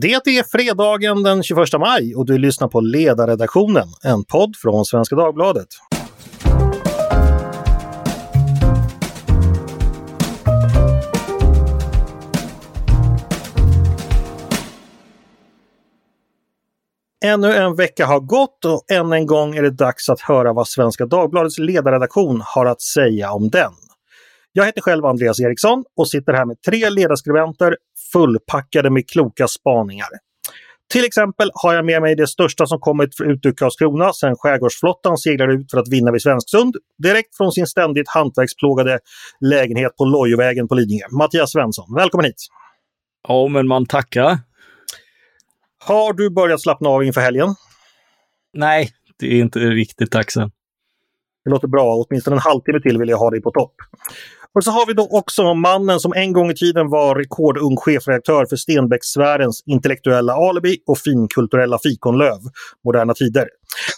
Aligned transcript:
Det 0.00 0.12
är 0.12 0.50
fredagen 0.50 1.22
den 1.22 1.42
21 1.42 1.58
maj 1.80 2.14
och 2.14 2.26
du 2.26 2.38
lyssnar 2.38 2.68
på 2.68 2.80
Ledarredaktionen, 2.80 3.88
en 4.04 4.24
podd 4.24 4.56
från 4.56 4.84
Svenska 4.84 5.16
Dagbladet. 5.16 5.66
Ännu 17.24 17.52
en 17.52 17.76
vecka 17.76 18.06
har 18.06 18.20
gått 18.20 18.64
och 18.64 18.84
än 18.92 19.12
en 19.12 19.26
gång 19.26 19.56
är 19.56 19.62
det 19.62 19.70
dags 19.70 20.08
att 20.08 20.20
höra 20.20 20.52
vad 20.52 20.68
Svenska 20.68 21.06
Dagbladets 21.06 21.58
ledarredaktion 21.58 22.42
har 22.44 22.66
att 22.66 22.82
säga 22.82 23.32
om 23.32 23.50
den. 23.50 23.72
Jag 24.52 24.66
heter 24.66 24.80
själv 24.80 25.06
Andreas 25.06 25.40
Eriksson 25.40 25.84
och 25.96 26.08
sitter 26.08 26.32
här 26.32 26.44
med 26.44 26.62
tre 26.62 26.90
ledarskribenter 26.90 27.76
fullpackade 28.12 28.90
med 28.90 29.10
kloka 29.10 29.48
spaningar. 29.48 30.08
Till 30.92 31.04
exempel 31.04 31.50
har 31.54 31.74
jag 31.74 31.84
med 31.84 32.02
mig 32.02 32.16
det 32.16 32.26
största 32.26 32.66
som 32.66 32.80
kommit 32.80 33.20
ut 33.20 33.46
ur 33.46 33.52
Karlskrona 33.52 34.12
sedan 34.12 34.36
skärgårdsflottan 34.36 35.18
seglade 35.18 35.52
ut 35.52 35.70
för 35.70 35.78
att 35.78 35.88
vinna 35.88 36.12
vid 36.12 36.22
Svensksund, 36.22 36.76
direkt 37.02 37.36
från 37.36 37.52
sin 37.52 37.66
ständigt 37.66 38.08
hantverksplågade 38.08 38.98
lägenhet 39.40 39.96
på 39.96 40.04
Lojovägen 40.04 40.68
på 40.68 40.74
Lidingö. 40.74 41.04
Mattias 41.10 41.52
Svensson, 41.52 41.94
välkommen 41.94 42.24
hit! 42.24 42.46
Ja, 43.28 43.48
men 43.48 43.68
man 43.68 43.86
tackar. 43.86 44.38
Har 45.84 46.12
du 46.12 46.30
börjat 46.30 46.62
slappna 46.62 46.88
av 46.88 47.04
inför 47.04 47.20
helgen? 47.20 47.54
Nej, 48.52 48.90
det 49.18 49.26
är 49.26 49.40
inte 49.40 49.58
riktigt 49.58 50.10
dags 50.10 50.36
än. 50.36 50.50
Det 51.44 51.50
låter 51.50 51.68
bra, 51.68 51.94
åtminstone 51.94 52.36
en 52.36 52.40
halvtimme 52.40 52.80
till 52.80 52.98
vill 52.98 53.08
jag 53.08 53.18
ha 53.18 53.30
dig 53.30 53.42
på 53.42 53.50
topp. 53.50 53.74
Och 54.58 54.64
så 54.64 54.70
har 54.70 54.86
vi 54.86 54.92
då 54.92 55.08
också 55.10 55.54
mannen 55.54 56.00
som 56.00 56.12
en 56.12 56.32
gång 56.32 56.50
i 56.50 56.54
tiden 56.54 56.90
var 56.90 57.14
rekordung 57.14 57.76
chefredaktör 57.76 58.46
för 58.46 58.56
Stenbeckssfärens 58.56 59.62
intellektuella 59.66 60.32
alibi 60.32 60.78
och 60.86 60.98
finkulturella 60.98 61.78
fikonlöv, 61.78 62.38
Moderna 62.84 63.14
Tider. 63.14 63.48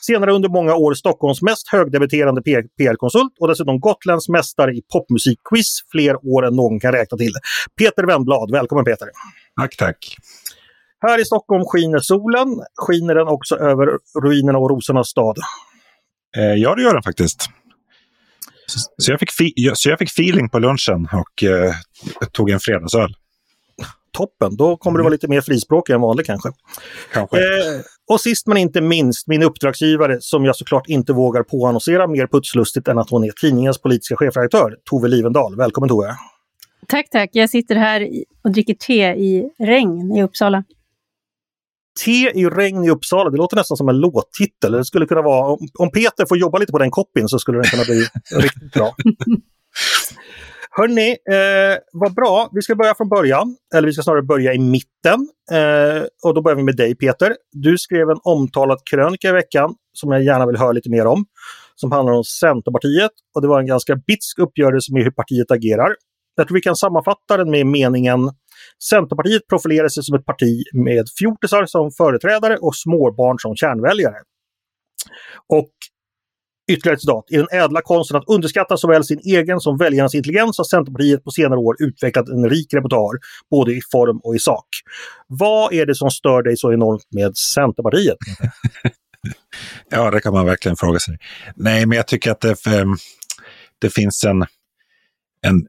Senare 0.00 0.32
under 0.32 0.48
många 0.48 0.74
år 0.74 0.94
Stockholms 0.94 1.42
mest 1.42 1.68
högdebuterande 1.68 2.42
PR-konsult 2.78 3.32
och 3.40 3.48
dessutom 3.48 3.80
Gotlands 3.80 4.28
mästare 4.28 4.72
i 4.72 4.82
popmusikquiz 4.92 5.80
fler 5.92 6.16
år 6.26 6.46
än 6.46 6.56
någon 6.56 6.80
kan 6.80 6.92
räkna 6.92 7.18
till. 7.18 7.32
Peter 7.78 8.06
Wennblad, 8.06 8.50
välkommen 8.50 8.84
Peter! 8.84 9.08
Tack, 9.60 9.76
tack! 9.76 10.16
Här 11.00 11.20
i 11.20 11.24
Stockholm 11.24 11.64
skiner 11.64 11.98
solen. 11.98 12.48
Skiner 12.74 13.14
den 13.14 13.28
också 13.28 13.56
över 13.56 13.86
ruinerna 14.22 14.58
och 14.58 14.70
rosornas 14.70 15.08
stad? 15.08 15.36
Eh, 16.36 16.54
ja, 16.54 16.74
det 16.74 16.82
gör 16.82 16.94
den 16.94 17.02
faktiskt. 17.02 17.50
Så 18.98 19.10
jag, 19.10 19.20
fick 19.20 19.30
så 19.74 19.88
jag 19.88 19.98
fick 19.98 20.08
feeling 20.08 20.48
på 20.48 20.58
lunchen 20.58 21.08
och 21.12 21.44
eh, 21.44 21.74
tog 22.32 22.50
en 22.50 22.60
fredagsöl. 22.60 23.14
Toppen, 24.12 24.56
då 24.56 24.76
kommer 24.76 24.98
du 24.98 25.02
vara 25.02 25.12
lite 25.12 25.28
mer 25.28 25.40
frispråkig 25.40 25.92
än 25.92 26.00
vanligt 26.00 26.26
kanske. 26.26 26.48
kanske. 27.12 27.36
Eh, 27.36 27.80
och 28.10 28.20
sist 28.20 28.46
men 28.46 28.56
inte 28.56 28.80
minst 28.80 29.26
min 29.26 29.42
uppdragsgivare 29.42 30.16
som 30.20 30.44
jag 30.44 30.56
såklart 30.56 30.88
inte 30.88 31.12
vågar 31.12 31.42
påannonsera 31.42 32.06
mer 32.06 32.26
putslustigt 32.26 32.88
än 32.88 32.98
att 32.98 33.10
hon 33.10 33.24
är 33.24 33.30
tidningens 33.30 33.78
politiska 33.78 34.16
chefredaktör, 34.16 34.76
Tove 34.90 35.08
Livendal. 35.08 35.56
Välkommen 35.56 35.88
Tove! 35.88 36.16
Tack, 36.88 37.10
tack. 37.10 37.30
Jag 37.32 37.50
sitter 37.50 37.74
här 37.74 38.08
och 38.44 38.50
dricker 38.50 38.74
te 38.74 39.02
i 39.02 39.50
regn 39.58 40.16
i 40.16 40.22
Uppsala. 40.22 40.64
Te 42.04 42.30
i 42.40 42.46
regn 42.46 42.84
i 42.84 42.90
Uppsala, 42.90 43.30
det 43.30 43.36
låter 43.36 43.56
nästan 43.56 43.76
som 43.76 43.88
en 43.88 43.98
låttitel. 43.98 44.72
Det 44.72 44.84
skulle 44.84 45.06
kunna 45.06 45.22
vara, 45.22 45.58
om 45.78 45.90
Peter 45.90 46.26
får 46.28 46.38
jobba 46.38 46.58
lite 46.58 46.72
på 46.72 46.78
den 46.78 46.90
koppin 46.90 47.28
så 47.28 47.38
skulle 47.38 47.58
den 47.58 47.64
kunna 47.64 47.84
bli 47.84 48.06
riktigt 48.42 48.72
bra. 48.72 48.94
Hörni, 50.70 51.10
eh, 51.10 51.78
vad 51.92 52.14
bra. 52.14 52.48
Vi 52.52 52.62
ska 52.62 52.74
börja 52.74 52.94
från 52.94 53.08
början, 53.08 53.56
eller 53.74 53.86
vi 53.88 53.92
ska 53.92 54.02
snarare 54.02 54.22
börja 54.22 54.54
i 54.54 54.58
mitten. 54.58 55.28
Eh, 55.52 56.02
och 56.24 56.34
då 56.34 56.42
börjar 56.42 56.56
vi 56.56 56.62
med 56.62 56.76
dig 56.76 56.94
Peter. 56.94 57.36
Du 57.52 57.78
skrev 57.78 58.10
en 58.10 58.18
omtalad 58.22 58.78
krönika 58.90 59.28
i 59.28 59.32
veckan 59.32 59.74
som 59.92 60.12
jag 60.12 60.24
gärna 60.24 60.46
vill 60.46 60.56
höra 60.56 60.72
lite 60.72 60.90
mer 60.90 61.06
om. 61.06 61.24
Som 61.76 61.92
handlar 61.92 62.12
om 62.12 62.24
Centerpartiet 62.24 63.10
och 63.34 63.42
det 63.42 63.48
var 63.48 63.60
en 63.60 63.66
ganska 63.66 63.96
bitsk 63.96 64.38
uppgörelse 64.38 64.92
med 64.92 65.04
hur 65.04 65.10
partiet 65.10 65.50
agerar. 65.50 65.94
Jag 66.36 66.48
tror 66.48 66.54
vi 66.54 66.60
kan 66.60 66.76
sammanfatta 66.76 67.36
den 67.36 67.50
med 67.50 67.66
meningen 67.66 68.20
Centerpartiet 68.84 69.46
profilerar 69.48 69.88
sig 69.88 70.02
som 70.02 70.14
ett 70.14 70.26
parti 70.26 70.64
med 70.72 71.08
fjortisar 71.18 71.66
som 71.66 71.90
företrädare 71.90 72.56
och 72.56 72.76
småbarn 72.76 73.38
som 73.38 73.56
kärnväljare. 73.56 74.16
Och 75.48 75.70
Ytterligare 76.70 76.94
ett 76.94 77.00
citat. 77.00 77.24
I 77.30 77.36
den 77.36 77.46
ädla 77.52 77.82
konsten 77.82 78.16
att 78.16 78.24
underskatta 78.28 78.76
såväl 78.76 79.04
sin 79.04 79.20
egen 79.24 79.60
som 79.60 79.78
väljarnas 79.78 80.14
intelligens 80.14 80.58
har 80.58 80.64
Centerpartiet 80.64 81.24
på 81.24 81.30
senare 81.30 81.58
år 81.58 81.76
utvecklat 81.78 82.28
en 82.28 82.50
rik 82.50 82.74
repertoar, 82.74 83.18
både 83.50 83.72
i 83.72 83.80
form 83.92 84.20
och 84.22 84.36
i 84.36 84.38
sak. 84.38 84.66
Vad 85.26 85.72
är 85.72 85.86
det 85.86 85.94
som 85.94 86.10
stör 86.10 86.42
dig 86.42 86.56
så 86.56 86.72
enormt 86.72 87.06
med 87.10 87.36
Centerpartiet? 87.36 88.16
ja, 89.90 90.10
det 90.10 90.20
kan 90.20 90.32
man 90.32 90.46
verkligen 90.46 90.76
fråga 90.76 90.98
sig. 90.98 91.18
Nej, 91.54 91.86
men 91.86 91.96
jag 91.96 92.06
tycker 92.06 92.30
att 92.30 92.40
det, 92.40 92.66
eh, 92.66 92.84
det 93.78 93.90
finns 93.90 94.24
en, 94.24 94.42
en 95.46 95.66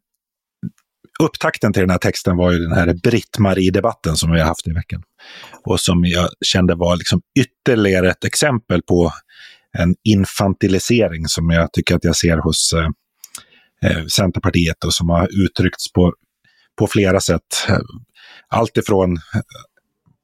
upptakten 1.22 1.74
till 1.74 1.82
den 1.82 1.90
här 1.90 1.98
texten 1.98 2.38
var 2.38 2.52
ju 2.52 2.58
den 2.58 2.72
här 2.72 2.94
Britt-Marie-debatten 2.94 4.16
som 4.16 4.32
vi 4.32 4.40
har 4.40 4.48
haft 4.48 4.68
i 4.68 4.74
veckan. 4.74 5.04
Och 5.66 5.80
som 5.80 6.06
jag 6.06 6.30
kände 6.46 6.76
var 6.76 6.98
liksom 6.98 7.22
ytterligare 7.40 8.10
ett 8.10 8.26
exempel 8.26 8.82
på 8.82 9.14
en 9.78 9.96
infantilisering 10.04 11.28
som 11.28 11.50
jag 11.50 11.74
tycker 11.74 11.96
att 11.96 12.04
jag 12.04 12.16
ser 12.16 12.38
hos 12.38 12.74
eh, 12.74 12.90
eh 13.92 14.06
Centerpartiet 14.06 14.84
och 14.84 14.94
som 14.94 15.10
har 15.10 15.46
uttryckts 15.46 15.94
på, 15.94 16.14
på 16.80 16.88
flera 16.88 17.20
sätt. 17.20 17.68
Allt 18.48 18.78
ifrån, 18.78 19.14
eh, 19.14 19.42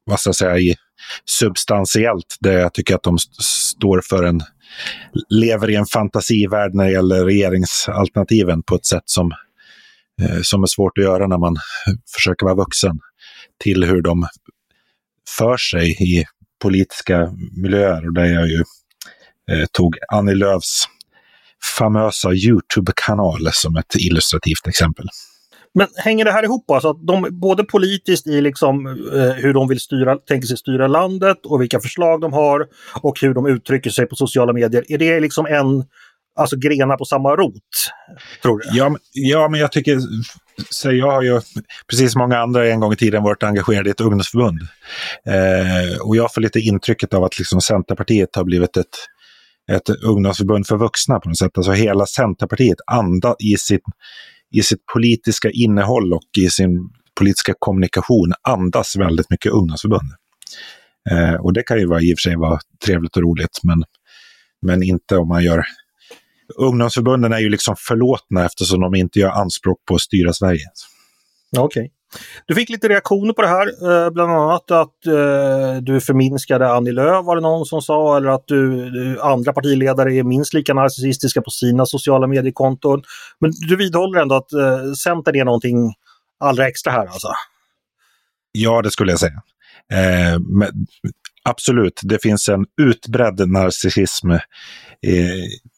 vad 0.05 0.19
ska 0.19 0.27
jag 0.27 0.35
säga, 0.35 0.57
i 0.57 0.75
substantiellt, 1.25 2.37
där 2.39 2.59
jag 2.59 2.73
tycker 2.73 2.95
att 2.95 3.03
de 3.03 3.17
står 3.73 4.01
för 4.01 4.23
en, 4.23 4.41
lever 5.29 5.69
i 5.69 5.75
en 5.75 5.85
fantasivärld 5.85 6.73
när 6.73 6.85
det 6.85 6.91
gäller 6.91 7.25
regeringsalternativen 7.25 8.63
på 8.63 8.75
ett 8.75 8.85
sätt 8.85 9.03
som 9.05 9.31
Eh, 10.21 10.39
som 10.41 10.63
är 10.63 10.67
svårt 10.67 10.97
att 10.97 11.03
göra 11.03 11.27
när 11.27 11.37
man 11.37 11.57
försöker 12.15 12.45
vara 12.45 12.55
vuxen, 12.55 12.99
till 13.63 13.83
hur 13.83 14.01
de 14.01 14.27
för 15.37 15.57
sig 15.57 15.91
i 15.91 16.25
politiska 16.61 17.31
miljöer. 17.61 18.07
Och 18.07 18.13
där 18.13 18.25
jag 18.25 18.47
ju 18.47 18.63
eh, 19.51 19.65
tog 19.71 19.97
Annie 20.07 20.35
Lööfs 20.35 20.85
famösa 21.77 22.33
YouTube-kanal 22.33 23.49
som 23.53 23.75
ett 23.75 23.95
illustrativt 23.95 24.67
exempel. 24.67 25.05
Men 25.73 25.87
hänger 25.95 26.25
det 26.25 26.31
här 26.31 26.43
ihop? 26.43 26.71
Alltså 26.71 26.89
att 26.89 27.07
de, 27.07 27.27
både 27.31 27.63
politiskt 27.63 28.27
i 28.27 28.41
liksom, 28.41 28.87
eh, 28.87 29.31
hur 29.31 29.53
de 29.53 29.67
vill 29.67 29.79
styra, 29.79 30.15
tänker 30.15 30.47
sig 30.47 30.57
styra 30.57 30.87
landet 30.87 31.45
och 31.45 31.61
vilka 31.61 31.79
förslag 31.79 32.21
de 32.21 32.33
har 32.33 32.67
och 33.01 33.21
hur 33.21 33.33
de 33.33 33.47
uttrycker 33.47 33.89
sig 33.89 34.05
på 34.05 34.15
sociala 34.15 34.53
medier. 34.53 34.91
Är 34.91 34.97
det 34.97 35.19
liksom 35.19 35.45
en 35.45 35.83
alltså 36.37 36.57
grenar 36.57 36.97
på 36.97 37.05
samma 37.05 37.35
rot? 37.35 37.53
Tror 38.41 38.57
du? 38.57 38.77
Ja, 38.77 38.95
ja 39.13 39.49
men 39.49 39.59
jag 39.59 39.71
tycker, 39.71 39.99
så 40.69 40.91
jag 40.91 41.11
har 41.11 41.21
ju 41.21 41.41
precis 41.89 42.11
som 42.11 42.19
många 42.19 42.37
andra 42.37 42.67
en 42.71 42.79
gång 42.79 42.93
i 42.93 42.95
tiden 42.95 43.23
varit 43.23 43.43
engagerad 43.43 43.87
i 43.87 43.89
ett 43.89 44.01
ungdomsförbund. 44.01 44.61
Eh, 45.25 45.99
och 46.01 46.15
jag 46.15 46.33
får 46.33 46.41
lite 46.41 46.59
intrycket 46.59 47.13
av 47.13 47.23
att 47.23 47.39
liksom 47.39 47.61
Centerpartiet 47.61 48.35
har 48.35 48.43
blivit 48.43 48.77
ett, 48.77 48.95
ett 49.71 49.89
ungdomsförbund 49.89 50.67
för 50.67 50.77
vuxna 50.77 51.19
på 51.19 51.29
något 51.29 51.37
sätt. 51.37 51.57
Alltså 51.57 51.71
hela 51.71 52.05
Centerpartiet 52.05 52.77
andas, 52.87 53.35
i 53.39 53.57
sitt, 53.57 53.83
i 54.51 54.61
sitt 54.61 54.85
politiska 54.93 55.49
innehåll 55.49 56.13
och 56.13 56.29
i 56.37 56.49
sin 56.49 56.89
politiska 57.19 57.53
kommunikation 57.59 58.33
andas 58.41 58.95
väldigt 58.95 59.29
mycket 59.29 59.51
ungdomsförbund. 59.51 60.11
Eh, 61.11 61.33
och 61.33 61.53
det 61.53 61.63
kan 61.63 61.79
ju 61.79 61.85
vara, 61.85 62.01
i 62.01 62.13
och 62.13 62.17
för 62.17 62.29
sig 62.29 62.35
vara 62.35 62.59
trevligt 62.85 63.17
och 63.17 63.23
roligt, 63.23 63.59
men, 63.63 63.83
men 64.61 64.83
inte 64.83 65.17
om 65.17 65.27
man 65.27 65.43
gör 65.43 65.63
ungdomsförbunden 66.55 67.33
är 67.33 67.39
ju 67.39 67.49
liksom 67.49 67.75
förlåtna 67.77 68.45
eftersom 68.45 68.81
de 68.81 68.95
inte 68.95 69.19
gör 69.19 69.29
anspråk 69.29 69.77
på 69.85 69.95
att 69.95 70.01
styra 70.01 70.33
Sverige. 70.33 70.65
Okej. 71.57 71.65
Okay. 71.65 71.89
Du 72.45 72.55
fick 72.55 72.69
lite 72.69 72.87
reaktioner 72.87 73.33
på 73.33 73.41
det 73.41 73.47
här, 73.47 73.67
eh, 73.67 74.09
bland 74.09 74.31
annat 74.31 74.71
att 74.71 75.05
eh, 75.05 75.81
du 75.81 76.01
förminskade 76.01 76.71
Annie 76.71 76.91
Lööf 76.91 77.25
var 77.25 77.35
det 77.35 77.41
någon 77.41 77.65
som 77.65 77.81
sa, 77.81 78.17
eller 78.17 78.29
att 78.29 78.43
du, 78.47 79.19
andra 79.21 79.53
partiledare 79.53 80.15
är 80.15 80.23
minst 80.23 80.53
lika 80.53 80.73
narcissistiska 80.73 81.41
på 81.41 81.49
sina 81.49 81.85
sociala 81.85 82.27
mediekonton. 82.27 83.03
Men 83.39 83.51
du 83.69 83.75
vidhåller 83.75 84.21
ändå 84.21 84.35
att 84.35 84.53
eh, 84.53 84.91
Centern 85.03 85.35
är 85.35 85.45
någonting 85.45 85.93
allra 86.39 86.67
extra 86.67 86.91
här 86.91 87.05
alltså? 87.05 87.27
Ja, 88.51 88.81
det 88.81 88.91
skulle 88.91 89.11
jag 89.11 89.19
säga. 89.19 89.41
Eh, 89.93 90.39
men, 90.39 90.69
absolut, 91.43 92.01
det 92.03 92.21
finns 92.21 92.49
en 92.49 92.65
utbredd 92.81 93.49
narcissism 93.49 94.31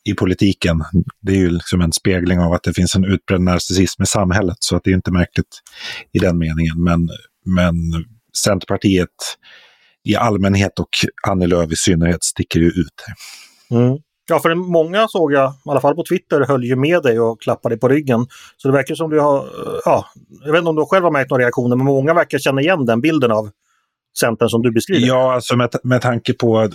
i, 0.06 0.13
politiken. 0.13 0.83
Det 1.21 1.31
är 1.31 1.38
ju 1.38 1.50
liksom 1.50 1.81
en 1.81 1.92
spegling 1.92 2.39
av 2.39 2.54
att 2.54 2.63
det 2.63 2.74
finns 2.74 2.95
en 2.95 3.06
utbredd 3.06 3.42
narcissism 3.42 4.04
i 4.04 4.06
samhället, 4.06 4.57
så 4.60 4.75
att 4.75 4.83
det 4.83 4.92
är 4.92 4.95
inte 4.95 5.12
märkligt 5.12 5.62
i 6.12 6.19
den 6.19 6.38
meningen. 6.38 6.83
Men, 6.83 7.10
men 7.45 7.75
Centerpartiet 8.44 9.10
i 10.04 10.16
allmänhet 10.16 10.80
och 10.80 10.89
Annie 11.27 11.48
Lööf 11.48 11.71
i 11.71 11.75
synnerhet 11.75 12.24
sticker 12.24 12.60
ju 12.60 12.68
ut. 12.68 13.06
Mm. 13.71 13.98
Ja, 14.30 14.39
för 14.39 14.56
många 14.56 15.07
såg 15.07 15.33
jag, 15.33 15.51
i 15.51 15.69
alla 15.69 15.81
fall 15.81 15.95
på 15.95 16.04
Twitter, 16.10 16.45
höll 16.48 16.63
ju 16.63 16.75
med 16.75 17.04
dig 17.04 17.19
och 17.19 17.42
klappade 17.42 17.77
på 17.77 17.88
ryggen. 17.88 18.27
Så 18.57 18.68
det 18.68 18.74
verkar 18.74 18.95
som 18.95 19.10
du 19.10 19.19
har, 19.19 19.50
ja, 19.86 20.06
jag 20.45 20.51
vet 20.51 20.60
inte 20.60 20.69
om 20.69 20.75
du 20.75 20.86
själv 20.86 21.04
har 21.04 21.12
märkt 21.12 21.30
några 21.30 21.44
reaktioner, 21.44 21.75
men 21.75 21.86
många 21.86 22.13
verkar 22.13 22.38
känna 22.38 22.62
igen 22.62 22.86
den 22.86 23.01
bilden 23.01 23.31
av 23.31 23.50
Centern 24.19 24.50
som 24.50 24.62
du 24.62 24.71
beskriver? 24.71 25.07
Ja, 25.07 25.33
alltså 25.33 25.56
med, 25.56 25.75
med 25.83 26.01
tanke 26.01 26.33
på 26.33 26.69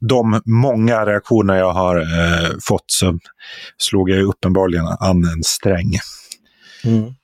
de 0.00 0.40
många 0.44 1.06
reaktioner 1.06 1.56
jag 1.56 1.72
har 1.72 1.96
eh, 1.96 2.50
fått 2.68 2.84
så 2.86 3.18
slog 3.78 4.10
jag 4.10 4.22
uppenbarligen 4.22 4.84
an 5.00 5.24
en 5.24 5.42
sträng. 5.42 5.92
Mm. 6.84 7.14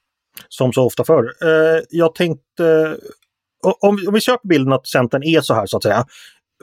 Som 0.48 0.72
så 0.72 0.86
ofta 0.86 1.04
förr. 1.04 1.24
Eh, 1.24 1.82
jag 1.90 2.14
tänkte, 2.14 2.96
om, 3.80 3.98
om 4.08 4.14
vi 4.14 4.20
köper 4.20 4.48
bilden 4.48 4.72
att 4.72 4.86
Centern 4.86 5.22
är 5.22 5.40
så 5.40 5.54
här 5.54 5.66
så 5.66 5.76
att 5.76 5.82
säga. 5.82 6.06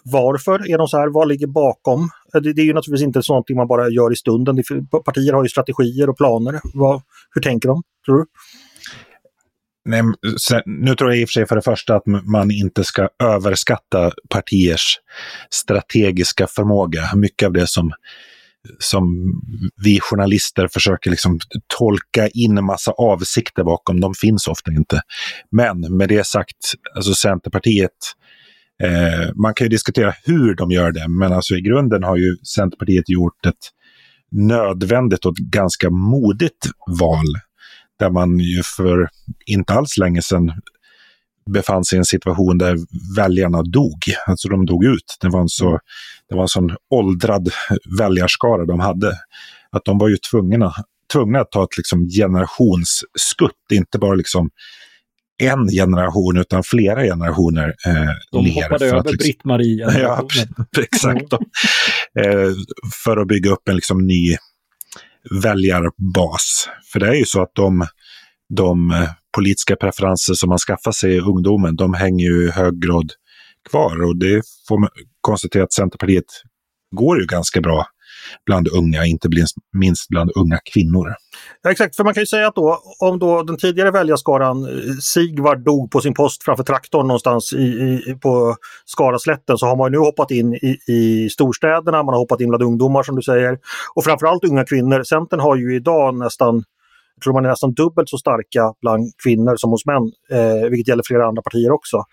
Varför 0.04 0.72
är 0.72 0.78
de 0.78 0.88
så 0.88 0.98
här? 0.98 1.08
Vad 1.08 1.28
ligger 1.28 1.48
bakom? 1.48 2.10
Eh, 2.36 2.42
det, 2.42 2.54
det 2.54 2.62
är 2.62 2.66
ju 2.66 2.74
naturligtvis 2.74 3.08
inte 3.08 3.24
sånt 3.24 3.50
man 3.50 3.68
bara 3.68 3.90
gör 3.90 4.14
i 4.14 4.16
stunden. 4.16 4.64
Partier 5.06 5.34
har 5.34 5.44
ju 5.44 5.50
strategier 5.50 6.10
och 6.10 6.18
planer. 6.18 6.60
Vad, 6.74 7.02
hur 7.34 7.42
tänker 7.42 7.70
de, 7.70 7.84
tror 8.06 8.18
du? 8.18 8.26
Nej, 9.86 10.02
nu 10.66 10.96
tror 10.96 11.12
jag 11.12 11.20
i 11.20 11.26
och 11.26 11.30
för 11.30 11.34
sig 11.34 11.48
för 11.48 11.56
det 11.56 11.62
första 11.62 11.96
att 11.96 12.06
man 12.06 12.52
inte 12.52 12.84
ska 12.84 13.10
överskatta 13.24 14.12
partiers 14.30 15.00
strategiska 15.50 16.48
förmåga. 16.48 17.10
Mycket 17.16 17.46
av 17.46 17.54
det 17.54 17.68
som, 17.68 17.92
som 18.80 19.04
vi 19.84 20.00
journalister 20.00 20.68
försöker 20.68 21.10
liksom 21.10 21.40
tolka 21.80 22.28
in 22.28 22.58
en 22.58 22.66
massa 22.66 22.92
avsikter 22.92 23.64
bakom, 23.64 24.00
de 24.00 24.14
finns 24.14 24.48
ofta 24.48 24.72
inte. 24.72 25.02
Men 25.52 25.98
med 25.98 26.10
det 26.10 26.28
sagt, 26.28 26.58
alltså 26.96 27.14
Centerpartiet, 27.14 27.92
eh, 28.84 29.34
man 29.36 29.54
kan 29.54 29.66
ju 29.66 29.70
diskutera 29.70 30.14
hur 30.24 30.56
de 30.56 30.72
gör 30.72 30.92
det, 30.92 31.08
men 31.08 31.34
alltså 31.34 31.56
i 31.56 31.62
grunden 31.62 32.04
har 32.04 32.18
ju 32.18 32.38
Centerpartiet 32.56 33.10
gjort 33.10 33.46
ett 33.46 33.70
nödvändigt 34.32 35.26
och 35.26 35.36
ganska 35.36 35.90
modigt 35.90 36.70
val 37.00 37.26
där 38.00 38.10
man 38.10 38.40
ju 38.40 38.62
för 38.78 39.10
inte 39.46 39.74
alls 39.74 39.98
länge 39.98 40.22
sedan 40.22 40.52
befann 41.54 41.86
sig 41.86 41.96
i 41.96 42.00
en 42.00 42.06
situation 42.06 42.58
där 42.58 42.78
väljarna 43.18 43.64
dog. 43.64 43.98
Alltså 44.28 44.48
de 44.50 44.66
dog 44.66 44.86
ut. 44.86 45.18
Det 45.22 45.30
var 45.30 45.42
en, 45.42 45.50
så, 45.50 45.80
det 46.30 46.36
var 46.36 46.42
en 46.42 46.48
sån 46.48 46.76
åldrad 46.90 47.50
väljarskara 48.00 48.66
de 48.66 48.80
hade. 48.80 49.14
Att 49.72 49.86
de 49.86 49.98
var 49.98 50.08
ju 50.08 50.18
tvungna, 50.32 50.74
tvungna 51.14 51.40
att 51.40 51.52
ta 51.52 51.64
ett 51.64 51.78
liksom 51.78 52.08
generationsskutt, 52.08 53.72
inte 53.72 54.00
bara 54.00 54.16
liksom 54.16 54.50
en 55.44 55.68
generation 55.68 56.38
utan 56.38 56.64
flera 56.64 57.04
generationer 57.04 57.76
eh, 57.86 58.10
De 58.32 58.44
ner 58.46 58.64
hoppade 58.64 58.86
över 58.86 59.04
liksom, 59.04 59.18
Britt-Marie. 59.18 59.92
Ja, 60.00 60.28
exakt. 60.82 61.34
eh, 62.20 62.52
för 63.04 63.18
att 63.18 63.28
bygga 63.28 63.52
upp 63.52 63.70
en 63.70 63.76
liksom 63.76 64.08
ny 64.08 64.38
väljarbas. 65.44 66.70
För 66.92 67.00
det 67.00 67.08
är 67.08 67.14
ju 67.14 67.26
så 67.26 67.42
att 67.42 67.52
de, 67.56 67.88
de 68.50 68.92
eh, 68.92 69.10
politiska 69.36 69.76
preferenser 69.76 70.34
som 70.34 70.50
man 70.50 70.58
skaffar 70.58 70.92
sig 70.92 71.16
i 71.16 71.20
ungdomen, 71.20 71.76
de 71.76 71.94
hänger 71.94 72.26
ju 72.26 72.48
i 72.48 72.52
hög 72.52 72.82
grad 72.82 73.12
kvar. 73.70 74.04
Och 74.08 74.18
det 74.18 74.42
får 74.68 74.80
man 74.80 74.90
konstatera 75.22 75.64
att 75.64 75.74
Centerpartiet 75.74 76.26
går 76.96 77.20
ju 77.20 77.26
ganska 77.26 77.62
bra 77.62 77.86
bland 78.46 78.68
unga, 78.68 79.06
inte 79.06 79.30
minst 79.74 80.08
bland 80.08 80.32
unga 80.36 80.60
kvinnor. 80.74 81.16
Ja, 81.62 81.72
exakt, 81.72 81.96
för 81.96 82.04
man 82.04 82.14
kan 82.14 82.22
ju 82.22 82.28
säga 82.28 82.48
att 82.48 82.56
då, 82.56 82.82
om 83.00 83.20
då 83.20 83.44
den 83.44 83.58
tidigare 83.58 83.92
väljarskaran 83.92 84.66
eh, 84.66 84.94
Sigvard 85.02 85.64
dog 85.64 85.92
på 85.92 86.02
sin 86.02 86.14
post 86.14 86.44
framför 86.44 86.64
traktorn 86.64 87.08
någonstans 87.08 87.54
i, 87.54 87.64
i, 87.64 88.18
på 88.22 88.56
Skaraslätten 88.86 89.58
så 89.58 89.66
har 89.66 89.76
man 89.76 89.92
nu 89.92 89.98
hoppat 89.98 90.32
in 90.32 90.54
i, 90.54 90.78
i 90.88 91.30
storstäderna, 91.30 92.04
man 92.04 92.14
har 92.14 92.20
hoppat 92.20 92.42
in 92.42 92.50
bland 92.50 92.64
ungdomar 92.64 93.04
som 93.04 93.16
du 93.16 93.22
säger. 93.22 93.58
Och 93.96 94.04
framförallt 94.04 94.44
unga 94.44 94.66
kvinnor. 94.66 95.04
Centern 95.04 95.40
har 95.40 95.56
ju 95.56 95.76
idag 95.76 96.16
nästan 96.16 96.64
jag 97.16 97.24
tror 97.24 97.34
man 97.34 97.46
är 97.46 97.50
nästan 97.50 97.74
dubbelt 97.74 98.10
så 98.10 98.18
starka 98.18 98.74
bland 98.82 99.12
kvinnor 99.24 99.56
som 99.58 99.70
hos 99.70 99.86
män, 99.86 100.12
eh, 100.32 100.70
vilket 100.70 100.88
gäller 100.88 101.04
flera 101.06 101.28
andra 101.28 101.42
partier 101.42 101.72
också. 101.72 102.04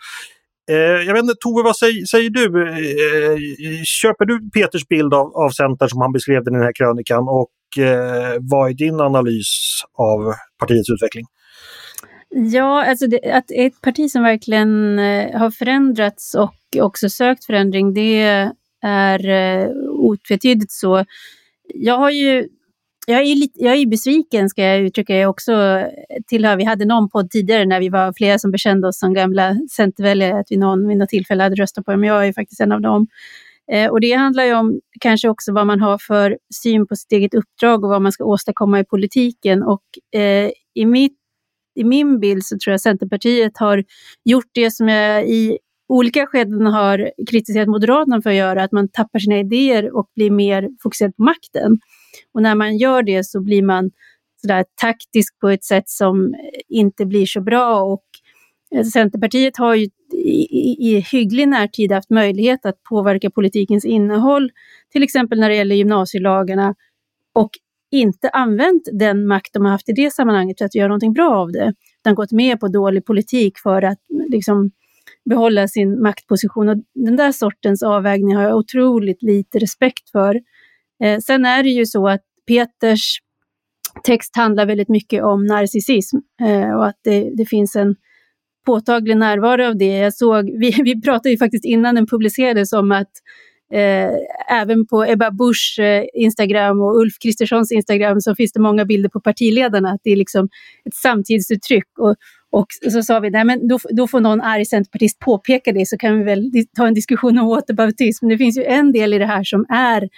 Eh, 0.70 0.76
jag 0.76 1.12
vet 1.14 1.22
inte, 1.22 1.34
Tove, 1.40 1.62
vad 1.62 1.76
säger, 1.76 2.04
säger 2.04 2.30
du? 2.30 2.68
Eh, 2.68 2.78
eh, 2.78 3.82
köper 3.84 4.24
du 4.24 4.50
Peters 4.50 4.88
bild 4.88 5.14
av, 5.14 5.36
av 5.36 5.50
Centern 5.50 5.88
som 5.88 6.00
han 6.00 6.12
beskrev 6.12 6.44
den 6.44 6.54
i 6.54 6.56
den 6.56 6.64
här 6.64 6.74
krönikan 6.74 7.28
och 7.28 7.82
eh, 7.84 8.36
vad 8.40 8.70
är 8.70 8.74
din 8.74 9.00
analys 9.00 9.82
av 9.98 10.34
partiets 10.58 10.90
utveckling? 10.90 11.24
Ja, 12.28 12.84
alltså 12.84 13.06
det, 13.06 13.32
att 13.32 13.50
ett 13.50 13.80
parti 13.80 14.10
som 14.10 14.22
verkligen 14.22 14.98
har 15.34 15.50
förändrats 15.50 16.34
och 16.34 16.54
också 16.80 17.08
sökt 17.08 17.44
förändring, 17.44 17.94
det 17.94 18.50
är 18.82 19.28
eh, 19.28 19.68
otvetydigt 19.90 20.72
så. 20.72 21.04
Jag 21.74 21.98
har 21.98 22.10
ju 22.10 22.48
jag 23.08 23.22
är, 23.22 23.36
lite, 23.36 23.64
jag 23.64 23.76
är 23.76 23.86
besviken 23.86 24.48
ska 24.48 24.62
jag 24.62 24.80
uttrycka. 24.80 25.16
Jag 25.16 25.30
också 25.30 25.82
tillhör, 26.26 26.56
vi 26.56 26.64
hade 26.64 26.84
någon 26.84 27.08
podd 27.08 27.30
tidigare 27.30 27.64
när 27.64 27.80
vi 27.80 27.88
var 27.88 28.12
flera 28.12 28.38
som 28.38 28.50
bekände 28.50 28.88
oss 28.88 28.98
som 28.98 29.14
gamla 29.14 29.56
Centerväljare, 29.76 30.40
att 30.40 30.46
vi 30.50 30.56
någon 30.56 30.88
vid 30.88 30.96
något 30.96 31.08
tillfälle 31.08 31.42
hade 31.42 31.56
röstat 31.56 31.84
på 31.84 31.90
dem. 31.90 32.04
Jag 32.04 32.28
är 32.28 32.32
faktiskt 32.32 32.60
en 32.60 32.72
av 32.72 32.80
dem. 32.80 33.06
Eh, 33.72 33.90
och 33.90 34.00
det 34.00 34.12
handlar 34.12 34.44
ju 34.44 34.54
om 34.54 34.80
kanske 35.00 35.28
också 35.28 35.52
vad 35.52 35.66
man 35.66 35.80
har 35.80 35.98
för 35.98 36.38
syn 36.54 36.86
på 36.86 36.96
sitt 36.96 37.12
eget 37.12 37.34
uppdrag 37.34 37.84
och 37.84 37.90
vad 37.90 38.02
man 38.02 38.12
ska 38.12 38.24
åstadkomma 38.24 38.80
i 38.80 38.84
politiken. 38.84 39.62
Och 39.62 40.18
eh, 40.20 40.50
i, 40.74 40.86
mitt, 40.86 41.16
i 41.74 41.84
min 41.84 42.20
bild 42.20 42.44
så 42.44 42.56
tror 42.64 42.72
jag 42.72 42.80
Centerpartiet 42.80 43.58
har 43.58 43.84
gjort 44.24 44.50
det 44.52 44.70
som 44.70 44.88
jag 44.88 45.28
i 45.28 45.58
olika 45.88 46.26
skeden 46.26 46.66
har 46.66 47.10
kritiserat 47.30 47.68
Moderaterna 47.68 48.22
för 48.22 48.30
att 48.30 48.36
göra, 48.36 48.62
att 48.62 48.72
man 48.72 48.88
tappar 48.88 49.18
sina 49.18 49.38
idéer 49.38 49.96
och 49.96 50.10
blir 50.14 50.30
mer 50.30 50.68
fokuserad 50.82 51.16
på 51.16 51.22
makten. 51.22 51.78
Och 52.32 52.42
när 52.42 52.54
man 52.54 52.76
gör 52.76 53.02
det 53.02 53.24
så 53.24 53.40
blir 53.40 53.62
man 53.62 53.90
sådär 54.40 54.64
taktisk 54.80 55.38
på 55.40 55.48
ett 55.48 55.64
sätt 55.64 55.88
som 55.88 56.34
inte 56.68 57.06
blir 57.06 57.26
så 57.26 57.40
bra. 57.40 57.80
Och 57.82 58.04
eh, 58.74 58.84
Centerpartiet 58.84 59.56
har 59.56 59.74
ju 59.74 59.88
i, 60.12 60.76
i 60.80 61.00
hygglig 61.00 61.48
närtid 61.48 61.92
haft 61.92 62.10
möjlighet 62.10 62.66
att 62.66 62.82
påverka 62.82 63.30
politikens 63.30 63.84
innehåll, 63.84 64.50
till 64.92 65.02
exempel 65.02 65.40
när 65.40 65.48
det 65.48 65.56
gäller 65.56 65.76
gymnasielagarna, 65.76 66.74
och 67.34 67.50
inte 67.90 68.28
använt 68.28 68.88
den 68.92 69.26
makt 69.26 69.52
de 69.52 69.64
har 69.64 69.72
haft 69.72 69.88
i 69.88 69.92
det 69.92 70.12
sammanhanget 70.12 70.58
för 70.58 70.64
att 70.64 70.74
göra 70.74 70.88
någonting 70.88 71.12
bra 71.12 71.36
av 71.36 71.52
det, 71.52 71.74
utan 72.00 72.14
gått 72.14 72.32
med 72.32 72.60
på 72.60 72.68
dålig 72.68 73.04
politik 73.06 73.58
för 73.58 73.82
att 73.82 74.10
mm, 74.10 74.26
liksom, 74.28 74.70
behålla 75.24 75.68
sin 75.68 76.02
maktposition. 76.02 76.68
Och 76.68 76.76
den 76.94 77.16
där 77.16 77.32
sortens 77.32 77.82
avvägning 77.82 78.36
har 78.36 78.42
jag 78.42 78.56
otroligt 78.56 79.22
lite 79.22 79.58
respekt 79.58 80.10
för. 80.10 80.40
Eh, 81.04 81.18
sen 81.18 81.44
är 81.44 81.62
det 81.62 81.68
ju 81.68 81.86
så 81.86 82.08
att 82.08 82.22
Peters 82.46 83.18
text 84.04 84.36
handlar 84.36 84.66
väldigt 84.66 84.88
mycket 84.88 85.24
om 85.24 85.46
narcissism 85.46 86.16
eh, 86.42 86.70
och 86.70 86.86
att 86.86 87.00
det, 87.04 87.30
det, 87.36 87.46
finns 87.46 87.76
en 87.76 87.96
påtaglig 88.66 89.16
närvaro 89.16 89.66
av 89.68 89.76
det. 89.76 89.98
Jag 89.98 90.14
såg, 90.14 90.44
vi, 90.60 90.74
vi 90.84 91.00
pratade 91.00 91.30
ju 91.30 91.38
faktiskt 91.38 91.64
innan 91.64 91.94
den 91.94 92.06
publicerades 92.06 92.72
om 92.72 92.92
att 92.92 93.10
eh, 93.72 94.10
även 94.60 94.86
på 94.86 95.04
Ebba 95.04 95.30
Buschs 95.30 95.78
eh, 95.78 96.04
Instagram 96.14 96.80
och 96.80 97.00
Ulf 97.00 97.14
Kristerssons 97.22 97.72
Instagram 97.72 98.20
så 98.20 98.34
finns 98.34 98.52
det 98.52 98.60
många 98.60 98.84
bilder 98.84 99.08
på 99.08 99.20
partiledarna, 99.20 99.90
att 99.90 100.00
det 100.04 100.10
är 100.10 100.16
liksom 100.16 100.48
ett 100.84 100.94
samtidsuttryck. 100.94 101.98
Och, 101.98 102.14
och 102.50 102.66
så 102.92 103.02
sa 103.02 103.20
vi, 103.20 103.30
nej 103.30 103.44
men 103.44 103.68
då, 103.68 103.78
då 103.90 104.06
får 104.06 104.20
någon 104.20 104.40
arg 104.40 104.64
centerpartist 104.64 105.18
påpeka 105.18 105.72
det 105.72 105.86
så 105.86 105.96
kan 105.96 106.18
vi 106.18 106.24
väl 106.24 106.50
ta 106.76 106.86
en 106.86 106.94
diskussion 106.94 107.38
om 107.38 107.48
återbaptism. 107.48 108.28
Det 108.28 108.38
finns 108.38 108.58
ju 108.58 108.64
en 108.64 108.92
del 108.92 109.14
i 109.14 109.18
det 109.18 109.26
här 109.26 109.44
som 109.44 109.66
är 109.68 110.08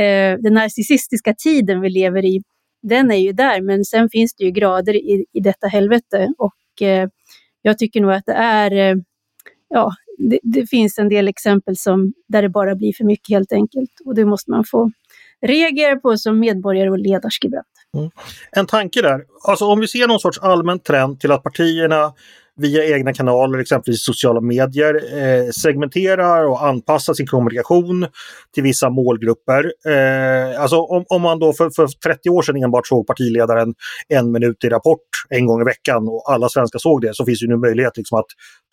Eh, 0.00 0.38
den 0.38 0.54
narcissistiska 0.54 1.34
tiden 1.34 1.80
vi 1.80 1.90
lever 1.90 2.24
i, 2.24 2.42
den 2.82 3.10
är 3.10 3.16
ju 3.16 3.32
där, 3.32 3.60
men 3.60 3.84
sen 3.84 4.08
finns 4.10 4.34
det 4.34 4.44
ju 4.44 4.50
grader 4.50 4.96
i, 4.96 5.24
i 5.32 5.40
detta 5.40 5.66
helvete 5.66 6.32
och 6.38 6.82
eh, 6.82 7.08
jag 7.62 7.78
tycker 7.78 8.00
nog 8.00 8.12
att 8.12 8.26
det 8.26 8.32
är, 8.32 8.72
eh, 8.72 8.96
ja, 9.68 9.92
det, 10.18 10.38
det, 10.42 10.66
finns 10.66 10.98
en 10.98 11.08
del 11.08 11.28
exempel 11.28 11.76
som, 11.76 12.12
där 12.28 12.42
det 12.42 12.48
bara 12.48 12.74
blir 12.74 12.92
för 12.92 13.04
mycket 13.04 13.34
helt 13.34 13.52
enkelt 13.52 13.90
och 14.04 14.14
det 14.14 14.24
måste 14.24 14.50
man 14.50 14.64
få 14.64 14.90
reagera 15.46 15.96
på 15.96 16.16
som 16.16 16.38
medborgare 16.38 16.90
och 16.90 16.98
ledarskribent. 16.98 17.66
Mm. 17.96 18.10
En 18.50 18.66
tanke 18.66 19.02
där, 19.02 19.24
alltså 19.48 19.64
om 19.64 19.80
vi 19.80 19.88
ser 19.88 20.08
någon 20.08 20.20
sorts 20.20 20.38
allmän 20.38 20.78
trend 20.78 21.20
till 21.20 21.32
att 21.32 21.42
partierna 21.42 22.12
via 22.56 22.84
egna 22.84 23.12
kanaler, 23.12 23.58
exempelvis 23.58 24.04
sociala 24.04 24.40
medier, 24.40 24.94
eh, 24.94 25.50
segmenterar 25.50 26.44
och 26.46 26.66
anpassar 26.66 27.14
sin 27.14 27.26
kommunikation 27.26 28.06
till 28.54 28.62
vissa 28.62 28.90
målgrupper. 28.90 29.72
Eh, 29.86 30.62
alltså 30.62 30.76
om, 30.76 31.04
om, 31.08 31.22
man 31.22 31.38
då 31.38 31.52
för, 31.52 31.70
för 31.70 31.86
30 31.86 32.30
år 32.30 32.42
sedan 32.42 32.62
enbart 32.62 32.86
såg 32.86 33.06
partiledaren 33.06 33.74
en 34.08 34.32
minut 34.32 34.64
i 34.64 34.68
Rapport 34.68 35.00
en 35.28 35.46
gång 35.46 35.60
i 35.60 35.64
veckan 35.64 36.08
och 36.08 36.32
alla 36.32 36.48
svenskar 36.48 36.78
såg 36.78 37.00
det 37.00 37.14
så 37.14 37.24
finns 37.24 37.42
ju 37.42 37.48
nu 37.48 37.56
möjlighet 37.56 37.96
liksom 37.96 38.18
att 38.18 38.26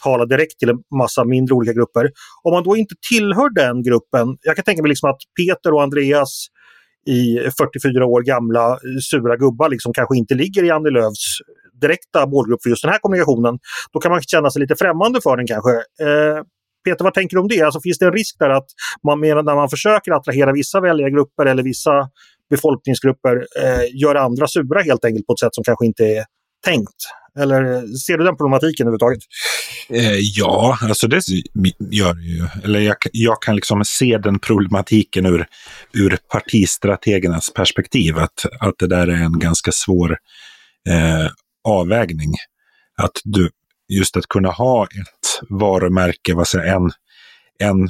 tala 0.04 0.26
direkt 0.26 0.60
till 0.60 0.70
en 0.70 0.78
massa 0.98 1.24
mindre 1.24 1.56
olika 1.56 1.74
grupper. 1.74 2.12
Om 2.44 2.54
man 2.54 2.64
då 2.64 2.78
inte 2.78 2.96
tillhör 3.10 3.50
den 3.50 3.84
gruppen, 3.84 4.38
jag 4.42 4.56
kan 4.56 4.66
tänka 4.66 4.82
mig 4.82 4.90
liksom 4.90 5.10
att 5.10 5.20
Peter 5.40 5.74
och 5.74 5.84
Andreas 5.84 6.48
i 7.08 7.40
44 7.58 8.06
år 8.06 8.22
gamla 8.22 8.72
eh, 8.72 8.78
sura 9.10 9.36
gubbar 9.38 9.70
liksom 9.70 9.94
kanske 9.94 10.18
inte 10.18 10.36
ligger 10.36 10.64
i 10.64 10.72
Annie 10.72 10.92
Lööfs 10.92 11.38
direkta 11.82 12.26
målgrupp 12.28 12.64
för 12.64 12.70
just 12.70 12.84
den 12.84 12.92
här 12.92 13.00
kommunikationen, 13.00 13.60
då 13.94 14.00
kan 14.00 14.12
man 14.12 14.22
känna 14.22 14.50
sig 14.50 14.60
lite 14.62 14.76
främmande 14.76 15.22
för 15.24 15.38
den 15.38 15.48
kanske. 15.48 15.72
Eh, 15.72 16.44
Peter, 16.86 17.04
vad 17.04 17.14
tänker 17.14 17.36
du 17.36 17.42
om 17.42 17.48
det? 17.48 17.62
Alltså, 17.62 17.82
finns 17.82 17.98
det 17.98 18.06
en 18.06 18.14
risk 18.14 18.36
där 18.40 18.50
att 18.50 18.68
man 19.08 19.20
när 19.20 19.56
man 19.56 19.70
försöker 19.70 20.12
attrahera 20.12 20.52
vissa 20.52 20.82
väljargrupper 20.82 21.46
eller 21.46 21.64
vissa 21.64 22.10
befolkningsgrupper 22.50 23.36
eh, 23.36 24.02
gör 24.02 24.16
andra 24.16 24.48
sura 24.48 24.82
helt 24.82 25.06
enkelt 25.06 25.28
på 25.28 25.34
ett 25.34 25.40
sätt 25.40 25.56
som 25.56 25.64
kanske 25.64 25.86
inte 25.86 26.04
är 26.04 26.26
tänkt? 26.66 27.00
Eller 27.40 27.88
ser 27.98 28.18
du 28.18 28.24
den 28.24 28.38
problematiken 28.38 28.88
överhuvudtaget? 28.88 29.24
Eh, 29.90 30.20
ja, 30.20 30.78
alltså 30.82 31.08
det 31.08 31.22
gör 31.92 32.14
det 32.14 32.22
ju. 32.22 32.48
Eller 32.64 32.80
jag, 32.80 32.96
jag, 33.12 33.42
kan 33.42 33.56
liksom 33.56 33.86
se 33.86 34.18
den 34.18 34.40
problematiken 34.40 35.26
ur, 35.26 35.46
ur 35.94 36.18
partistrategernas 36.32 37.54
perspektiv. 37.54 38.18
Att, 38.18 38.46
att 38.60 38.76
det 38.78 38.88
där 38.88 39.08
är 39.08 39.24
en 39.24 39.40
ganska 39.40 39.72
svår 39.72 40.18
eh, 40.90 41.32
avvägning. 41.68 42.34
Att 42.98 43.22
du, 43.24 43.50
just 43.94 44.18
att 44.18 44.28
kunna 44.28 44.50
ha 44.50 44.84
ett 44.84 45.50
varumärke, 45.60 46.34
vad 46.34 46.48
säger, 46.48 46.76
en, 46.76 46.92
en 47.60 47.88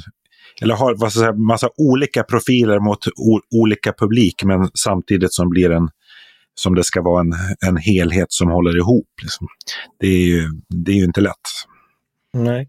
eller 0.62 0.74
ha 0.74 0.94
vad 0.96 1.12
ska 1.12 1.20
jag 1.20 1.28
säga, 1.28 1.32
massa 1.32 1.68
olika 1.76 2.22
profiler 2.22 2.80
mot 2.80 3.06
o, 3.06 3.40
olika 3.50 3.92
publik, 3.92 4.44
men 4.44 4.70
samtidigt 4.74 5.32
som 5.32 5.50
blir 5.50 5.70
en 5.70 5.88
som 6.54 6.74
det 6.74 6.84
ska 6.84 7.02
vara 7.02 7.20
en, 7.20 7.32
en 7.66 7.76
helhet 7.76 8.26
som 8.28 8.50
håller 8.50 8.76
ihop. 8.76 9.08
Liksom. 9.22 9.46
Det, 10.00 10.06
är 10.06 10.26
ju, 10.26 10.48
det 10.84 10.92
är 10.92 10.96
ju 10.96 11.04
inte 11.04 11.20
lätt. 11.20 11.34
Nej. 12.32 12.68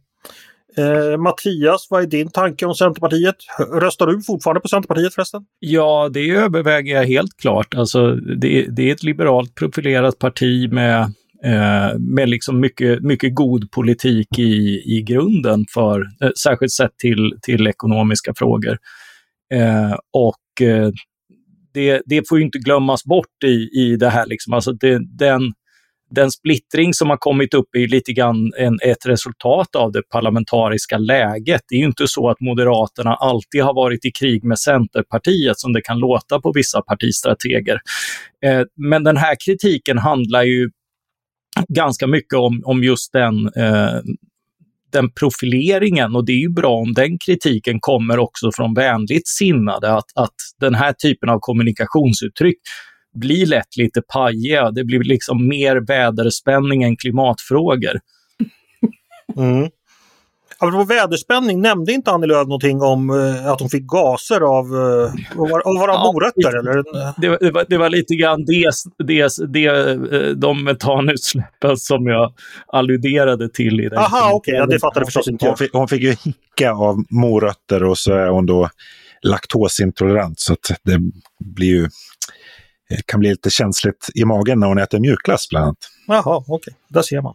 Eh, 0.80 1.18
Mattias, 1.18 1.88
vad 1.90 2.04
är 2.04 2.08
din 2.08 2.32
tanke 2.32 2.66
om 2.66 2.76
Centerpartiet? 2.76 3.36
Röstar 3.82 4.08
du 4.08 4.22
fortfarande 4.22 4.62
på 4.62 4.68
Centerpartiet 4.68 5.14
förresten? 5.14 5.42
Ja, 5.60 6.10
det 6.14 6.30
överväger 6.30 6.96
jag 6.96 7.06
helt 7.06 7.38
klart. 7.38 7.76
Alltså, 7.76 8.16
det, 8.16 8.68
det 8.70 8.90
är 8.90 8.94
ett 8.94 9.04
liberalt 9.04 9.56
profilerat 9.56 10.20
parti 10.20 10.72
med, 10.72 11.02
eh, 11.46 11.98
med 12.00 12.30
liksom 12.30 12.60
mycket, 12.60 13.04
mycket 13.04 13.36
god 13.36 13.72
politik 13.72 14.40
i, 14.40 14.82
i 14.86 15.04
grunden, 15.08 15.66
för, 15.74 16.02
eh, 16.24 16.32
särskilt 16.44 16.72
sett 16.72 16.98
till, 16.98 17.34
till 17.42 17.68
ekonomiska 17.68 18.34
frågor. 18.36 18.78
Eh, 19.54 19.96
och 20.14 20.68
eh, 20.68 20.90
det, 21.74 22.02
det 22.06 22.30
får 22.30 22.42
inte 22.42 22.60
glömmas 22.60 23.04
bort 23.04 23.44
i, 23.46 23.70
i 23.82 23.96
det 23.96 24.10
här. 24.10 24.26
Liksom. 24.26 24.54
Alltså 24.54 24.72
det, 24.72 25.00
den, 25.18 25.42
den 26.10 26.32
splittring 26.32 26.94
som 26.94 27.10
har 27.10 27.18
kommit 27.18 27.54
upp 27.54 27.76
är 27.78 27.88
lite 27.88 28.14
grann 28.14 28.52
en, 28.58 28.80
ett 28.84 29.06
resultat 29.06 29.76
av 29.76 29.92
det 29.92 30.02
parlamentariska 30.10 30.98
läget. 30.98 31.62
Det 31.70 31.76
är 31.76 31.80
ju 31.80 31.86
inte 31.86 32.08
så 32.08 32.30
att 32.30 32.40
Moderaterna 32.40 33.16
alltid 33.16 33.64
har 33.64 33.74
varit 33.74 34.06
i 34.06 34.12
krig 34.12 34.44
med 34.44 34.60
Centerpartiet 34.60 35.60
som 35.60 35.74
det 35.74 35.82
kan 35.82 36.00
låta 36.00 36.42
på 36.42 36.52
vissa 36.52 36.82
partistrateger. 36.82 37.80
Eh, 38.46 38.62
men 38.76 39.04
den 39.04 39.18
här 39.18 39.36
kritiken 39.46 39.98
handlar 39.98 40.44
ju 40.44 40.70
ganska 41.68 42.08
mycket 42.08 42.34
om, 42.34 42.62
om 42.66 42.84
just 42.84 43.14
den 43.14 43.48
eh, 43.56 44.02
den 44.92 45.12
profileringen 45.12 46.16
och 46.16 46.26
det 46.26 46.32
är 46.32 46.42
ju 46.42 46.50
bra 46.50 46.76
om 46.76 46.94
den 46.94 47.18
kritiken 47.26 47.80
kommer 47.80 48.20
också 48.20 48.52
från 48.56 48.74
vänligt 48.74 49.28
sinnade, 49.28 49.94
att, 49.94 50.06
att 50.16 50.36
den 50.60 50.76
här 50.76 50.94
typen 50.94 51.30
av 51.30 51.40
kommunikationsuttryck 51.40 52.58
blir 53.16 53.46
lätt 53.46 53.78
lite 53.78 54.02
pajiga. 54.02 54.72
Det 54.72 54.84
blir 54.84 55.04
liksom 55.04 55.48
mer 55.48 55.76
väderspänning 55.76 56.84
än 56.84 56.98
klimatfrågor. 56.98 58.00
Mm. 59.38 59.70
Apropå 60.62 60.84
väderspänning, 60.84 61.62
nämnde 61.62 61.92
inte 61.92 62.12
Annie 62.12 62.28
Lööf 62.28 62.48
någonting 62.48 62.82
om 62.82 63.10
uh, 63.10 63.48
att 63.48 63.60
hon 63.60 63.70
fick 63.70 63.84
gaser 63.84 64.42
av, 64.42 64.66
uh, 64.66 65.14
var, 65.36 65.80
var 65.80 65.88
det 65.88 65.94
ja, 65.94 66.12
morötter? 66.14 66.60
Eller? 66.60 66.74
Det, 67.22 67.38
det, 67.40 67.52
var, 67.52 67.66
det 67.70 67.78
var 67.78 67.90
lite 67.90 68.16
grann 68.16 68.46
det, 68.46 68.70
det, 68.98 69.32
det, 69.48 69.66
eh, 69.66 70.30
de 70.36 70.64
metanutsläppen 70.64 71.78
som 71.78 72.08
jag 72.08 72.34
alluderade 72.68 73.50
till. 73.50 73.80
i 73.80 73.90
den 73.90 74.00
Aha, 74.00 74.32
okej, 74.34 74.36
okay. 74.36 74.56
ja, 74.56 74.66
det 74.66 74.80
fattade 74.80 75.06
förstås 75.06 75.28
inte 75.28 75.46
jag. 75.46 75.52
Hon 75.52 75.58
fick, 75.58 75.74
hon 75.74 75.88
fick 75.88 76.02
ju 76.02 76.16
hicka 76.24 76.72
av 76.72 77.04
morötter 77.10 77.84
och 77.84 77.98
så 77.98 78.14
är 78.14 78.28
hon 78.28 78.46
då 78.46 78.70
laktosintolerant 79.22 80.40
så 80.40 80.54
att 80.54 80.72
det 80.84 81.00
blir 81.40 81.68
ju 81.68 81.90
Eh, 82.94 83.00
kan 83.06 83.20
bli 83.20 83.30
lite 83.30 83.50
känsligt 83.50 84.08
i 84.16 84.26
magen 84.26 84.60
när 84.60 84.68
hon 84.68 84.78
äter 84.78 85.00
mjukglass 85.00 85.50
bland 85.50 85.66
annat. 85.66 85.78
Jaha, 86.08 86.38
okej, 86.38 86.56
okay. 86.56 86.74
där 86.90 87.02
ser 87.02 87.22
man. 87.22 87.34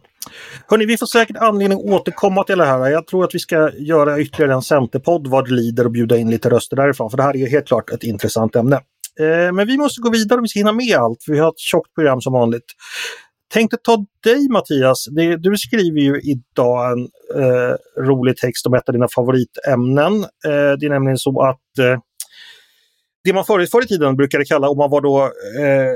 Hörni, 0.67 0.85
vi 0.85 0.97
får 0.97 1.05
säkert 1.05 1.37
anledning 1.37 1.79
att 1.79 1.85
återkomma 1.85 2.43
till 2.43 2.57
det 2.57 2.65
här. 2.65 2.89
Jag 2.89 3.07
tror 3.07 3.23
att 3.23 3.35
vi 3.35 3.39
ska 3.39 3.71
göra 3.73 4.19
ytterligare 4.19 4.53
en 4.53 4.61
Centerpodd 4.61 5.27
vad 5.27 5.45
det 5.45 5.53
lider 5.53 5.85
och 5.85 5.91
bjuda 5.91 6.17
in 6.17 6.29
lite 6.29 6.49
röster 6.49 6.75
därifrån, 6.75 7.09
för 7.09 7.17
det 7.17 7.23
här 7.23 7.33
är 7.33 7.37
ju 7.37 7.49
helt 7.49 7.67
klart 7.67 7.89
ett 7.89 8.03
intressant 8.03 8.55
ämne. 8.55 8.75
Eh, 9.19 9.51
men 9.53 9.67
vi 9.67 9.77
måste 9.77 10.01
gå 10.01 10.09
vidare 10.09 10.37
om 10.37 10.43
vi 10.43 10.47
ska 10.47 10.59
hinna 10.59 10.71
med 10.71 10.95
allt, 10.97 11.23
för 11.25 11.31
vi 11.31 11.39
har 11.39 11.49
ett 11.49 11.59
tjockt 11.59 11.93
program 11.95 12.21
som 12.21 12.33
vanligt. 12.33 12.65
Tänkte 13.53 13.77
ta 13.77 14.05
dig 14.23 14.49
Mattias, 14.49 15.05
det, 15.15 15.37
du 15.37 15.57
skriver 15.57 16.01
ju 16.01 16.21
idag 16.21 16.91
en 16.91 16.99
eh, 17.43 17.75
rolig 18.01 18.37
text 18.37 18.65
om 18.65 18.73
ett 18.73 18.89
av 18.89 18.93
dina 18.93 19.07
favoritämnen. 19.15 20.23
Eh, 20.23 20.71
det 20.79 20.85
är 20.85 20.89
nämligen 20.89 21.17
så 21.17 21.41
att 21.41 21.79
eh, 21.79 21.99
det 23.25 23.33
man 23.33 23.45
förr, 23.45 23.65
förr 23.65 23.83
i 23.83 23.87
tiden 23.87 24.15
brukade 24.15 24.45
kalla, 24.45 24.69
om 24.69 24.77
man 24.77 24.89
var 24.89 25.01
då 25.01 25.23
eh, 25.61 25.95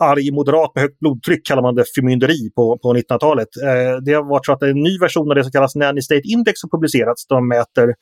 arg 0.00 0.30
moderat 0.30 0.74
med 0.74 0.82
högt 0.82 0.98
blodtryck 0.98 1.46
kallar 1.46 1.62
man 1.62 1.74
det 1.74 1.84
förmynderi 1.94 2.50
på, 2.56 2.78
på 2.78 2.94
1900-talet. 2.94 3.48
Eh, 3.62 4.02
det 4.04 4.12
har 4.12 4.28
varit 4.28 4.46
så 4.46 4.52
att 4.52 4.62
en 4.62 4.82
ny 4.82 4.98
version 4.98 5.30
av 5.30 5.34
det 5.34 5.42
som 5.42 5.52
kallas 5.52 5.74
Nanny 5.74 6.02
State 6.02 6.22
Index 6.24 6.62
har 6.62 6.78
publicerats 6.78 7.26
där 7.26 7.36
de 7.36 7.48
mäter 7.48 7.94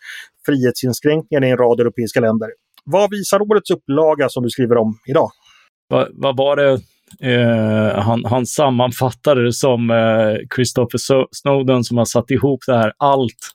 frihetsinskränkningar 0.47 1.45
i 1.45 1.51
en 1.51 1.57
rad 1.57 1.81
europeiska 1.81 2.21
länder. 2.21 2.49
Vad 2.85 3.11
visar 3.11 3.43
årets 3.43 3.71
upplaga 3.71 4.29
som 4.29 4.43
du 4.43 4.51
skriver 4.51 4.77
om 4.77 4.99
idag? 5.07 5.31
Vad, 5.89 6.09
va 6.13 6.33
var 6.33 6.57
det 6.57 6.73
eh, 7.21 8.03
han, 8.03 8.25
han 8.25 8.47
sammanfattade 8.47 9.45
det 9.45 9.53
som 9.53 9.91
eh, 9.91 10.37
Christopher 10.55 10.99
Snowden 11.33 11.85
som 11.85 11.99
har 11.99 12.05
satt 12.05 12.31
ihop 12.31 12.61
det 12.67 12.77
här. 12.77 12.93
Allt, 12.97 13.51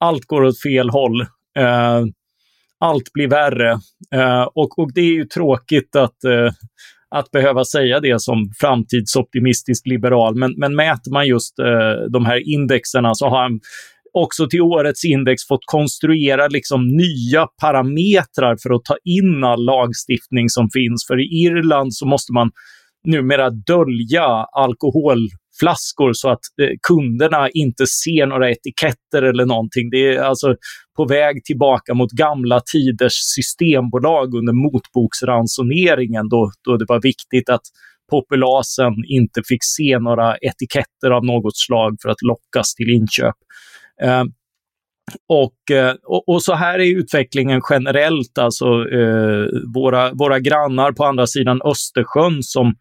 allt 0.00 0.24
går 0.24 0.42
åt 0.42 0.62
fel 0.62 0.90
håll. 0.90 1.20
Eh, 1.58 2.00
allt 2.80 3.12
blir 3.12 3.28
värre. 3.28 3.70
Eh, 4.14 4.42
och, 4.42 4.78
och 4.78 4.92
det 4.94 5.00
är 5.00 5.12
ju 5.12 5.24
tråkigt 5.24 5.96
att 5.96 6.24
eh, 6.24 6.52
att 7.14 7.30
behöva 7.30 7.64
säga 7.64 8.00
det 8.00 8.20
som 8.20 8.52
framtidsoptimistisk 8.60 9.86
liberal. 9.86 10.34
Men, 10.34 10.54
men 10.56 10.76
mäter 10.76 11.12
man 11.12 11.26
just 11.26 11.58
eh, 11.58 12.10
de 12.12 12.26
här 12.26 12.48
indexerna 12.54 13.14
så 13.14 13.28
har 13.28 13.42
han 13.42 13.60
också 14.12 14.48
till 14.48 14.60
årets 14.60 15.04
index 15.04 15.46
fått 15.48 15.64
konstruera 15.64 16.48
liksom 16.48 16.88
nya 16.88 17.46
parametrar 17.60 18.56
för 18.62 18.74
att 18.74 18.84
ta 18.84 18.96
in 19.04 19.44
all 19.44 19.64
lagstiftning 19.64 20.48
som 20.48 20.70
finns. 20.72 21.06
För 21.06 21.20
i 21.20 21.24
Irland 21.24 21.94
så 21.94 22.06
måste 22.06 22.32
man 22.32 22.50
numera 23.04 23.50
dölja 23.50 24.24
alkoholflaskor 24.52 26.12
så 26.12 26.28
att 26.28 26.40
eh, 26.62 26.68
kunderna 26.88 27.48
inte 27.50 27.86
ser 27.86 28.26
några 28.26 28.50
etiketter 28.50 29.22
eller 29.22 29.46
någonting. 29.46 29.90
Det 29.90 30.14
är 30.14 30.22
alltså 30.22 30.54
på 30.96 31.04
väg 31.04 31.44
tillbaka 31.44 31.94
mot 31.94 32.10
gamla 32.10 32.60
tiders 32.72 33.12
systembolag 33.12 34.34
under 34.34 34.52
motboksransoneringen 34.52 36.28
då, 36.28 36.50
då 36.64 36.76
det 36.76 36.84
var 36.88 37.00
viktigt 37.02 37.48
att 37.48 37.62
populasen 38.10 38.92
inte 39.08 39.42
fick 39.48 39.64
se 39.64 39.98
några 39.98 40.36
etiketter 40.36 41.10
av 41.10 41.24
något 41.24 41.56
slag 41.56 41.96
för 42.02 42.08
att 42.08 42.22
lockas 42.22 42.74
till 42.74 42.90
inköp. 42.90 43.36
Eh, 44.02 44.24
och, 45.28 45.76
eh, 45.76 45.94
och, 46.06 46.28
och, 46.28 46.42
så 46.42 46.54
här 46.54 46.78
är 46.78 46.96
utvecklingen 46.96 47.60
generellt. 47.70 48.38
Alltså, 48.38 48.64
eh, 48.66 49.46
våra, 49.74 50.12
våra 50.12 50.40
grannar 50.40 50.92
på 50.92 51.04
andra 51.04 51.26
sidan 51.26 51.60
Östersjön 51.64 52.42
som 52.42 52.74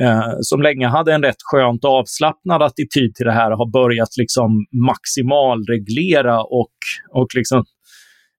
eh, 0.00 0.32
som 0.40 0.62
länge 0.62 0.86
hade 0.88 1.14
en 1.14 1.22
rätt 1.22 1.42
skönt 1.44 1.84
avslappnad 1.84 2.62
attityd 2.62 3.14
till 3.14 3.26
det 3.26 3.32
här 3.32 3.50
har 3.50 3.70
börjat 3.72 4.16
liksom 4.16 4.66
maximalreglera 4.86 6.42
och, 6.42 6.74
och 7.12 7.28
liksom, 7.34 7.64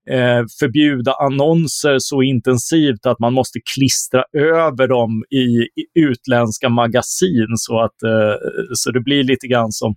eh, 0.09 0.43
förbjuda 0.59 1.13
annonser 1.13 1.95
så 1.99 2.21
intensivt 2.21 3.05
att 3.05 3.19
man 3.19 3.33
måste 3.33 3.59
klistra 3.75 4.23
över 4.37 4.87
dem 4.87 5.23
i, 5.29 5.81
i 5.81 5.85
utländska 5.99 6.69
magasin. 6.69 7.53
Så 7.55 7.79
att 7.79 8.03
eh, 8.03 8.35
så 8.73 8.91
det 8.91 9.01
blir 9.01 9.23
lite 9.23 9.47
grann 9.47 9.71
som 9.71 9.95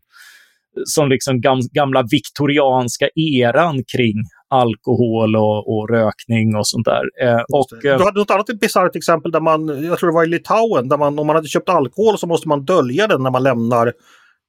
som 0.84 1.08
liksom 1.08 1.40
gamla 1.72 2.02
viktorianska 2.10 3.08
eran 3.14 3.84
kring 3.96 4.14
alkohol 4.50 5.36
och, 5.36 5.78
och 5.78 5.90
rökning 5.90 6.56
och 6.56 6.66
sånt 6.68 6.84
där. 6.84 7.02
Eh, 7.22 7.42
och, 7.52 7.84
eh, 7.84 7.98
du 7.98 8.04
hade 8.04 8.18
något 8.18 8.30
annat 8.30 8.60
bisarrt 8.60 8.96
exempel 8.96 9.32
där 9.32 9.40
man, 9.40 9.84
jag 9.84 9.98
tror 9.98 10.10
det 10.10 10.14
var 10.14 10.24
i 10.24 10.28
Litauen, 10.28 10.88
där 10.88 10.96
man 10.96 11.18
om 11.18 11.26
man 11.26 11.36
hade 11.36 11.48
köpt 11.48 11.68
alkohol 11.68 12.18
så 12.18 12.26
måste 12.26 12.48
man 12.48 12.64
dölja 12.64 13.06
den 13.06 13.22
när 13.22 13.30
man 13.30 13.42
lämnar 13.42 13.92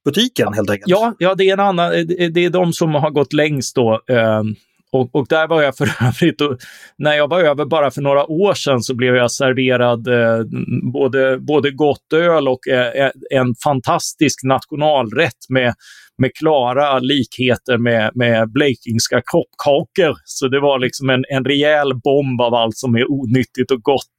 butiken 0.06 0.54
helt 0.54 0.70
enkelt. 0.70 0.90
Ja, 0.90 1.14
ja 1.20 1.36
det 1.36 1.50
är 1.50 1.54
en 1.54 1.60
annan, 1.60 1.92
det 2.34 2.46
är 2.46 2.50
de 2.50 2.74
som 2.74 2.96
har 2.96 3.12
gått 3.12 3.34
längst 3.34 3.76
då. 3.76 4.02
Eh, 4.10 4.44
och, 4.92 5.16
och, 5.16 5.28
där 5.30 5.48
var 5.48 5.62
jag 5.62 5.76
för 5.78 5.90
övrigt, 6.08 6.42
och 6.42 6.58
när 6.98 7.14
jag 7.14 7.28
var 7.28 7.40
över 7.40 7.66
bara 7.66 7.92
för 7.92 8.02
några 8.02 8.26
år 8.26 8.54
sedan 8.54 8.82
så 8.82 8.96
blev 8.96 9.16
jag 9.16 9.32
serverad 9.32 10.08
eh, 10.08 10.46
både, 10.94 11.40
både 11.40 11.72
gott 11.72 12.14
öl 12.14 12.48
och 12.48 12.68
eh, 12.68 13.12
en 13.32 13.56
fantastisk 13.64 14.44
nationalrätt 14.44 15.50
med 15.50 15.74
med 16.20 16.36
klara 16.36 17.00
likheter 17.00 17.78
med, 17.78 18.12
med 18.16 18.52
blekingska 18.52 19.22
kroppkakor. 19.32 20.16
Så 20.26 20.48
det 20.48 20.60
var 20.60 20.80
liksom 20.80 21.10
en, 21.10 21.24
en 21.30 21.46
rejäl 21.46 21.94
bomb 22.04 22.42
av 22.42 22.54
allt 22.54 22.78
som 22.78 22.96
är 22.96 23.12
onyttigt 23.12 23.72
och 23.72 23.82
gott. 23.82 24.18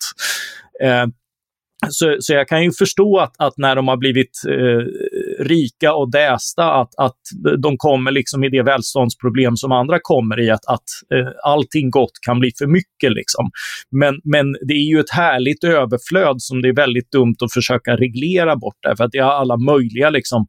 Eh, 0.83 1.07
så, 1.89 2.17
så 2.21 2.33
jag 2.33 2.49
kan 2.49 2.65
ju 2.65 2.73
förstå 2.73 3.19
att, 3.19 3.35
att 3.39 3.55
när 3.57 3.77
de 3.77 3.89
har 3.89 3.97
blivit, 3.97 4.31
eh, 4.49 4.85
rika 5.45 5.95
och 5.95 6.11
dästa 6.11 6.73
att, 6.73 6.95
att 6.99 7.19
de 7.63 7.77
kommer 7.77 8.11
liksom 8.11 8.45
i 8.45 8.49
det 8.49 8.63
välståndsproblem 8.63 9.57
som 9.57 9.73
andra 9.73 9.99
kommer 10.03 10.41
i, 10.41 10.51
att, 10.51 10.67
att 10.67 10.85
eh, 11.15 11.29
allting 11.45 11.91
gott 11.91 12.13
kan 12.27 12.41
bli 12.41 12.53
för 12.59 12.67
mycket. 12.67 13.13
Liksom. 13.13 13.51
Men, 13.91 14.21
men 14.25 14.53
det 14.53 14.75
är 14.75 14.89
ju 14.93 15.01
ett 15.01 15.11
härligt 15.11 15.65
överflöd 15.65 16.43
som 16.43 16.63
det 16.63 16.69
är 16.69 16.77
väldigt 16.77 17.13
dumt 17.13 17.37
att 17.45 17.53
försöka 17.53 17.97
reglera 17.97 18.57
bort, 18.57 18.79
därför 18.83 19.05
att 19.05 19.13
det 19.13 19.19
har 19.19 19.33
alla 19.33 19.57
möjliga 19.57 20.11
liksom, 20.11 20.47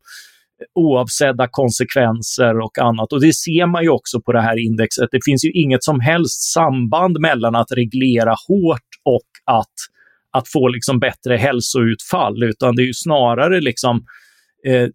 oavsedda 0.76 1.48
konsekvenser 1.52 2.60
och 2.60 2.78
annat. 2.80 3.14
Och 3.14 3.22
det 3.22 3.34
ser 3.34 3.66
man 3.66 3.84
ju 3.84 3.90
också 3.90 4.22
på 4.22 4.32
det 4.32 4.42
här 4.42 4.66
indexet. 4.66 5.10
Det 5.12 5.20
finns 5.26 5.46
ju 5.46 5.52
inget 5.52 5.84
som 5.84 6.00
helst 6.00 6.54
samband 6.54 7.20
mellan 7.20 7.56
att 7.56 7.72
reglera 7.72 8.36
hårt 8.48 8.90
och 9.06 9.30
att, 9.46 9.76
att 10.32 10.48
få 10.48 10.68
liksom 10.68 11.00
bättre 11.00 11.36
hälsoutfall, 11.36 12.44
utan 12.44 12.76
det 12.76 12.82
är 12.82 12.88
ju 12.88 12.94
snarare 12.94 13.62
liksom 13.62 14.06
eh, 14.68 14.88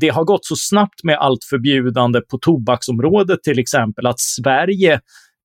det 0.00 0.08
har 0.08 0.24
gått 0.24 0.44
så 0.44 0.56
snabbt 0.56 1.04
med 1.04 1.18
allt 1.18 1.44
förbjudande 1.50 2.20
på 2.20 2.38
tobaksområdet 2.38 3.42
till 3.42 3.58
exempel 3.58 4.06
att 4.06 4.20
Sverige 4.20 4.92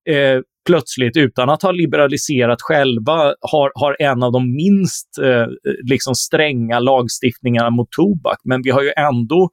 eh, 0.10 0.40
plötsligt, 0.66 1.18
utan 1.18 1.50
att 1.50 1.63
ha 1.63 1.72
liberaliserat 1.72 2.62
själva, 2.62 3.34
har, 3.42 3.72
har 3.75 3.96
en 4.00 4.24
av 4.24 4.32
de 4.32 4.56
minst 4.56 5.18
eh, 5.24 5.48
liksom 5.84 6.16
stränga 6.16 6.80
lagstiftningarna 6.80 7.70
mot 7.70 7.92
tobak. 7.92 8.38
Men 8.44 8.62
vi 8.62 8.70
har 8.70 8.84
ju 8.84 8.92
ändå 8.98 9.50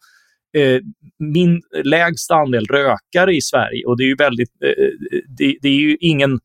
eh, 0.56 0.80
min 1.18 1.60
lägst 1.84 2.30
andel 2.30 2.64
rökare 2.66 3.34
i 3.34 3.40
Sverige 3.40 3.84
och 3.86 3.96
det 3.98 4.04
är 4.04 4.08
ju 4.08 4.16
väldigt, 4.16 4.50
eh, 4.64 4.68
eh 4.68 5.20
det, 5.38 5.56
det, 5.62 5.68
är 5.68 5.80
ju 5.80 5.96
ingen 6.00 6.38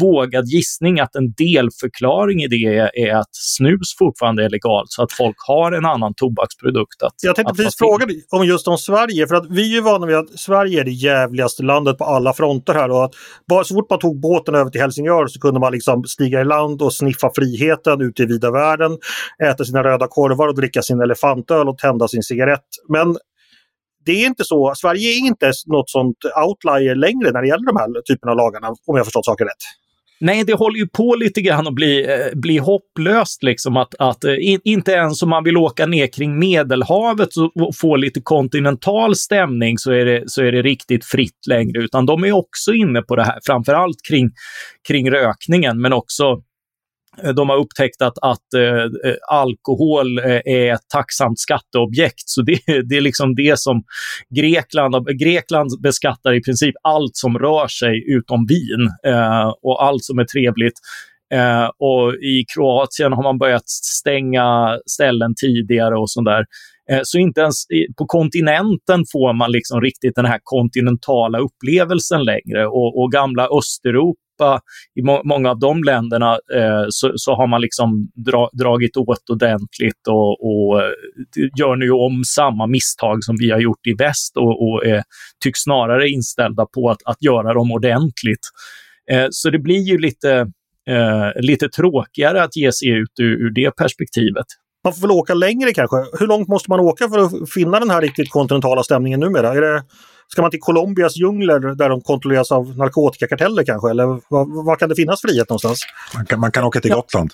vågad 0.00 0.44
gissning 0.46 1.00
att 1.00 1.16
en 1.16 1.32
delförklaring 1.32 2.42
i 2.42 2.48
det 2.48 2.90
är, 2.94 3.14
att 3.14 3.30
snus 3.32 3.96
fortfarande 3.98 4.44
är 4.44 4.50
legalt 4.50 4.86
så 4.88 5.02
att 5.02 5.12
folk 5.12 5.36
har 5.46 5.72
en 5.72 5.84
annan 5.84 6.14
tobaksprodukt. 6.14 7.02
Att, 7.02 7.12
Jag 7.22 7.36
tänkte 7.36 7.54
precis 7.54 7.78
fråga 7.78 8.06
om 8.30 8.46
just 8.46 8.68
om 8.68 8.78
Sverige, 8.78 9.26
för 9.26 9.34
att 9.34 9.50
vi 9.50 9.70
är 9.70 9.74
ju 9.74 9.80
vana 9.80 10.06
vid 10.06 10.16
att 10.16 10.38
Sverige 10.38 10.80
är 10.80 10.84
det 10.84 10.90
jävligaste 10.90 11.62
landet 11.62 11.98
på 11.98 12.04
alla 12.04 12.32
fronter 12.32 12.74
här 12.74 12.90
och 12.90 13.04
att 13.04 13.12
bara 13.48 13.64
så 13.64 13.74
fort 13.74 13.90
man 13.90 13.98
tog 13.98 14.20
båten 14.20 14.54
över 14.54 14.70
till 14.70 14.80
Helsingör 14.80 15.26
så 15.26 15.40
kunde 15.40 15.60
man 15.60 15.72
liksom 15.72 16.04
stiga 16.04 16.40
i 16.40 16.44
land 16.44 16.82
och 16.82 16.94
sniffa 16.94 17.30
friheten 17.34 18.00
ute 18.00 18.22
i 18.22 18.26
vida 18.26 18.50
världen, 18.50 18.98
äta 19.44 19.64
sina 19.64 19.82
röda 19.82 20.06
korvar 20.10 20.48
och 20.48 20.54
dricka 20.54 20.82
sin 20.82 21.00
elefantöl 21.00 21.68
och 21.68 21.78
tända 21.78 22.08
sin 22.08 22.22
cigarett. 22.22 22.66
Men 22.88 23.16
det 24.06 24.12
är 24.12 24.26
inte 24.26 24.44
så, 24.44 24.72
Sverige 24.76 25.08
är 25.08 25.18
inte 25.18 25.52
något 25.66 25.90
sånt 25.90 26.16
outlier 26.46 26.94
längre 26.94 27.30
när 27.32 27.42
det 27.42 27.48
gäller 27.48 27.66
de 27.66 27.76
här 27.76 28.02
typerna 28.02 28.32
av 28.32 28.36
lagarna, 28.36 28.68
om 28.86 28.96
jag 28.96 29.06
förstått 29.06 29.24
saken 29.24 29.46
rätt. 29.46 29.64
Nej, 30.20 30.44
det 30.44 30.54
håller 30.54 30.78
ju 30.78 30.88
på 30.88 31.14
lite 31.14 31.40
grann 31.40 31.66
att 31.66 31.74
bli, 31.74 32.04
eh, 32.04 32.38
bli 32.38 32.58
hopplöst. 32.58 33.42
Liksom, 33.42 33.76
att, 33.76 33.94
att, 33.98 34.24
eh, 34.24 34.34
in, 34.38 34.60
inte 34.64 34.92
ens 34.92 35.22
om 35.22 35.28
man 35.30 35.44
vill 35.44 35.56
åka 35.56 35.86
ner 35.86 36.06
kring 36.06 36.38
Medelhavet 36.38 37.28
och 37.54 37.76
få 37.76 37.96
lite 37.96 38.20
kontinental 38.20 39.16
stämning 39.16 39.78
så 39.78 39.92
är, 39.92 40.04
det, 40.04 40.22
så 40.26 40.42
är 40.42 40.52
det 40.52 40.62
riktigt 40.62 41.04
fritt 41.04 41.46
längre, 41.48 41.82
utan 41.82 42.06
de 42.06 42.24
är 42.24 42.32
också 42.32 42.72
inne 42.72 43.02
på 43.02 43.16
det 43.16 43.24
här, 43.24 43.38
framförallt 43.46 43.96
kring, 44.08 44.30
kring 44.88 45.10
rökningen, 45.10 45.80
men 45.80 45.92
också 45.92 46.24
de 47.36 47.48
har 47.48 47.56
upptäckt 47.56 48.02
att, 48.02 48.18
att 48.22 48.54
eh, 48.56 48.84
eh 48.84 49.16
alkohol 49.30 50.18
eh, 50.18 50.40
är 50.44 50.74
ett 50.74 50.88
tacksamt 50.92 51.38
skatteobjekt. 51.38 52.28
Så 52.28 52.42
det, 52.42 52.58
det 52.88 52.96
är 52.96 53.00
liksom 53.00 53.34
det 53.34 53.58
som 53.58 53.82
Grekland, 54.36 55.18
Grekland 55.20 55.70
beskattar 55.82 56.34
i 56.34 56.42
princip 56.42 56.74
allt 56.82 57.16
som 57.16 57.38
rör 57.38 57.68
sig 57.68 58.04
utom 58.06 58.46
vin 58.46 59.12
eh, 59.14 59.52
och 59.62 59.84
allt 59.84 60.04
som 60.04 60.18
är 60.18 60.24
trevligt. 60.24 60.78
Eh, 61.34 61.70
och 61.78 62.14
I 62.14 62.44
Kroatien 62.54 63.12
har 63.12 63.22
man 63.22 63.38
börjat 63.38 63.68
stänga 63.68 64.78
ställen 64.86 65.34
tidigare 65.40 65.98
och 65.98 66.10
sånt 66.10 66.26
där. 66.26 66.44
Eh, 66.90 67.00
så 67.02 67.18
inte 67.18 67.40
ens 67.40 67.64
på 67.98 68.06
kontinenten 68.06 69.04
får 69.12 69.32
man 69.32 69.52
liksom 69.52 69.80
riktigt 69.80 70.14
den 70.14 70.26
här 70.26 70.40
kontinentala 70.42 71.38
upplevelsen 71.38 72.24
längre. 72.24 72.66
Och, 72.66 73.02
och 73.02 73.12
gamla 73.12 73.48
Östeuropa 73.58 74.25
Europa, 74.36 74.60
i 74.94 75.02
må 75.02 75.22
många 75.24 75.50
av 75.50 75.58
de 75.58 75.82
länderna, 75.84 76.32
eh, 76.32 76.86
så, 76.88 77.12
så, 77.16 77.34
har 77.34 77.46
man 77.46 77.60
liksom 77.60 78.08
dra 78.14 78.50
dragit 78.52 78.96
åt 78.96 79.30
ordentligt 79.30 80.06
och, 80.08 80.46
och 80.46 80.82
eh, 80.82 80.90
gör 81.58 81.76
nu 81.76 81.90
om 81.90 82.24
samma 82.24 82.66
misstag 82.66 83.24
som 83.24 83.36
vi 83.38 83.50
har 83.50 83.60
gjort 83.60 83.86
i 83.86 83.94
väst 83.98 84.36
och, 84.36 84.62
och 84.62 84.86
eh, 84.86 85.02
tycks 85.44 85.60
snarare 85.60 86.08
inställda 86.08 86.66
på 86.74 86.90
att, 86.90 87.02
att 87.04 87.22
göra 87.22 87.54
dem 87.54 87.72
ordentligt. 87.72 88.46
Eh, 89.10 89.26
så 89.30 89.50
det 89.50 89.58
blir 89.58 89.82
ju 89.82 89.98
lite, 89.98 90.30
eh, 90.88 91.30
lite 91.40 91.68
tråkigare 91.68 92.42
att 92.42 92.56
ge 92.56 92.72
sig 92.72 92.88
ut 92.88 93.20
ur, 93.20 93.46
ur 93.46 93.50
det 93.50 93.70
perspektivet. 93.76 94.46
Man 94.84 94.94
får 94.94 95.00
väl 95.00 95.10
åka 95.10 95.34
längre 95.34 95.72
kanske. 95.72 95.96
Hur 96.18 96.26
långt 96.26 96.48
måste 96.48 96.70
man 96.70 96.80
åka 96.80 97.08
för 97.08 97.18
att 97.18 97.50
finna 97.50 97.80
den 97.80 97.90
här 97.90 98.00
riktigt 98.00 98.30
kontinentala 98.30 98.82
stämningen 98.82 99.20
numera? 99.20 99.54
Är 99.54 99.60
det 99.60 99.82
Ska 100.28 100.42
man 100.42 100.50
till 100.50 100.60
Colombias 100.60 101.16
djungler 101.16 101.74
där 101.74 101.88
de 101.88 102.00
kontrolleras 102.00 102.52
av 102.52 102.76
narkotikakarteller 102.78 103.64
kanske? 103.64 103.90
Eller 103.90 104.04
var, 104.64 104.76
kan 104.76 104.88
det 104.88 104.94
finnas 104.94 105.20
frihet 105.20 105.48
någonstans? 105.48 105.80
Man 106.14 106.26
kan, 106.26 106.40
man 106.40 106.52
kan 106.52 106.64
åka 106.64 106.80
till 106.80 106.92
Gotland. 106.92 107.30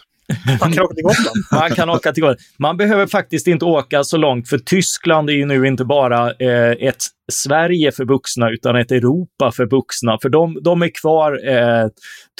Man 0.60 0.72
kan 0.72 0.84
åka 0.84 0.94
till 0.94 1.04
Gotland. 1.04 1.36
man 1.52 1.70
kan 1.70 1.90
åka 1.90 2.12
till 2.12 2.22
Gotland. 2.22 2.38
Man 2.58 2.76
behöver 2.76 3.06
faktiskt 3.06 3.46
inte 3.46 3.64
åka 3.64 4.04
så 4.04 4.16
långt, 4.16 4.48
för 4.48 4.58
Tyskland 4.58 5.30
är 5.30 5.34
ju 5.34 5.46
nu 5.46 5.66
inte 5.66 5.84
bara 5.84 6.32
eh, 6.32 6.70
ett 6.70 7.04
Sverige 7.32 7.92
för 7.92 8.04
vuxna, 8.04 8.50
utan 8.50 8.76
ett 8.76 8.92
Europa 8.92 9.52
för 9.52 9.66
vuxna. 9.66 10.18
För 10.22 10.28
de, 10.28 10.58
de 10.62 10.82
är 10.82 11.00
kvar, 11.00 11.48
eh, 11.48 11.88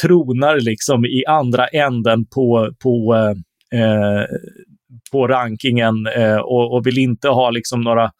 tronar 0.03 0.61
liksom 0.61 1.05
i 1.05 1.25
andra 1.29 1.67
änden 1.67 2.25
på, 2.25 2.73
på, 2.83 3.15
eh, 3.75 4.37
på 5.13 5.29
rankingen 5.29 6.07
eh, 6.17 6.37
och, 6.37 6.75
och, 6.75 6.87
vill 6.87 6.99
inte 6.99 7.29
ha 7.29 7.51
liksom 7.51 7.81
några 7.81 8.11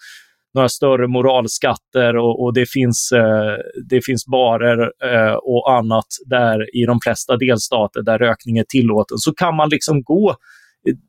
några 0.55 0.69
större 0.69 1.09
moralskatter 1.09 2.17
och, 2.17 2.43
och 2.43 2.55
det, 2.55 2.71
finns, 2.71 3.13
eh, 3.13 3.57
det 3.89 4.05
finns 4.05 4.27
barer 4.27 4.93
eh, 5.05 5.35
och 5.35 5.73
annat 5.73 6.07
där 6.27 6.77
i 6.77 6.87
de 6.87 7.01
flesta 7.01 7.37
delstater 7.37 8.03
där 8.03 8.19
rökning 8.19 8.59
är 8.59 8.65
tillåten, 8.69 9.19
så 9.19 9.35
kan 9.35 9.57
man 9.57 9.69
liksom 9.69 10.03
gå 10.03 10.37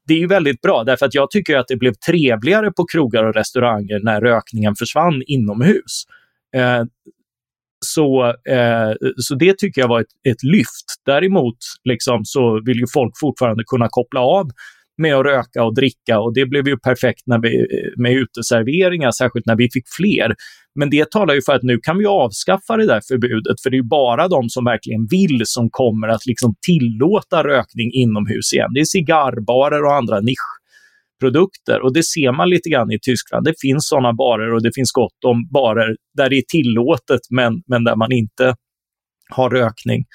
det 0.08 0.14
är 0.14 0.18
ju 0.18 0.28
väldigt 0.28 0.62
bra 0.62 0.84
därför 0.84 1.06
att 1.06 1.14
jag 1.14 1.32
tycker 1.32 1.58
att 1.58 1.68
det 1.68 1.76
blev 1.76 1.94
trevligare 1.94 2.72
på 2.72 2.86
krogar 2.86 3.24
och 3.24 3.34
restauranger 3.34 4.00
när 4.04 4.22
rökningen 4.22 4.76
försvann 4.76 5.24
inomhus. 5.28 6.04
Eh, 6.56 6.84
så, 7.86 8.26
eh, 8.50 8.94
så 9.18 9.36
det 9.36 9.58
tycker 9.58 9.82
jag 9.82 9.88
var 9.88 10.02
ett, 10.02 10.30
ett 10.30 10.44
lyft. 10.44 10.86
Däremot 11.06 11.58
liksom, 11.84 12.26
så 12.26 12.62
vill 12.66 12.78
ju 12.78 12.86
folk 12.94 13.14
fortfarande 13.20 13.64
kunna 13.68 13.88
koppla 13.90 14.20
av 14.20 14.50
med 14.98 15.16
att 15.16 15.26
röka 15.26 15.64
och 15.64 15.76
dricka 15.76 16.20
och 16.20 16.34
det 16.34 16.46
blev 16.46 16.68
ju 16.68 16.78
perfekt 16.78 17.22
när 17.26 17.40
vi, 17.42 17.66
med 17.98 18.14
uteserveringar, 18.14 19.12
särskilt 19.12 19.46
när 19.46 19.56
vi 19.56 19.70
fick 19.74 19.84
fler. 19.98 20.36
Men 20.76 20.90
det 20.90 21.12
talar 21.12 21.34
ju 21.34 21.42
för 21.42 21.54
att 21.54 21.64
nu 21.64 21.80
kan 21.84 21.98
vi 21.98 22.06
avskaffa 22.06 22.78
det 22.78 22.86
där 22.86 23.02
förbudet, 23.08 23.62
för 23.64 23.70
det 23.70 23.78
är 23.78 23.84
bara 23.84 24.28
de 24.28 24.50
som 24.50 24.66
verkligen 24.66 25.08
vill 25.08 25.42
som 25.46 25.70
kommer 25.72 26.08
att 26.08 26.26
liksom 26.26 26.56
tillåta 26.68 27.44
rökning 27.44 27.92
inomhus 27.94 28.54
igen. 28.54 28.74
Det 28.74 28.80
är 28.80 28.86
cigarrbarer 28.86 29.84
och 29.86 29.96
andra 29.96 30.20
nischprodukter 30.20 31.82
och 31.82 31.94
det 31.94 32.04
ser 32.04 32.32
man 32.32 32.50
lite 32.50 32.70
grann 32.70 32.92
i 32.92 33.00
Tyskland. 33.02 33.46
Det 33.46 33.54
finns 33.62 33.88
sådana 33.88 34.14
barer 34.14 34.54
och 34.54 34.64
det 34.64 34.72
finns 34.76 34.92
gott 34.92 35.24
om 35.26 35.50
barer 35.54 35.96
där 36.18 36.30
det 36.30 36.38
är 36.38 36.44
tillåtet 36.48 37.22
men, 37.30 37.54
men 37.68 37.84
där 37.84 37.96
man 37.96 38.12
inte 38.12 38.56
har 39.30 39.50
rökning 39.50 40.06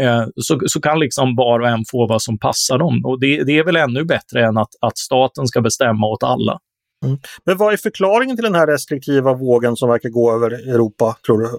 eh, 0.00 0.24
så, 0.36 0.60
så 0.66 0.80
kan 0.80 0.98
liksom 0.98 1.36
var 1.36 1.60
och 1.60 1.68
en 1.68 1.84
få 1.90 2.06
vad 2.06 2.22
som 2.22 2.38
passar 2.38 2.78
dem. 2.78 3.02
Och 3.04 3.20
det, 3.20 3.44
det 3.44 3.58
är 3.58 3.64
väl 3.64 3.76
ännu 3.76 4.04
bättre 4.04 4.46
än 4.46 4.58
att, 4.58 4.70
att 4.80 4.98
staten 4.98 5.46
ska 5.46 5.60
bestämma 5.60 6.06
åt 6.06 6.22
alla. 6.22 6.58
Mm. 7.04 7.18
Men 7.44 7.56
vad 7.56 7.72
är 7.72 7.76
förklaringen 7.76 8.36
till 8.36 8.44
den 8.44 8.54
här 8.54 8.66
restriktiva 8.66 9.34
vågen 9.34 9.76
som 9.76 9.88
verkar 9.88 10.08
gå 10.08 10.32
över 10.34 10.50
Europa, 10.50 11.16
tror 11.26 11.38
du? 11.38 11.58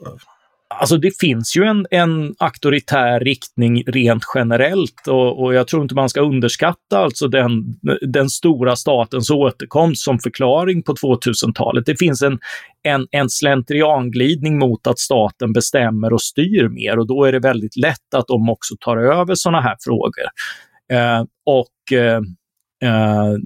Alltså 0.76 0.98
det 0.98 1.20
finns 1.20 1.58
ju 1.58 1.64
en, 1.64 1.86
en 1.92 2.36
auktoritär 2.40 3.20
riktning 3.20 3.84
rent 3.88 4.24
generellt 4.36 5.08
och, 5.08 5.44
och, 5.44 5.54
jag 5.54 5.68
tror 5.68 5.82
inte 5.82 5.96
man 5.96 6.10
ska 6.10 6.22
underskatta 6.22 6.98
alltså 6.98 7.28
den, 7.28 7.80
den 8.02 8.30
stora 8.30 8.76
statens 8.76 9.30
återkomst 9.30 10.04
som 10.04 10.20
förklaring 10.20 10.84
på 10.84 10.94
2000-talet. 10.94 11.86
Det 11.86 12.00
finns 12.00 12.22
en, 12.22 12.40
en, 12.84 13.08
en 13.12 13.30
slentrianglidning 13.30 14.60
mot 14.60 14.88
att 14.88 15.00
staten 15.00 15.54
bestämmer 15.54 16.14
och 16.14 16.22
styr 16.22 16.68
mer 16.68 17.00
och 17.00 17.08
då 17.08 17.24
är 17.24 17.32
det 17.32 17.40
väldigt 17.40 17.78
lätt 17.78 18.14
att 18.16 18.28
de 18.28 18.50
också 18.50 18.76
tar 18.80 18.98
över 18.98 19.36
sådana 19.36 19.62
här 19.62 19.76
frågor. 19.80 20.26
Eh, 20.92 21.24
och 21.46 21.98
eh, 21.98 22.22
eh 22.90 23.38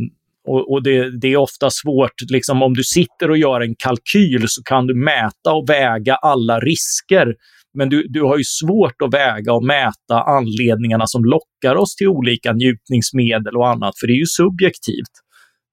och, 0.48 0.72
och 0.72 0.84
det, 0.84 1.20
det, 1.22 1.28
är 1.28 1.38
ofta 1.38 1.70
svårt, 1.70 2.12
liksom, 2.32 2.64
om 2.64 2.74
du 2.74 2.84
sitter 2.84 3.30
och 3.30 3.38
gör 3.38 3.62
en 3.62 3.76
kalkyl 3.76 4.46
så 4.48 4.64
kan 4.64 4.88
du 4.88 4.96
mäta 4.96 5.54
och 5.54 5.70
väga 5.70 6.16
alla 6.16 6.60
risker. 6.60 7.36
Men 7.78 7.90
du, 7.90 8.08
du 8.10 8.22
har 8.22 8.38
ju 8.38 8.44
svårt 8.44 9.02
att 9.02 9.14
väga 9.14 9.54
och 9.54 9.64
mäta 9.64 10.22
anledningarna 10.26 11.08
som 11.08 11.26
lockar 11.26 11.76
oss 11.76 11.96
till 11.96 12.08
olika 12.08 12.54
njutningsmedel 12.54 13.58
och 13.58 13.70
annat, 13.70 14.00
för 14.00 14.08
det 14.08 14.14
är 14.14 14.20
ju 14.20 14.26
subjektivt. 14.26 15.14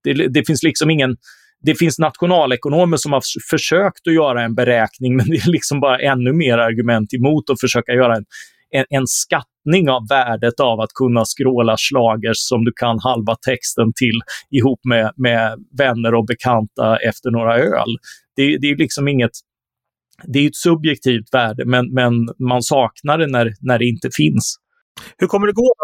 Det, 0.04 0.12
det 0.28 0.46
finns 0.46 0.62
liksom 0.62 0.90
ingen 0.90 1.16
det 1.62 1.74
finns 1.74 1.98
nationalekonomer 1.98 2.96
som 2.96 3.12
har 3.12 3.22
försökt 3.50 4.06
att 4.06 4.14
göra 4.14 4.44
en 4.44 4.54
beräkning, 4.54 5.16
men 5.16 5.26
det 5.26 5.36
är 5.36 5.50
liksom 5.50 5.80
bara 5.80 5.98
ännu 5.98 6.32
mer 6.32 6.58
argument 6.58 7.14
emot 7.14 7.50
att 7.50 7.60
försöka 7.60 7.92
göra 7.92 8.16
en, 8.16 8.24
en, 8.70 8.84
en 8.88 9.06
skatt 9.06 9.46
fattning 9.64 9.90
av 9.90 10.06
värdet 10.08 10.60
av 10.60 10.80
att 10.80 10.92
kunna 10.94 11.24
skråla 11.24 11.76
slagers 11.78 12.38
som 12.38 12.64
du 12.64 12.72
kan 12.76 12.98
halva 12.98 13.36
texten 13.46 13.92
till 13.96 14.20
ihop 14.50 14.80
med, 14.84 15.12
med 15.16 15.58
vänner 15.78 16.14
och 16.14 16.26
bekanta 16.26 16.96
efter 16.96 17.30
några 17.30 17.58
öl. 17.58 17.96
Det, 18.36 18.58
det 18.58 18.70
är 18.70 18.76
liksom 18.76 19.08
inget 19.08 19.30
det 20.24 20.38
är 20.38 20.46
ett 20.46 20.56
subjektivt 20.56 21.34
värde, 21.34 21.64
men, 21.64 21.94
men 21.94 22.12
man 22.38 22.62
saknar 22.62 23.18
det 23.18 23.26
när, 23.26 23.52
när 23.60 23.78
det 23.78 23.84
inte 23.84 24.08
finns. 24.16 24.56
Hur 25.20 25.26
kommer 25.26 25.46
det 25.46 25.52
gå? 25.52 25.74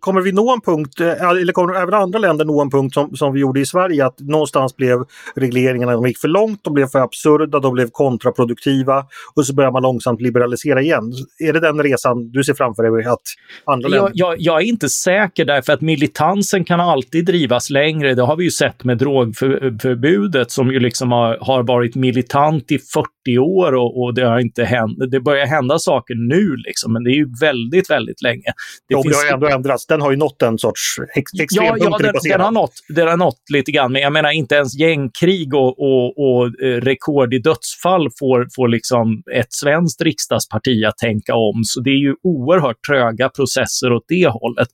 Kommer 0.00 0.20
vi 0.20 0.32
nå 0.32 0.52
en 0.52 0.60
punkt, 0.60 1.00
eh, 1.00 1.22
eller 1.22 1.52
kommer 1.52 1.74
även 1.74 1.94
andra 1.94 2.18
länder 2.18 2.44
nå 2.44 2.62
en 2.62 2.70
punkt 2.70 2.94
som, 2.94 3.16
som 3.16 3.32
vi 3.32 3.40
gjorde 3.40 3.60
i 3.60 3.66
Sverige, 3.66 4.06
att 4.06 4.20
någonstans 4.20 4.76
blev 4.76 4.98
regleringarna, 5.36 5.92
de 5.92 6.06
gick 6.06 6.18
för 6.18 6.28
långt, 6.28 6.60
de 6.64 6.74
blev 6.74 6.86
för 6.86 6.98
absurda, 6.98 7.60
de 7.60 7.74
blev 7.74 7.90
kontraproduktiva 7.92 9.04
och 9.36 9.46
så 9.46 9.54
börjar 9.54 9.72
man 9.72 9.82
långsamt 9.82 10.20
liberalisera 10.20 10.82
igen. 10.82 11.12
Är 11.38 11.52
det 11.52 11.60
den 11.60 11.82
resan 11.82 12.30
du 12.30 12.44
ser 12.44 12.54
framför 12.54 12.82
dig? 12.82 13.06
Att 13.06 13.20
andra 13.64 13.88
länder... 13.88 14.10
jag, 14.14 14.30
jag, 14.32 14.40
jag 14.40 14.62
är 14.62 14.66
inte 14.66 14.88
säker 14.88 15.44
därför 15.44 15.72
att 15.72 15.80
militansen 15.80 16.64
kan 16.64 16.80
alltid 16.80 17.26
drivas 17.26 17.70
längre. 17.70 18.14
Det 18.14 18.22
har 18.22 18.36
vi 18.36 18.44
ju 18.44 18.50
sett 18.50 18.84
med 18.84 18.98
drogförbudet 18.98 20.50
som 20.50 20.72
ju 20.72 20.80
liksom 20.80 21.12
har, 21.12 21.38
har 21.40 21.62
varit 21.62 21.94
militant 21.94 22.72
i 22.72 22.78
40 22.78 23.38
år 23.38 23.74
och, 23.74 24.02
och 24.02 24.14
det 24.14 24.26
har 24.26 24.38
inte 24.38 24.64
hänt. 24.64 24.98
Det 25.10 25.20
börjar 25.20 25.46
hända 25.46 25.78
saker 25.78 26.14
nu 26.14 26.56
liksom, 26.56 26.92
men 26.92 27.04
det 27.04 27.10
är 27.10 27.16
ju 27.16 27.28
väldigt, 27.40 27.90
väldigt 27.90 28.22
länge. 28.22 28.53
Det, 28.88 28.94
finns... 28.94 29.06
det 29.06 29.26
har 29.26 29.34
ändå 29.34 29.48
ändrats. 29.48 29.86
Den 29.86 30.00
har 30.00 30.10
ju 30.10 30.16
nått 30.16 30.42
en 30.42 30.58
sorts 30.58 30.80
ex 31.14 31.30
ja, 31.34 31.76
ja, 31.78 31.98
den, 31.98 32.14
den, 32.22 32.40
har 32.40 32.50
nått, 32.50 32.74
den 32.88 33.08
har 33.08 33.16
nått 33.16 33.40
lite 33.52 33.72
grann, 33.72 33.92
men 33.92 34.02
jag 34.02 34.12
menar 34.12 34.30
inte 34.30 34.54
ens 34.54 34.78
gängkrig 34.78 35.54
och, 35.54 35.78
och, 35.78 36.18
och 36.18 36.62
eh, 36.62 36.80
rekord 36.80 37.34
i 37.34 37.38
dödsfall 37.38 38.08
får, 38.18 38.46
får 38.56 38.68
liksom 38.68 39.22
ett 39.34 39.52
svenskt 39.52 40.02
riksdagsparti 40.02 40.84
att 40.84 40.98
tänka 40.98 41.34
om. 41.34 41.60
Så 41.64 41.80
det 41.80 41.90
är 41.90 42.00
ju 42.00 42.14
oerhört 42.22 42.84
tröga 42.88 43.28
processer 43.28 43.92
åt 43.92 44.04
det 44.08 44.26
hållet. 44.26 44.68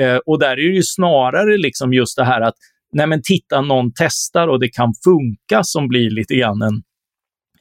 Eh, 0.00 0.16
och 0.16 0.38
där 0.38 0.50
är 0.50 0.56
det 0.56 0.76
ju 0.76 0.82
snarare 0.82 1.58
liksom 1.58 1.92
just 1.92 2.16
det 2.16 2.24
här 2.24 2.40
att 2.40 2.54
nej 2.92 3.06
men 3.06 3.22
titta, 3.22 3.60
någon 3.60 3.92
testar 3.94 4.48
och 4.48 4.60
det 4.60 4.68
kan 4.68 4.92
funka 5.04 5.64
som 5.64 5.88
blir 5.88 6.10
lite 6.10 6.34
grann 6.34 6.62
en, 6.62 6.82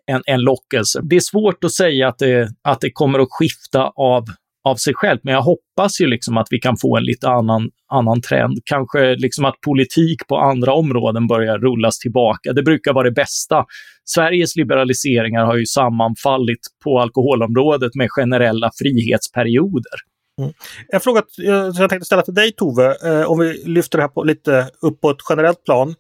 en, 0.06 0.22
en 0.26 0.42
lockelse. 0.42 1.00
Det 1.04 1.16
är 1.16 1.20
svårt 1.20 1.64
att 1.64 1.74
säga 1.74 2.08
att 2.08 2.18
det, 2.18 2.50
att 2.62 2.82
det 2.82 2.92
kommer 2.92 3.20
att 3.20 3.28
skifta 3.32 3.92
av 3.96 4.26
av 4.64 4.76
sig 4.76 4.94
självt, 4.94 5.22
Men 5.24 5.34
jag 5.34 5.42
hoppas 5.42 6.02
ju 6.02 6.08
liksom 6.08 6.38
att 6.38 6.48
vi 6.50 6.60
kan 6.60 6.78
få 6.78 6.98
en 6.98 7.04
lite 7.04 7.30
annan, 7.30 7.70
annan 7.92 8.22
trend. 8.22 8.60
Kanske 8.66 9.16
liksom 9.16 9.46
att 9.46 9.62
politik 9.66 10.28
på 10.28 10.38
andra 10.38 10.74
områden 10.74 11.28
börjar 11.28 11.58
rullas 11.58 12.00
tillbaka. 12.00 12.54
Det 12.54 12.64
brukar 12.64 12.94
vara 12.94 13.04
det 13.04 13.12
bästa. 13.12 13.66
Sveriges 14.06 14.56
liberaliseringar 14.56 15.46
har 15.46 15.56
ju 15.56 15.66
sammanfallit 15.66 16.60
på 16.84 17.00
alkoholområdet 17.00 17.96
med 17.96 18.08
generella 18.12 18.72
frihetsperioder. 18.82 20.00
Mm. 20.42 20.54
En 20.94 21.00
fråga 21.00 21.20
eh, 21.20 21.72
som 21.72 21.82
jag 21.82 21.90
tänkte 21.90 22.06
ställa 22.06 22.22
till 22.22 22.34
dig 22.34 22.52
Tove, 22.52 22.96
eh, 23.04 23.32
om 23.32 23.40
vi 23.40 23.64
lyfter 23.66 23.98
det 23.98 24.04
här 24.04 24.10
på, 24.10 24.24
lite 24.24 24.70
upp 24.82 25.02
på 25.02 25.10
ett 25.10 25.18
generellt 25.30 25.64
plan. 25.64 25.96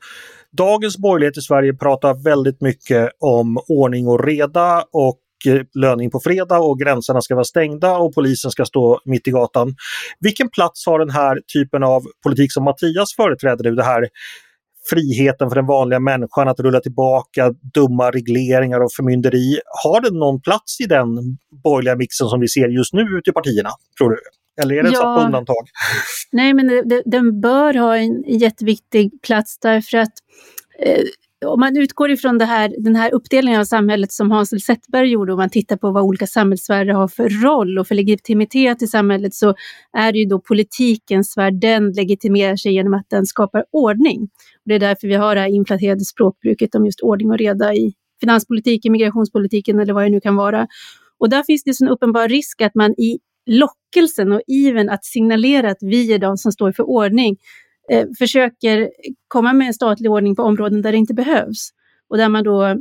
Dagens 0.57 0.97
borgerlighet 0.97 1.37
i 1.37 1.41
Sverige 1.41 1.73
pratar 1.73 2.23
väldigt 2.23 2.61
mycket 2.61 3.09
om 3.19 3.59
ordning 3.67 4.07
och 4.07 4.23
reda 4.23 4.83
och 4.91 5.20
löning 5.75 6.11
på 6.11 6.19
fredag 6.19 6.59
och 6.59 6.79
gränserna 6.79 7.21
ska 7.21 7.35
vara 7.35 7.45
stängda 7.45 7.97
och 7.97 8.13
polisen 8.13 8.51
ska 8.51 8.65
stå 8.65 8.99
mitt 9.05 9.27
i 9.27 9.31
gatan. 9.31 9.75
Vilken 10.19 10.49
plats 10.49 10.85
har 10.85 10.99
den 10.99 11.09
här 11.09 11.41
typen 11.53 11.83
av 11.83 12.03
politik 12.23 12.53
som 12.53 12.63
Mattias 12.63 13.15
företräder 13.15 13.63
nu, 13.63 13.75
det 13.75 13.83
här 13.83 14.07
friheten 14.89 15.49
för 15.49 15.55
den 15.55 15.65
vanliga 15.65 15.99
människan 15.99 16.47
att 16.47 16.59
rulla 16.59 16.79
tillbaka 16.79 17.53
dumma 17.73 18.11
regleringar 18.11 18.79
och 18.79 18.91
förmynderi. 18.95 19.59
Har 19.83 20.01
den 20.01 20.19
någon 20.19 20.41
plats 20.41 20.81
i 20.81 20.85
den 20.85 21.07
borgerliga 21.63 21.95
mixen 21.95 22.27
som 22.27 22.39
vi 22.39 22.47
ser 22.47 22.67
just 22.67 22.93
nu 22.93 23.01
ute 23.01 23.29
i 23.29 23.33
partierna, 23.33 23.69
tror 23.97 24.09
du? 24.09 24.17
Eller 24.61 24.75
är 24.75 24.83
det 24.83 24.89
ja. 24.89 25.19
ett 25.19 25.25
undantag? 25.25 25.67
Nej, 26.31 26.53
men 26.53 26.67
det, 26.67 27.03
den 27.05 27.41
bör 27.41 27.73
ha 27.73 27.97
en 27.97 28.23
jätteviktig 28.27 29.21
plats 29.21 29.59
därför 29.59 29.97
att 29.97 30.13
eh, 30.79 31.03
om 31.45 31.59
man 31.59 31.77
utgår 31.77 32.11
ifrån 32.11 32.37
det 32.37 32.45
här, 32.45 32.75
den 32.77 32.95
här 32.95 33.13
uppdelningen 33.13 33.59
av 33.59 33.65
samhället 33.65 34.11
som 34.11 34.31
Hans 34.31 34.53
L. 34.53 34.61
Zetterberg 34.61 35.11
gjorde 35.11 35.31
och 35.31 35.37
man 35.37 35.49
tittar 35.49 35.77
på 35.77 35.91
vad 35.91 36.03
olika 36.03 36.27
samhällssfärer 36.27 36.93
har 36.93 37.07
för 37.07 37.43
roll 37.43 37.79
och 37.79 37.87
för 37.87 37.95
legitimitet 37.95 38.81
i 38.81 38.87
samhället 38.87 39.33
så 39.33 39.55
är 39.97 40.11
det 40.11 40.19
ju 40.19 40.25
då 40.25 40.39
politikens 40.39 41.31
sfär, 41.31 41.51
den 41.51 41.91
legitimerar 41.91 42.55
sig 42.55 42.73
genom 42.73 42.93
att 42.93 43.09
den 43.09 43.25
skapar 43.25 43.65
ordning. 43.71 44.21
Och 44.21 44.65
det 44.65 44.75
är 44.75 44.79
därför 44.79 45.07
vi 45.07 45.15
har 45.15 45.35
det 45.35 45.41
här 45.41 45.47
inflaterade 45.47 46.05
språkbruket 46.05 46.75
om 46.75 46.85
just 46.85 47.01
ordning 47.01 47.31
och 47.31 47.37
reda 47.37 47.73
i 47.73 47.93
finanspolitiken, 48.19 48.91
migrationspolitiken 48.91 49.79
eller 49.79 49.93
vad 49.93 50.03
det 50.03 50.09
nu 50.09 50.19
kan 50.19 50.35
vara. 50.35 50.67
Och 51.19 51.29
där 51.29 51.43
finns 51.43 51.63
det 51.63 51.81
en 51.81 51.89
uppenbar 51.89 52.27
risk 52.27 52.61
att 52.61 52.75
man 52.75 52.91
i 52.91 53.19
lockelsen 53.45 54.31
och 54.31 54.41
iven 54.47 54.89
att 54.89 55.05
signalera 55.05 55.71
att 55.71 55.81
vi 55.81 56.13
är 56.13 56.19
de 56.19 56.37
som 56.37 56.51
står 56.51 56.71
för 56.71 56.83
ordning 56.83 57.37
eh, 57.91 58.07
försöker 58.19 58.89
komma 59.27 59.53
med 59.53 59.67
en 59.67 59.73
statlig 59.73 60.11
ordning 60.11 60.35
på 60.35 60.43
områden 60.43 60.81
där 60.81 60.91
det 60.91 60.97
inte 60.97 61.13
behövs. 61.13 61.69
Och 62.09 62.17
där 62.17 62.29
man 62.29 62.43
då 62.43 62.75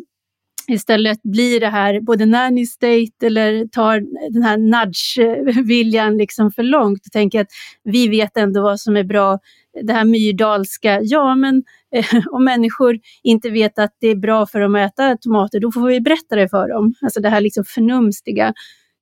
istället 0.69 1.23
blir 1.23 1.61
det 1.61 1.69
här 1.69 2.01
både 2.01 2.27
nanny 2.27 2.67
state 2.67 3.27
eller 3.27 3.67
tar 3.67 4.03
den 4.33 4.43
här 4.43 4.57
nudge-viljan 4.57 6.17
liksom 6.17 6.51
för 6.51 6.63
långt 6.63 7.07
och 7.07 7.13
tänker 7.13 7.41
att 7.41 7.47
vi 7.85 8.09
vet 8.09 8.37
ändå 8.37 8.63
vad 8.63 8.81
som 8.81 8.97
är 8.97 9.05
bra. 9.05 9.39
Det 9.83 9.93
här 9.93 10.05
myrdalska, 10.05 11.01
ja 11.03 11.35
men 11.35 11.63
eh, 11.95 12.05
om 12.31 12.45
människor 12.45 12.99
inte 13.23 13.51
vet 13.51 13.79
att 13.79 13.97
det 14.01 14.09
är 14.09 14.17
bra 14.17 14.47
för 14.47 14.61
dem 14.61 14.75
att 14.75 14.93
äta 14.93 15.17
tomater, 15.17 15.61
då 15.61 15.73
får 15.73 15.89
vi 15.89 16.01
berätta 16.01 16.37
det 16.37 16.49
för 16.49 16.69
dem. 16.69 16.95
Alltså 17.03 17.21
det 17.21 17.29
här 17.29 17.41
liksom 17.41 17.65
förnumstiga. 17.65 18.55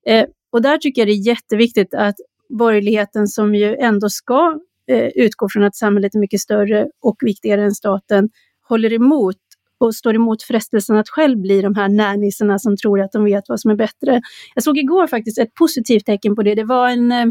Eh, 0.06 0.24
och 0.52 0.62
där 0.62 0.78
tycker 0.78 1.00
jag 1.00 1.08
det 1.08 1.12
är 1.12 1.26
jätteviktigt 1.26 1.94
att 1.94 2.16
borgerligheten 2.48 3.28
som 3.28 3.54
ju 3.54 3.76
ändå 3.76 4.08
ska 4.08 4.58
Eh, 4.88 5.08
utgår 5.14 5.48
från 5.48 5.64
att 5.64 5.76
samhället 5.76 6.14
är 6.14 6.18
mycket 6.18 6.40
större 6.40 6.88
och 7.02 7.16
viktigare 7.20 7.64
än 7.64 7.72
staten, 7.72 8.28
håller 8.68 8.92
emot 8.92 9.36
och 9.80 9.94
står 9.94 10.14
emot 10.14 10.42
frestelsen 10.42 10.96
att 10.96 11.08
själv 11.08 11.38
bli 11.38 11.62
de 11.62 11.74
här 11.74 11.88
närnisarna 11.88 12.58
som 12.58 12.76
tror 12.76 13.00
att 13.00 13.12
de 13.12 13.24
vet 13.24 13.44
vad 13.48 13.60
som 13.60 13.70
är 13.70 13.74
bättre. 13.74 14.20
Jag 14.54 14.64
såg 14.64 14.78
igår 14.78 15.06
faktiskt 15.06 15.38
ett 15.38 15.54
positivt 15.54 16.06
tecken 16.06 16.36
på 16.36 16.42
det. 16.42 16.54
Det 16.54 16.64
var 16.64 16.88
en... 16.88 17.12
Eh, 17.12 17.26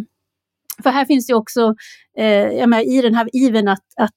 för 0.83 0.89
här 0.89 1.05
finns 1.05 1.29
ju 1.29 1.33
också, 1.33 1.75
eh, 2.17 2.25
jag 2.27 2.69
menar, 2.69 2.97
i 2.97 3.01
den 3.01 3.15
här 3.15 3.29
iven 3.33 3.67
att, 3.67 3.83
att 3.95 4.13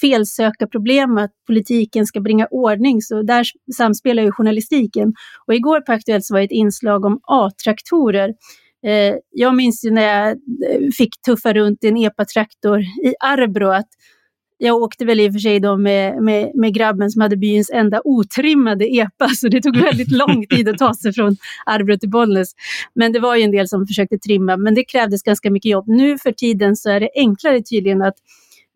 felsöka 0.00 0.66
problem, 0.66 1.18
att 1.18 1.30
politiken 1.46 2.06
ska 2.06 2.20
bringa 2.20 2.46
ordning, 2.50 3.02
så 3.02 3.22
där 3.22 3.46
samspelar 3.76 4.22
ju 4.22 4.32
journalistiken. 4.32 5.12
Och 5.46 5.54
igår 5.54 5.80
på 5.80 5.92
Aktuellt 5.92 6.24
så 6.24 6.34
var 6.34 6.40
det 6.40 6.44
ett 6.44 6.50
inslag 6.50 7.04
om 7.04 7.20
A-traktorer 7.22 8.28
Eh, 8.28 8.34
jag 9.30 9.54
minns 9.54 9.84
ju 9.84 9.90
när 9.90 10.02
jag 10.02 10.28
eh, 10.30 10.90
fick 10.98 11.22
tuffa 11.26 11.52
runt 11.52 11.84
i 11.84 11.88
en 11.88 11.96
epatraktor 11.96 12.80
i 12.80 13.14
Arbro 13.20 13.68
att 13.68 13.88
jag 14.58 14.76
åkte 14.76 15.04
väl 15.04 15.20
i 15.20 15.28
och 15.28 15.32
för 15.32 15.38
sig 15.38 15.60
då 15.60 15.76
med, 15.76 16.22
med, 16.22 16.50
med 16.54 16.74
grabben 16.74 17.10
som 17.10 17.22
hade 17.22 17.36
byns 17.36 17.70
enda 17.70 18.00
otrimmade 18.04 18.84
epa, 18.84 19.28
så 19.28 19.48
det 19.48 19.62
tog 19.62 19.76
väldigt 19.76 20.10
lång 20.12 20.46
tid 20.46 20.68
att 20.68 20.78
ta 20.78 20.94
sig 20.94 21.12
från 21.12 21.36
Arbro 21.66 21.98
till 21.98 22.10
Bollnäs. 22.10 22.52
Men 22.94 23.12
det 23.12 23.20
var 23.20 23.36
ju 23.36 23.42
en 23.42 23.50
del 23.50 23.68
som 23.68 23.86
försökte 23.86 24.18
trimma, 24.18 24.56
men 24.56 24.74
det 24.74 24.84
krävdes 24.84 25.22
ganska 25.22 25.50
mycket 25.50 25.70
jobb. 25.70 25.84
Nu 25.88 26.18
för 26.18 26.32
tiden 26.32 26.76
så 26.76 26.90
är 26.90 27.00
det 27.00 27.10
enklare 27.14 27.62
tydligen 27.62 28.02
att 28.02 28.14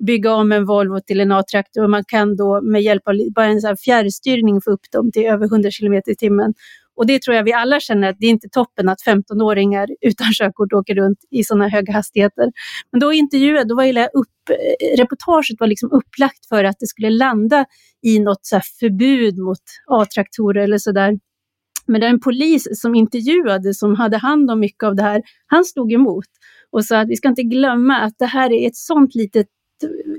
bygga 0.07 0.35
om 0.35 0.53
en 0.53 0.67
Volvo 0.67 1.01
till 1.01 1.21
en 1.21 1.33
A-traktor 1.33 1.85
och 1.85 1.91
man 1.91 2.05
kan 2.05 2.37
då 2.37 2.61
med 2.63 2.83
hjälp 2.83 3.09
av 3.09 3.15
bara 3.35 3.47
en 3.47 3.61
så 3.61 3.77
fjärrstyrning 3.77 4.61
få 4.61 4.71
upp 4.71 4.91
dem 4.93 5.13
till 5.13 5.27
över 5.27 5.47
100 5.47 5.71
km 5.81 5.95
i 6.07 6.15
timmen. 6.17 6.55
Och 7.01 7.07
det 7.07 7.23
tror 7.23 7.37
jag 7.37 7.45
vi 7.45 7.53
alla 7.53 7.81
känner 7.81 8.09
att 8.09 8.17
det 8.19 8.27
är 8.27 8.31
inte 8.31 8.49
toppen 8.49 8.89
att 8.89 8.99
15-åringar 9.07 9.89
utan 10.01 10.33
körkort 10.33 10.73
åker 10.73 10.95
runt 10.95 11.19
i 11.31 11.45
sådana 11.45 11.69
höga 11.69 11.93
hastigheter. 11.93 12.53
Men 12.93 13.01
då 13.01 13.13
intervjuade, 13.13 13.69
då 13.69 13.77
var 13.77 13.85
hela 13.85 14.07
upp, 14.07 14.51
eh, 14.51 14.97
reportaget 14.97 15.61
var 15.61 15.67
liksom 15.67 15.93
upplagt 15.93 16.47
för 16.49 16.65
att 16.65 16.77
det 16.81 16.87
skulle 16.87 17.11
landa 17.11 17.65
i 18.03 18.19
något 18.19 18.47
så 18.47 18.61
förbud 18.81 19.39
mot 19.39 19.59
A-traktorer 19.87 20.63
eller 20.63 20.79
sådär. 20.79 21.19
Men 21.87 22.01
den 22.01 22.21
polis 22.21 22.69
som 22.73 22.95
intervjuade, 22.95 23.75
som 23.75 23.95
hade 23.95 24.17
hand 24.17 24.51
om 24.51 24.61
mycket 24.61 24.83
av 24.83 24.97
det 24.97 25.03
här, 25.03 25.23
han 25.47 25.65
stod 25.65 25.93
emot 25.93 26.27
och 26.71 26.85
sa 26.85 26.99
att 26.99 27.09
vi 27.09 27.17
ska 27.17 27.29
inte 27.29 27.43
glömma 27.43 27.97
att 27.97 28.15
det 28.19 28.27
här 28.27 28.53
är 28.53 28.67
ett 28.67 28.77
sånt 28.77 29.15
litet 29.15 29.47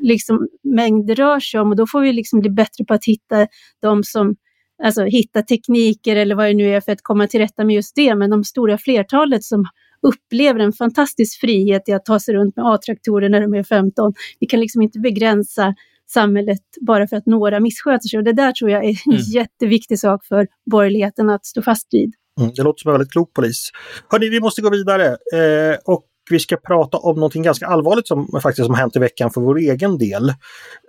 liksom, 0.02 0.48
mängd 0.63 1.08
det 1.08 1.13
rör 1.13 1.39
sig 1.39 1.60
om 1.60 1.70
och 1.70 1.76
då 1.76 1.88
får 1.88 2.02
vi 2.02 2.13
liksom 2.13 2.39
bli 2.39 2.50
bättre 2.50 2.86
på 2.86 2.94
att 2.94 3.06
hitta 3.06 3.48
de 3.82 4.04
som 4.04 4.36
alltså 4.84 5.04
hitta 5.04 5.41
tekniker 5.41 6.15
eller 6.15 6.36
vad 6.36 6.46
det 6.46 6.54
nu 6.54 6.76
är 6.76 6.82
för 6.82 6.91
att 6.91 7.02
komma 7.02 7.28
till 7.28 7.39
rätta 7.39 7.63
med 7.63 7.76
just 7.76 7.96
det. 7.96 8.15
Men 8.15 8.30
de 8.30 8.44
stora 8.44 8.78
flertalet 8.78 9.44
som 9.44 9.65
upplever 10.02 10.60
en 10.60 10.74
fantastisk 10.74 11.39
frihet 11.39 11.89
i 11.89 11.91
att 11.91 12.06
ta 12.06 12.20
sig 12.20 12.34
runt 12.36 12.56
med 12.56 12.65
A-traktorer 12.65 13.30
när 13.30 13.41
de 13.41 13.54
är 13.54 13.63
15. 13.63 14.13
Vi 14.39 14.48
kan 14.48 14.60
liksom 14.60 14.82
inte 14.82 15.00
begränsa 15.00 15.76
samhället 16.10 16.62
bara 16.82 17.08
för 17.08 17.17
att 17.17 17.26
några 17.26 17.60
missköter 17.60 18.08
sig. 18.08 18.17
Och 18.17 18.24
det 18.24 18.34
där 18.34 18.52
tror 18.52 18.72
jag 18.72 18.84
är 18.84 18.89
en 18.89 19.12
mm. 19.12 19.22
jätteviktig 19.22 20.00
sak 20.00 20.26
för 20.26 20.48
borgerligheten 20.72 21.30
att 21.30 21.46
stå 21.46 21.62
fast 21.62 21.88
vid. 21.91 22.13
Mm, 22.39 22.52
det 22.56 22.63
låter 22.63 22.82
som 22.82 22.89
en 22.89 22.94
väldigt 22.94 23.12
klok 23.12 23.34
polis. 23.34 23.70
Hörni, 24.10 24.30
vi 24.30 24.39
måste 24.39 24.62
gå 24.62 24.70
vidare. 24.70 25.06
Eh, 25.08 25.78
och 25.86 26.06
vi 26.32 26.39
ska 26.39 26.58
prata 26.58 26.98
om 26.98 27.15
någonting 27.15 27.44
ganska 27.44 27.65
allvarligt 27.65 28.08
som 28.08 28.28
faktiskt 28.44 28.65
som 28.65 28.76
hänt 28.76 28.96
i 28.96 29.00
veckan 29.00 29.32
för 29.32 29.41
vår 29.41 29.58
egen 29.58 29.98
del. 29.98 30.30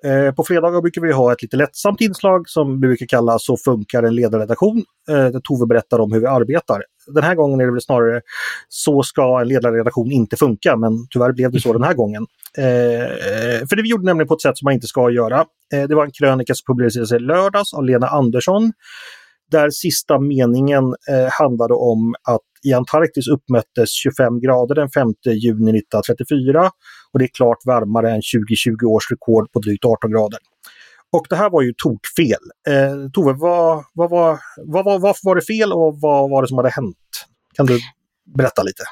Eh, 0.04 0.34
på 0.34 0.44
fredagar 0.44 0.80
brukar 0.80 1.00
vi 1.00 1.12
ha 1.12 1.32
ett 1.32 1.42
lite 1.42 1.56
lättsamt 1.56 2.00
inslag 2.00 2.48
som 2.48 2.80
vi 2.80 2.88
brukar 2.88 3.06
kalla 3.06 3.38
Så 3.38 3.56
funkar 3.56 4.02
en 4.02 4.14
ledarredaktion. 4.14 4.84
Eh, 5.08 5.14
där 5.14 5.40
Tove 5.40 5.66
berättar 5.66 5.98
om 5.98 6.12
hur 6.12 6.20
vi 6.20 6.26
arbetar. 6.26 6.82
Den 7.06 7.22
här 7.22 7.34
gången 7.34 7.60
är 7.60 7.64
det 7.64 7.72
väl 7.72 7.80
snarare 7.80 8.20
Så 8.68 9.02
ska 9.02 9.40
en 9.40 9.48
ledarredaktion 9.48 10.12
inte 10.12 10.36
funka, 10.36 10.76
men 10.76 11.06
tyvärr 11.10 11.32
blev 11.32 11.52
det 11.52 11.60
så 11.60 11.72
den 11.72 11.82
här 11.82 11.94
gången. 11.94 12.26
Eh, 12.58 13.66
för 13.68 13.76
det 13.76 13.82
vi 13.82 13.88
gjorde 13.88 14.04
nämligen 14.04 14.28
på 14.28 14.34
ett 14.34 14.42
sätt 14.42 14.58
som 14.58 14.66
man 14.66 14.74
inte 14.74 14.86
ska 14.86 15.10
göra. 15.10 15.44
Eh, 15.74 15.82
det 15.88 15.94
var 15.94 16.04
en 16.04 16.12
krönika 16.12 16.54
som 16.54 16.74
publicerades 16.74 17.12
i 17.12 17.18
lördags 17.18 17.74
av 17.74 17.84
Lena 17.84 18.06
Andersson 18.06 18.72
där 19.50 19.70
sista 19.70 20.18
meningen 20.18 20.84
eh, 20.84 21.28
handlade 21.40 21.74
om 21.74 22.14
att 22.28 22.51
i 22.64 22.72
Antarktis 22.72 23.28
uppmättes 23.28 23.90
25 23.90 24.40
grader 24.40 24.74
den 24.74 24.90
5 24.90 25.08
juni 25.24 25.78
1934 25.78 26.70
och 27.12 27.18
det 27.18 27.24
är 27.24 27.28
klart 27.28 27.58
varmare 27.64 28.10
än 28.10 28.22
2020 28.34 28.86
års 28.86 29.10
rekord 29.10 29.52
på 29.52 29.60
drygt 29.60 29.84
18 29.84 30.10
grader. 30.10 30.38
Och 31.12 31.26
det 31.30 31.36
här 31.36 31.50
var 31.50 31.62
ju 31.62 31.72
tokfel. 31.76 32.42
Eh, 32.68 33.10
Tove, 33.12 33.32
vad, 33.32 33.84
vad, 33.94 34.10
vad, 34.10 34.84
vad, 34.84 35.00
varför 35.00 35.20
var 35.28 35.34
det 35.34 35.42
fel 35.42 35.72
och 35.72 36.00
vad 36.00 36.30
var 36.30 36.42
det 36.42 36.48
som 36.48 36.56
hade 36.56 36.70
hänt? 36.70 36.96
Kan 37.54 37.66
du 37.66 37.78
berätta 38.36 38.62
lite? 38.62 38.82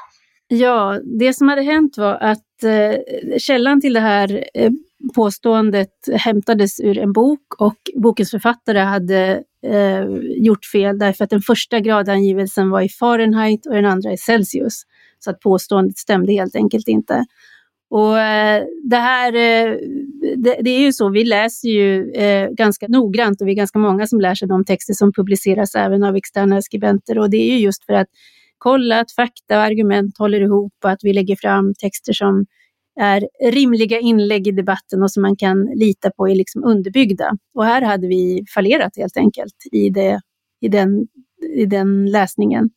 Ja, 0.47 0.99
det 1.19 1.33
som 1.33 1.47
hade 1.47 1.61
hänt 1.61 1.97
var 1.97 2.13
att 2.13 2.63
eh, 2.63 3.37
källan 3.37 3.81
till 3.81 3.93
det 3.93 3.99
här 3.99 4.45
eh, 4.53 4.71
påståendet 5.15 5.89
hämtades 6.13 6.79
ur 6.79 6.97
en 6.97 7.13
bok 7.13 7.41
och 7.59 7.77
bokens 7.95 8.31
författare 8.31 8.79
hade 8.79 9.43
eh, 9.63 10.05
gjort 10.37 10.65
fel 10.65 10.99
därför 10.99 11.23
att 11.23 11.29
den 11.29 11.41
första 11.41 11.79
gradangivelsen 11.79 12.69
var 12.69 12.81
i 12.81 12.89
Fahrenheit 12.89 13.65
och 13.65 13.73
den 13.73 13.85
andra 13.85 14.11
i 14.13 14.17
Celsius. 14.17 14.81
Så 15.19 15.29
att 15.29 15.39
påståendet 15.39 15.97
stämde 15.97 16.33
helt 16.33 16.55
enkelt 16.55 16.87
inte. 16.87 17.25
Och 17.89 18.19
eh, 18.19 18.63
det 18.83 18.97
här, 18.97 19.33
eh, 19.33 19.77
det, 20.37 20.57
det, 20.61 20.69
är 20.69 20.79
ju 20.79 20.93
så, 20.93 21.09
vi 21.09 21.23
läser 21.23 21.69
ju 21.69 22.11
eh, 22.11 22.49
ganska 22.49 22.87
noggrant 22.89 23.41
och 23.41 23.47
vi 23.47 23.51
är 23.51 23.55
ganska 23.55 23.79
många 23.79 24.07
som 24.07 24.21
lär 24.21 24.35
sig 24.35 24.47
de 24.47 24.65
texter 24.65 24.93
som 24.93 25.13
publiceras 25.13 25.75
även 25.75 26.03
av 26.03 26.15
externa 26.15 26.61
skribenter 26.61 27.19
och 27.19 27.29
det 27.29 27.37
är 27.37 27.53
ju 27.53 27.59
just 27.59 27.85
för 27.85 27.93
att 27.93 28.07
kolla 28.57 28.99
att 28.99 29.11
fakta 29.11 29.57
och 29.57 29.63
argument 29.63 30.17
håller 30.17 30.41
ihop 30.41 30.73
och 30.83 30.91
att 30.91 30.99
vi 31.03 31.13
lägger 31.13 31.35
fram 31.35 31.73
texter 31.73 32.13
som 32.13 32.45
är 32.99 33.27
rimliga 33.51 33.99
inlägg 33.99 34.47
i 34.47 34.51
debatten 34.51 35.03
och 35.03 35.11
som 35.11 35.21
man 35.21 35.35
kan 35.35 35.65
lita 35.75 36.11
på 36.11 36.29
är 36.29 36.35
liksom 36.35 36.63
underbyggda. 36.63 37.31
Och 37.53 37.65
här 37.65 37.81
hade 37.81 38.07
vi 38.07 38.45
fallerat 38.53 38.97
helt 38.97 39.17
enkelt 39.17 39.55
i, 39.71 39.89
det, 39.89 40.21
i, 40.61 40.67
den, 40.67 41.07
i 41.55 41.65
den 41.65 42.05
läsningen. 42.11 42.69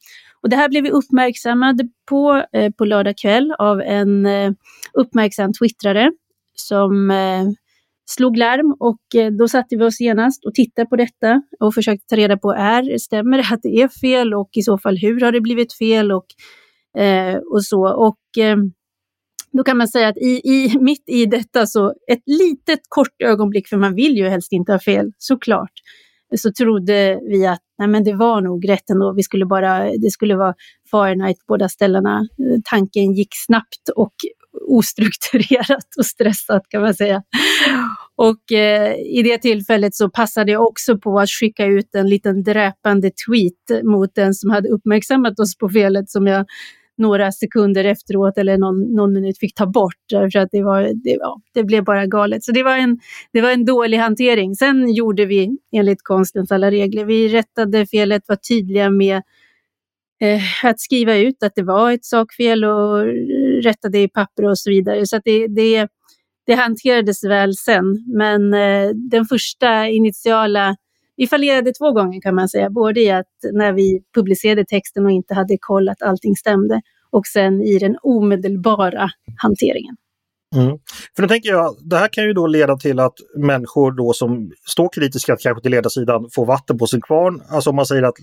Och 0.43 0.51
det 0.51 0.57
här 0.57 0.69
blev 0.69 0.83
vi 0.83 0.91
uppmärksammade 0.91 1.89
på 2.09 2.45
eh, 2.53 2.71
på 2.71 2.85
lördag 2.85 3.15
kväll 3.23 3.55
av 3.59 3.81
en 3.81 4.27
eh, 4.27 4.53
uppmärksam 4.93 5.53
twittrare 5.53 6.13
som 6.55 7.11
eh, 7.11 7.45
slog 8.07 8.37
larm 8.37 8.77
och 8.81 9.15
eh, 9.15 9.33
då 9.33 9.49
satte 9.49 9.77
vi 9.77 9.85
oss 9.85 10.01
genast 10.01 10.45
och 10.45 10.55
tittade 10.55 10.89
på 10.89 10.97
detta 10.97 11.43
och 11.61 11.75
försökte 11.75 12.07
ta 12.07 12.17
reda 12.17 12.37
på, 12.37 12.53
är, 12.53 12.99
stämmer 12.99 13.39
det 13.39 13.45
att 13.53 13.63
det 13.63 13.83
är 13.83 13.89
fel 13.89 14.35
och 14.35 14.49
i 14.53 14.63
så 14.63 14.79
fall 14.79 14.97
hur 14.97 15.21
har 15.21 15.33
det 15.33 15.41
blivit 15.41 15.73
fel 15.73 16.13
och, 16.13 16.27
eh, 17.03 17.37
och 17.37 17.65
så. 17.65 18.07
Och 18.07 18.43
eh, 18.43 18.57
då 19.57 19.65
kan 19.65 19.77
man 19.77 19.89
säga 19.89 20.09
att 20.09 20.17
i, 20.17 20.41
i, 20.45 20.79
mitt 20.79 21.03
i 21.07 21.27
detta 21.27 21.67
så 21.67 21.95
ett 22.11 22.23
litet 22.27 22.81
kort 22.89 23.23
ögonblick, 23.25 23.69
för 23.69 23.77
man 23.77 23.95
vill 23.95 24.17
ju 24.17 24.29
helst 24.29 24.53
inte 24.53 24.73
ha 24.73 24.79
fel, 24.79 25.13
såklart, 25.19 25.73
så 26.37 26.53
trodde 26.53 27.21
vi 27.31 27.47
att 27.47 27.61
nej 27.79 27.89
men 27.89 28.05
det 28.05 28.15
var 28.15 28.41
nog 28.41 28.69
rätt 28.69 28.91
ändå. 28.91 29.13
Vi 29.13 29.23
skulle 29.23 29.47
bara, 29.47 29.85
det 29.85 30.11
skulle 30.11 30.37
vara 30.37 30.55
Fahrenheit 30.91 31.39
på 31.39 31.45
båda 31.49 31.69
ställena. 31.69 32.29
Tanken 32.65 33.13
gick 33.13 33.29
snabbt 33.47 33.89
och 33.97 34.15
ostrukturerat 34.69 35.97
och 35.99 36.07
stressat 36.07 36.63
kan 36.69 36.83
man 36.83 36.95
säga. 36.95 37.23
Och 38.17 38.53
eh, 38.53 38.95
i 38.95 39.23
det 39.25 39.39
tillfället 39.39 39.95
så 39.95 40.11
passade 40.11 40.53
jag 40.53 40.63
också 40.67 40.99
på 40.99 41.21
att 41.21 41.31
skicka 41.31 41.67
ut 41.67 41.95
en 41.95 42.09
liten 42.09 42.43
dräpande 42.43 43.11
tweet 43.11 43.85
mot 43.85 44.15
den 44.15 44.35
som 44.35 44.51
hade 44.51 44.69
uppmärksammat 44.69 45.41
oss 45.41 45.59
på 45.59 45.69
felet 45.69 46.11
som 46.11 46.27
jag 46.27 46.47
några 46.99 47.33
sekunder 47.33 47.85
efteråt 47.85 48.39
eller 48.39 48.59
någon, 48.59 48.95
någon 48.95 49.13
minut 49.13 49.39
fick 49.39 49.55
ta 49.55 49.67
bort. 49.67 50.05
För 50.11 50.39
att 50.39 50.49
det, 50.53 50.63
var, 50.63 50.83
det, 50.83 51.11
ja, 51.21 51.41
det 51.55 51.65
blev 51.65 51.85
bara 51.85 52.07
galet. 52.07 52.45
Så 52.45 52.53
det 52.53 52.63
var, 52.63 52.77
en, 52.77 52.99
det 53.33 53.41
var 53.41 53.51
en 53.51 53.65
dålig 53.65 53.99
hantering. 53.99 54.55
Sen 54.55 54.93
gjorde 54.93 55.27
vi 55.27 55.57
enligt 55.77 56.03
konstens 56.03 56.53
alla 56.53 56.71
regler. 56.71 57.05
Vi 57.05 57.29
rättade 57.29 57.87
felet, 57.87 58.23
var 58.29 58.37
tydliga 58.37 58.91
med 58.91 59.23
eh, 60.21 60.65
att 60.65 60.81
skriva 60.81 61.17
ut 61.17 61.43
att 61.43 61.53
det 61.55 61.63
var 61.63 61.93
ett 61.93 62.05
sakfel 62.05 62.65
och 62.65 63.05
rättade 63.63 63.99
i 63.99 64.09
papper 64.09 64.45
och 64.45 64.59
så 64.59 64.71
vidare. 64.71 65.07
Så 65.07 65.17
att 65.17 65.25
det, 65.25 65.47
det, 65.47 65.89
det 66.47 66.55
hanterades 66.55 67.25
väl 67.25 67.55
sen. 67.55 68.05
Men 68.17 68.55
eh, 68.55 68.91
den 68.95 69.25
första 69.25 69.89
initiala 69.89 70.77
vi 71.17 71.27
fallerade 71.27 71.73
två 71.73 71.93
gånger 71.93 72.21
kan 72.21 72.35
man 72.35 72.49
säga, 72.49 72.71
både 72.71 73.01
i 73.01 73.11
att 73.11 73.27
när 73.53 73.73
vi 73.73 74.03
publicerade 74.15 74.65
texten 74.65 75.05
och 75.05 75.11
inte 75.11 75.35
hade 75.35 75.57
koll 75.61 75.89
att 75.89 76.03
allting 76.03 76.37
stämde 76.37 76.81
och 77.11 77.27
sen 77.27 77.63
i 77.63 77.79
den 77.79 77.97
omedelbara 78.03 79.09
hanteringen. 79.43 79.97
Mm. 80.55 80.79
För 81.17 81.23
då 81.23 81.29
tänker 81.29 81.49
jag, 81.49 81.77
det 81.81 81.97
här 81.97 82.09
kan 82.09 82.25
ju 82.25 82.33
då 82.33 82.47
leda 82.47 82.77
till 82.77 83.01
att 83.01 83.15
människor 83.37 83.93
då 83.93 84.13
som 84.13 84.51
står 84.71 84.89
kritiska 84.93 85.37
kanske 85.37 85.63
till 85.63 85.71
ledarsidan 85.71 86.29
får 86.35 86.47
vatten 86.47 86.79
på 86.79 86.87
sin 86.87 87.01
kvarn. 87.01 87.43
Alltså 87.49 87.71
om 87.71 87.77
man 87.77 87.87
säger 87.87 88.03
att 88.03 88.15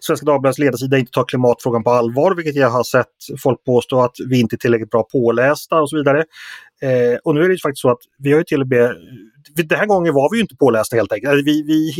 Svenska 0.00 0.26
Dagbladets 0.26 0.58
ledarsida 0.58 0.98
inte 0.98 1.12
tar 1.12 1.24
klimatfrågan 1.24 1.84
på 1.84 1.90
allvar, 1.90 2.34
vilket 2.34 2.56
jag 2.56 2.70
har 2.70 2.84
sett 2.84 3.06
folk 3.42 3.64
påstå 3.64 4.00
att 4.00 4.16
vi 4.28 4.40
inte 4.40 4.56
är 4.56 4.58
tillräckligt 4.58 4.90
bra 4.90 5.02
pålästa 5.12 5.80
och 5.80 5.90
så 5.90 5.96
vidare. 5.96 6.18
Eh, 6.82 7.18
och 7.24 7.34
nu 7.34 7.44
är 7.44 7.48
det 7.48 7.58
faktiskt 7.62 7.82
så 7.82 7.90
att 7.90 8.02
vi 8.18 8.32
har 8.32 8.38
ju 8.38 8.44
till 8.44 8.60
och 8.60 8.68
med 8.68 8.94
den 9.54 9.78
här 9.78 9.86
gången 9.86 10.14
var 10.14 10.34
vi 10.34 10.40
inte 10.40 10.56
pålästa 10.56 10.96
helt 10.96 11.12
enkelt. 11.12 11.30
Alltså 11.30 11.44
vi, 11.44 11.62
vi, 11.62 11.92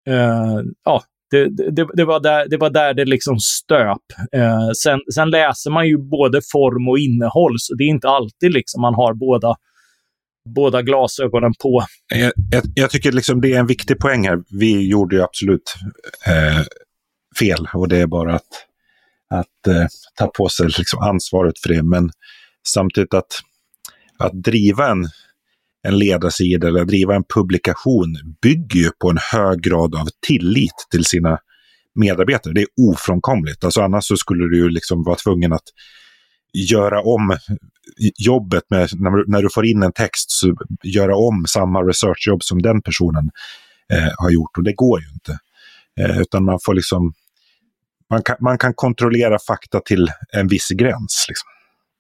uh, 0.10 0.62
ja, 0.84 1.04
det, 1.32 1.72
det, 1.76 1.88
det, 1.94 2.06
var 2.06 2.20
där, 2.20 2.48
det 2.50 2.58
var 2.58 2.70
där 2.70 2.94
det 2.94 3.06
liksom 3.06 3.40
stöp. 3.40 4.02
Uh, 4.36 4.72
sen, 4.84 5.00
sen 5.14 5.30
läser 5.30 5.72
man 5.72 5.88
ju 5.88 5.98
både 5.98 6.42
form 6.52 6.90
och 6.90 7.00
innehåll, 7.00 7.56
så 7.58 7.76
det 7.76 7.84
är 7.84 7.88
inte 7.88 8.10
alltid 8.10 8.54
liksom 8.54 8.82
man 8.82 8.94
har 8.94 9.14
båda, 9.14 9.56
båda 10.56 10.82
glasögonen 10.82 11.54
på. 11.62 11.84
Jag, 12.16 12.32
jag, 12.52 12.64
jag 12.76 12.90
tycker 12.90 13.12
liksom 13.12 13.42
det 13.42 13.54
är 13.54 13.60
en 13.60 13.68
viktig 13.68 14.00
poäng 14.00 14.28
här. 14.28 14.44
Vi 14.60 14.88
gjorde 14.88 15.16
ju 15.16 15.22
absolut 15.22 15.76
eh, 16.28 16.66
fel 17.40 17.68
och 17.74 17.88
det 17.88 17.98
är 17.98 18.08
bara 18.08 18.36
att, 18.36 18.66
att 19.30 19.68
eh, 19.68 19.88
ta 20.18 20.28
på 20.28 20.50
sig 20.50 20.66
liksom 20.66 21.00
ansvaret 21.00 21.60
för 21.60 21.70
det. 21.70 21.84
Men 21.84 22.10
samtidigt 22.68 23.14
att 23.14 23.40
att 24.24 24.44
driva 24.44 24.92
en, 24.92 25.10
en 25.88 25.98
ledarsida 25.98 26.68
eller 26.68 26.86
driva 26.86 27.16
en 27.16 27.24
publikation 27.36 28.16
bygger 28.42 28.80
ju 28.80 28.90
på 29.02 29.10
en 29.10 29.18
hög 29.32 29.62
grad 29.62 29.96
av 29.96 30.08
tillit 30.28 30.88
till 30.92 31.06
sina 31.06 31.38
medarbetare. 31.96 32.54
Det 32.54 32.62
är 32.62 32.92
ofrånkomligt. 32.92 33.64
Alltså 33.64 33.82
annars 33.82 34.06
så 34.06 34.18
skulle 34.18 34.44
du 34.44 34.58
ju 34.58 34.70
liksom 34.70 35.04
vara 35.04 35.16
tvungen 35.16 35.54
att 35.54 35.64
göra 36.54 37.02
om 37.02 37.38
jobbet 38.18 38.64
med, 38.70 38.90
när, 38.94 39.32
när 39.32 39.42
du 39.42 39.50
får 39.54 39.66
in 39.66 39.84
en 39.84 39.94
text, 39.94 40.32
så 40.32 40.56
göra 40.84 41.18
om 41.18 41.46
samma 41.48 41.82
researchjobb 41.82 42.44
som 42.44 42.62
den 42.62 42.82
personen 42.82 43.30
eh, 43.94 44.14
har 44.18 44.30
gjort. 44.32 44.58
Och 44.58 44.64
det 44.64 44.74
går 44.74 45.02
ju 45.02 45.08
inte. 45.14 45.40
Eh, 46.00 46.22
utan 46.22 46.46
man 46.46 46.60
får 46.66 46.74
liksom, 46.74 47.14
man 48.10 48.24
kan, 48.24 48.36
man 48.40 48.58
kan 48.58 48.74
kontrollera 48.74 49.38
fakta 49.48 49.80
till 49.80 50.08
en 50.34 50.48
viss 50.48 50.70
gräns. 50.70 51.26
Liksom. 51.28 51.53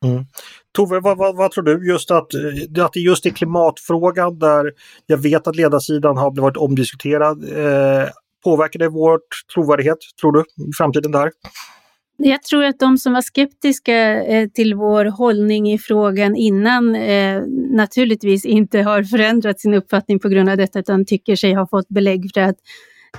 Mm. 0.03 0.25
Tove, 0.71 0.99
vad, 0.99 1.17
vad, 1.17 1.35
vad, 1.35 1.51
tror 1.51 1.63
du? 1.63 1.91
Just 1.91 2.11
att, 2.11 2.33
eh, 2.33 2.85
att 2.85 2.93
det 2.93 2.99
just 2.99 3.25
i 3.25 3.31
klimatfrågan 3.31 4.39
där 4.39 4.71
jag 5.05 5.17
vet 5.17 5.47
att 5.47 5.55
ledarsidan 5.55 6.17
har 6.17 6.41
varit 6.41 6.57
omdiskuterad. 6.57 7.43
Eh, 7.43 8.09
påverkar 8.43 8.79
det 8.79 8.89
vår 8.89 9.19
trovärdighet, 9.53 9.97
tror 10.21 10.31
du, 10.31 10.39
i 10.39 10.73
framtiden 10.77 11.11
där? 11.11 11.31
Jag 12.17 12.43
tror 12.43 12.63
att 12.63 12.79
de 12.79 12.97
som 12.97 13.13
var 13.13 13.21
skeptiska 13.21 14.23
eh, 14.23 14.49
till 14.49 14.75
vår 14.75 15.05
hållning 15.05 15.71
i 15.71 15.77
frågan 15.77 16.35
innan 16.35 16.95
eh, 16.95 17.41
naturligtvis 17.71 18.45
inte 18.45 18.81
har 18.81 19.03
förändrat 19.03 19.59
sin 19.59 19.73
uppfattning 19.73 20.19
på 20.19 20.29
grund 20.29 20.49
av 20.49 20.57
detta 20.57 20.79
utan 20.79 21.05
tycker 21.05 21.35
sig 21.35 21.53
ha 21.53 21.67
fått 21.67 21.89
belägg 21.89 22.31
för 22.33 22.41
att 22.41 22.55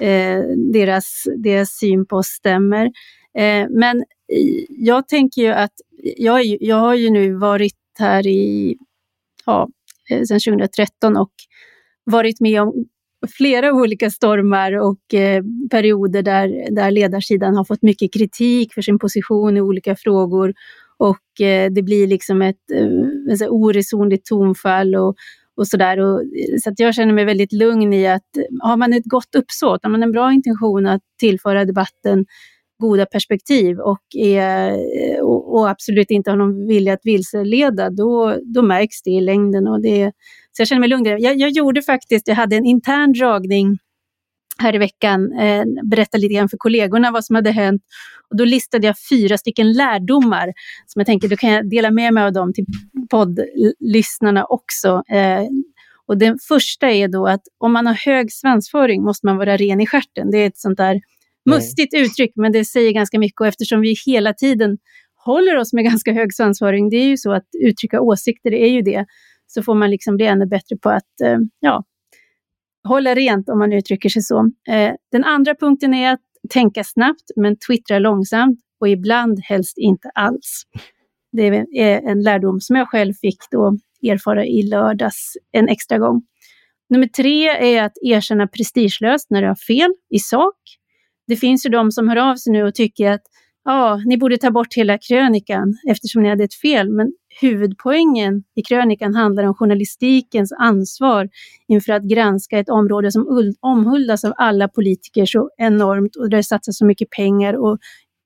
eh, 0.00 0.40
deras, 0.72 1.24
deras 1.36 1.70
syn 1.70 2.06
på 2.06 2.16
oss 2.16 2.26
stämmer. 2.26 2.84
Eh, 3.38 3.66
men 3.70 4.04
jag 4.68 5.08
tänker 5.08 5.42
ju 5.42 5.48
att 5.48 5.72
jag, 6.16 6.44
jag 6.44 6.76
har 6.76 6.94
ju 6.94 7.10
nu 7.10 7.34
varit 7.34 7.74
här 7.98 8.26
i, 8.26 8.76
ja, 9.46 9.68
eh, 10.10 10.22
sedan 10.22 10.40
2013 10.40 11.16
och 11.16 11.32
varit 12.04 12.40
med 12.40 12.62
om 12.62 12.84
flera 13.38 13.72
olika 13.72 14.10
stormar 14.10 14.72
och 14.72 15.14
eh, 15.14 15.44
perioder 15.70 16.22
där, 16.22 16.68
där 16.70 16.90
ledarsidan 16.90 17.56
har 17.56 17.64
fått 17.64 17.82
mycket 17.82 18.12
kritik 18.12 18.74
för 18.74 18.82
sin 18.82 18.98
position 18.98 19.56
i 19.56 19.60
olika 19.60 19.96
frågor. 19.96 20.54
Och 20.96 21.40
eh, 21.40 21.72
det 21.72 21.82
blir 21.82 22.06
liksom 22.06 22.42
ett 22.42 22.70
eh, 23.40 23.48
oresonligt 23.48 24.26
tonfall 24.26 24.94
och, 24.94 25.16
och 25.56 25.68
sådär. 25.68 25.98
Eh, 25.98 26.58
så 26.62 26.70
att 26.70 26.80
jag 26.80 26.94
känner 26.94 27.12
mig 27.12 27.24
väldigt 27.24 27.52
lugn 27.52 27.92
i 27.92 28.06
att 28.06 28.36
eh, 28.36 28.68
har 28.68 28.76
man 28.76 28.92
ett 28.92 29.04
gott 29.04 29.34
uppsåt, 29.34 29.80
har 29.82 29.90
man 29.90 30.02
en 30.02 30.12
bra 30.12 30.32
intention 30.32 30.86
att 30.86 31.02
tillföra 31.20 31.64
debatten 31.64 32.26
goda 32.78 33.06
perspektiv 33.06 33.78
och, 33.78 34.02
är, 34.16 34.70
eh, 34.70 35.20
och, 35.20 35.54
och, 35.54 35.70
absolut 35.70 36.10
inte 36.10 36.30
har 36.30 36.36
någon 36.36 36.66
vilja 36.66 36.92
att 36.92 37.00
vilseleda, 37.02 37.90
då, 37.90 38.38
då 38.54 38.62
märks 38.62 39.02
det 39.02 39.10
i 39.10 39.20
längden. 39.20 39.66
Och 39.66 39.82
det, 39.82 40.12
så 40.52 40.60
jag 40.60 40.68
känner 40.68 40.80
mig 40.80 40.88
lugn. 40.88 41.04
Jag, 41.06 41.36
jag 41.36 41.50
gjorde 41.50 41.82
faktiskt, 41.82 42.28
jag 42.28 42.34
hade 42.34 42.56
en 42.56 42.64
intern 42.64 43.12
dragning 43.12 43.78
här 44.58 44.74
i 44.74 44.78
veckan, 44.78 45.32
eh, 45.32 45.64
berättade 45.84 46.22
lite 46.22 46.34
grann 46.34 46.48
för 46.48 46.56
kollegorna 46.56 47.10
vad 47.10 47.24
som 47.24 47.36
hade 47.36 47.50
hänt. 47.50 47.82
Och 48.30 48.36
då 48.36 48.44
listade 48.44 48.86
jag 48.86 48.96
fyra 49.10 49.38
stycken 49.38 49.72
lärdomar 49.72 50.52
som 50.86 51.00
jag 51.00 51.06
tänker, 51.06 51.28
då 51.28 51.36
kan 51.36 51.50
jag 51.50 51.70
dela 51.70 51.90
med 51.90 52.14
mig 52.14 52.24
av 52.24 52.32
dem 52.32 52.52
till 52.52 52.64
poddlyssnarna 53.10 54.44
också. 54.44 55.02
Eh, 55.08 55.44
och 56.06 56.18
den 56.18 56.38
första 56.48 56.90
är 56.90 57.08
då 57.08 57.26
att 57.26 57.42
om 57.58 57.72
man 57.72 57.86
har 57.86 57.94
hög 57.94 58.32
svansföring 58.32 59.02
måste 59.02 59.26
man 59.26 59.36
vara 59.36 59.56
ren 59.56 59.80
i 59.80 59.86
stjärten. 59.86 60.30
Det 60.30 60.38
är 60.38 60.46
ett 60.46 60.58
sånt 60.58 60.76
där 60.78 61.00
mustigt 61.44 61.94
uttryck, 61.94 62.32
men 62.36 62.52
det 62.52 62.64
säger 62.64 62.92
ganska 62.92 63.18
mycket. 63.18 63.40
Och 63.40 63.46
eftersom 63.46 63.80
vi 63.80 63.94
hela 64.06 64.32
tiden 64.34 64.78
håller 65.24 65.56
oss 65.56 65.72
med 65.72 65.84
ganska 65.90 66.12
hög 66.12 66.34
svansföring, 66.34 66.90
det 66.90 66.96
är 66.96 67.06
ju 67.06 67.16
så 67.16 67.32
att 67.32 67.46
uttrycka 67.64 68.00
åsikter, 68.00 68.50
det 68.50 68.62
är 68.62 68.70
ju 68.70 68.82
det, 68.82 69.06
så 69.46 69.62
får 69.62 69.74
man 69.74 69.90
liksom 69.90 70.16
bli 70.16 70.26
ännu 70.26 70.46
bättre 70.46 70.76
på 70.76 70.90
att 70.90 71.20
eh, 71.24 71.38
ja, 71.60 71.84
hålla 72.88 73.14
rent 73.14 73.48
om 73.48 73.58
man 73.58 73.72
uttrycker 73.72 74.08
sig 74.08 74.22
så. 74.22 74.50
Eh, 74.68 74.94
den 75.12 75.24
andra 75.24 75.54
punkten 75.54 75.94
är 75.94 76.12
att 76.12 76.20
tänka 76.50 76.84
snabbt 76.84 77.30
men 77.36 77.56
twittra 77.58 77.98
långsamt 77.98 78.60
och 78.80 78.88
ibland 78.88 79.40
helst 79.44 79.78
inte 79.78 80.10
alls. 80.14 80.62
Det 81.32 81.46
är 81.72 82.10
en 82.10 82.22
lärdom 82.22 82.60
som 82.60 82.76
jag 82.76 82.88
själv 82.88 83.12
fick 83.12 83.38
då 83.50 83.76
erfara 84.02 84.46
i 84.46 84.62
lördags 84.62 85.36
en 85.52 85.68
extra 85.68 85.98
gång. 85.98 86.22
Nummer 86.90 87.06
tre 87.06 87.48
är 87.48 87.82
att 87.82 87.92
erkänna 88.02 88.46
prestigelöst 88.46 89.30
när 89.30 89.42
du 89.42 89.48
har 89.48 89.66
fel 89.66 89.90
i 90.10 90.18
sak. 90.18 90.56
Det 91.26 91.36
finns 91.36 91.66
ju 91.66 91.70
de 91.70 91.92
som 91.92 92.08
hör 92.08 92.16
av 92.16 92.36
sig 92.36 92.52
nu 92.52 92.62
och 92.62 92.74
tycker 92.74 93.10
att 93.10 93.22
ja, 93.64 94.02
ni 94.06 94.18
borde 94.18 94.38
ta 94.38 94.50
bort 94.50 94.74
hela 94.74 94.98
krönikan 94.98 95.78
eftersom 95.90 96.22
ni 96.22 96.28
hade 96.28 96.44
ett 96.44 96.54
fel. 96.54 96.90
Men 96.90 97.12
huvudpoängen 97.40 98.44
i 98.54 98.62
krönikan 98.62 99.14
handlar 99.14 99.44
om 99.44 99.54
journalistikens 99.54 100.52
ansvar 100.52 101.28
inför 101.68 101.92
att 101.92 102.02
granska 102.02 102.58
ett 102.58 102.68
område 102.68 103.12
som 103.12 103.54
omhuldas 103.60 104.24
av 104.24 104.32
alla 104.36 104.68
politiker 104.68 105.26
så 105.26 105.50
enormt 105.56 106.16
och 106.16 106.30
där 106.30 106.36
det 106.36 106.44
satsas 106.44 106.78
så 106.78 106.86
mycket 106.86 107.10
pengar 107.10 107.54
och 107.54 107.78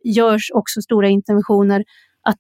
görs 0.05 0.51
också 0.55 0.83
stora 0.83 1.09
interventioner 1.09 1.85
att 2.23 2.39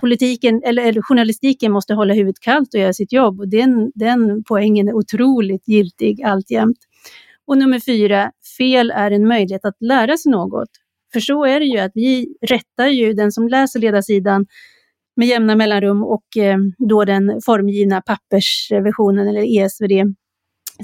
politiken 0.00 0.62
eller, 0.64 0.82
eller 0.82 1.02
journalistiken 1.02 1.72
måste 1.72 1.94
hålla 1.94 2.14
huvudet 2.14 2.40
kallt 2.40 2.74
och 2.74 2.80
göra 2.80 2.92
sitt 2.92 3.12
jobb. 3.12 3.40
Och 3.40 3.48
den, 3.48 3.92
den 3.94 4.44
poängen 4.48 4.88
är 4.88 4.92
otroligt 4.94 5.68
giltig 5.68 6.22
alltjämt. 6.22 6.78
Och 7.46 7.58
nummer 7.58 7.80
fyra, 7.80 8.30
fel 8.58 8.90
är 8.90 9.10
en 9.10 9.28
möjlighet 9.28 9.64
att 9.64 9.76
lära 9.80 10.16
sig 10.16 10.32
något. 10.32 10.68
För 11.12 11.20
så 11.20 11.44
är 11.44 11.60
det 11.60 11.66
ju 11.66 11.78
att 11.78 11.92
vi 11.94 12.36
rättar 12.46 12.86
ju 12.86 13.12
den 13.12 13.32
som 13.32 13.48
läser 13.48 13.80
ledarsidan 13.80 14.46
med 15.16 15.28
jämna 15.28 15.56
mellanrum 15.56 16.04
och 16.04 16.36
eh, 16.36 16.58
då 16.78 17.04
den 17.04 17.40
formgivna 17.46 18.02
pappersversionen 18.02 19.28
eller 19.28 19.58
ESVD 19.58 20.14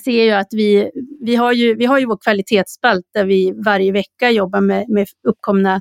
ser 0.05 0.25
ju 0.25 0.31
att 0.31 0.49
vi, 0.51 0.91
vi, 1.21 1.37
har 1.37 1.53
ju, 1.53 1.75
vi 1.75 1.87
har 1.87 1.99
ju 1.99 2.07
vår 2.07 2.19
kvalitetsspalt 2.25 3.07
där 3.15 3.25
vi 3.25 3.53
varje 3.65 3.93
vecka 3.93 4.31
jobbar 4.31 4.61
med, 4.61 4.89
med 4.89 5.07
uppkomna 5.29 5.81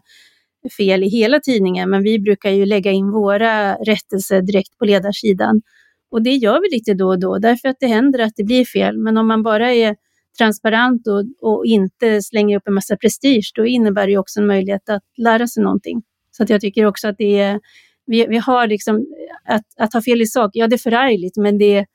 fel 0.77 1.03
i 1.03 1.07
hela 1.07 1.39
tidningen, 1.39 1.89
men 1.89 2.03
vi 2.03 2.19
brukar 2.19 2.49
ju 2.49 2.65
lägga 2.65 2.91
in 2.91 3.11
våra 3.11 3.75
rättelser 3.75 4.41
direkt 4.41 4.77
på 4.77 4.85
ledarsidan. 4.85 5.61
Och 6.11 6.21
det 6.21 6.33
gör 6.33 6.61
vi 6.61 6.75
lite 6.75 6.93
då 6.93 7.07
och 7.07 7.19
då, 7.19 7.37
därför 7.37 7.69
att 7.69 7.77
det 7.79 7.87
händer 7.87 8.19
att 8.19 8.33
det 8.35 8.43
blir 8.43 8.65
fel. 8.65 8.97
Men 8.97 9.17
om 9.17 9.27
man 9.27 9.43
bara 9.43 9.73
är 9.73 9.95
transparent 10.37 11.07
och, 11.07 11.49
och 11.49 11.65
inte 11.65 12.21
slänger 12.21 12.57
upp 12.57 12.67
en 12.67 12.73
massa 12.73 12.97
prestige, 12.97 13.51
då 13.55 13.65
innebär 13.65 14.07
det 14.07 14.17
också 14.17 14.39
en 14.39 14.47
möjlighet 14.47 14.89
att 14.89 15.03
lära 15.17 15.47
sig 15.47 15.63
någonting. 15.63 16.01
Så 16.31 16.43
att 16.43 16.49
jag 16.49 16.61
tycker 16.61 16.85
också 16.85 17.07
att 17.07 17.17
det 17.17 17.39
är, 17.39 17.59
vi, 18.05 18.27
vi 18.27 18.37
har 18.37 18.67
liksom, 18.67 19.05
att, 19.45 19.65
att 19.77 19.93
ha 19.93 20.01
fel 20.01 20.21
i 20.21 20.25
sak, 20.25 20.51
ja 20.53 20.67
det 20.67 20.75
är 20.75 20.77
förargligt, 20.77 21.37
men 21.37 21.57
det 21.57 21.85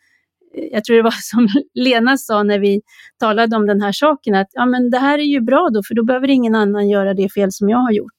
jag 0.54 0.84
tror 0.84 0.96
det 0.96 1.02
var 1.02 1.10
som 1.22 1.48
Lena 1.74 2.16
sa 2.16 2.42
när 2.42 2.58
vi 2.58 2.82
talade 3.18 3.56
om 3.56 3.66
den 3.66 3.82
här 3.82 3.92
saken, 3.92 4.34
att 4.34 4.48
ja, 4.52 4.66
men 4.66 4.90
det 4.90 4.98
här 4.98 5.18
är 5.18 5.22
ju 5.22 5.40
bra 5.40 5.68
då, 5.72 5.82
för 5.88 5.94
då 5.94 6.04
behöver 6.04 6.30
ingen 6.30 6.54
annan 6.54 6.88
göra 6.88 7.14
det 7.14 7.28
fel 7.28 7.52
som 7.52 7.68
jag 7.68 7.78
har 7.78 7.92
gjort. 7.92 8.14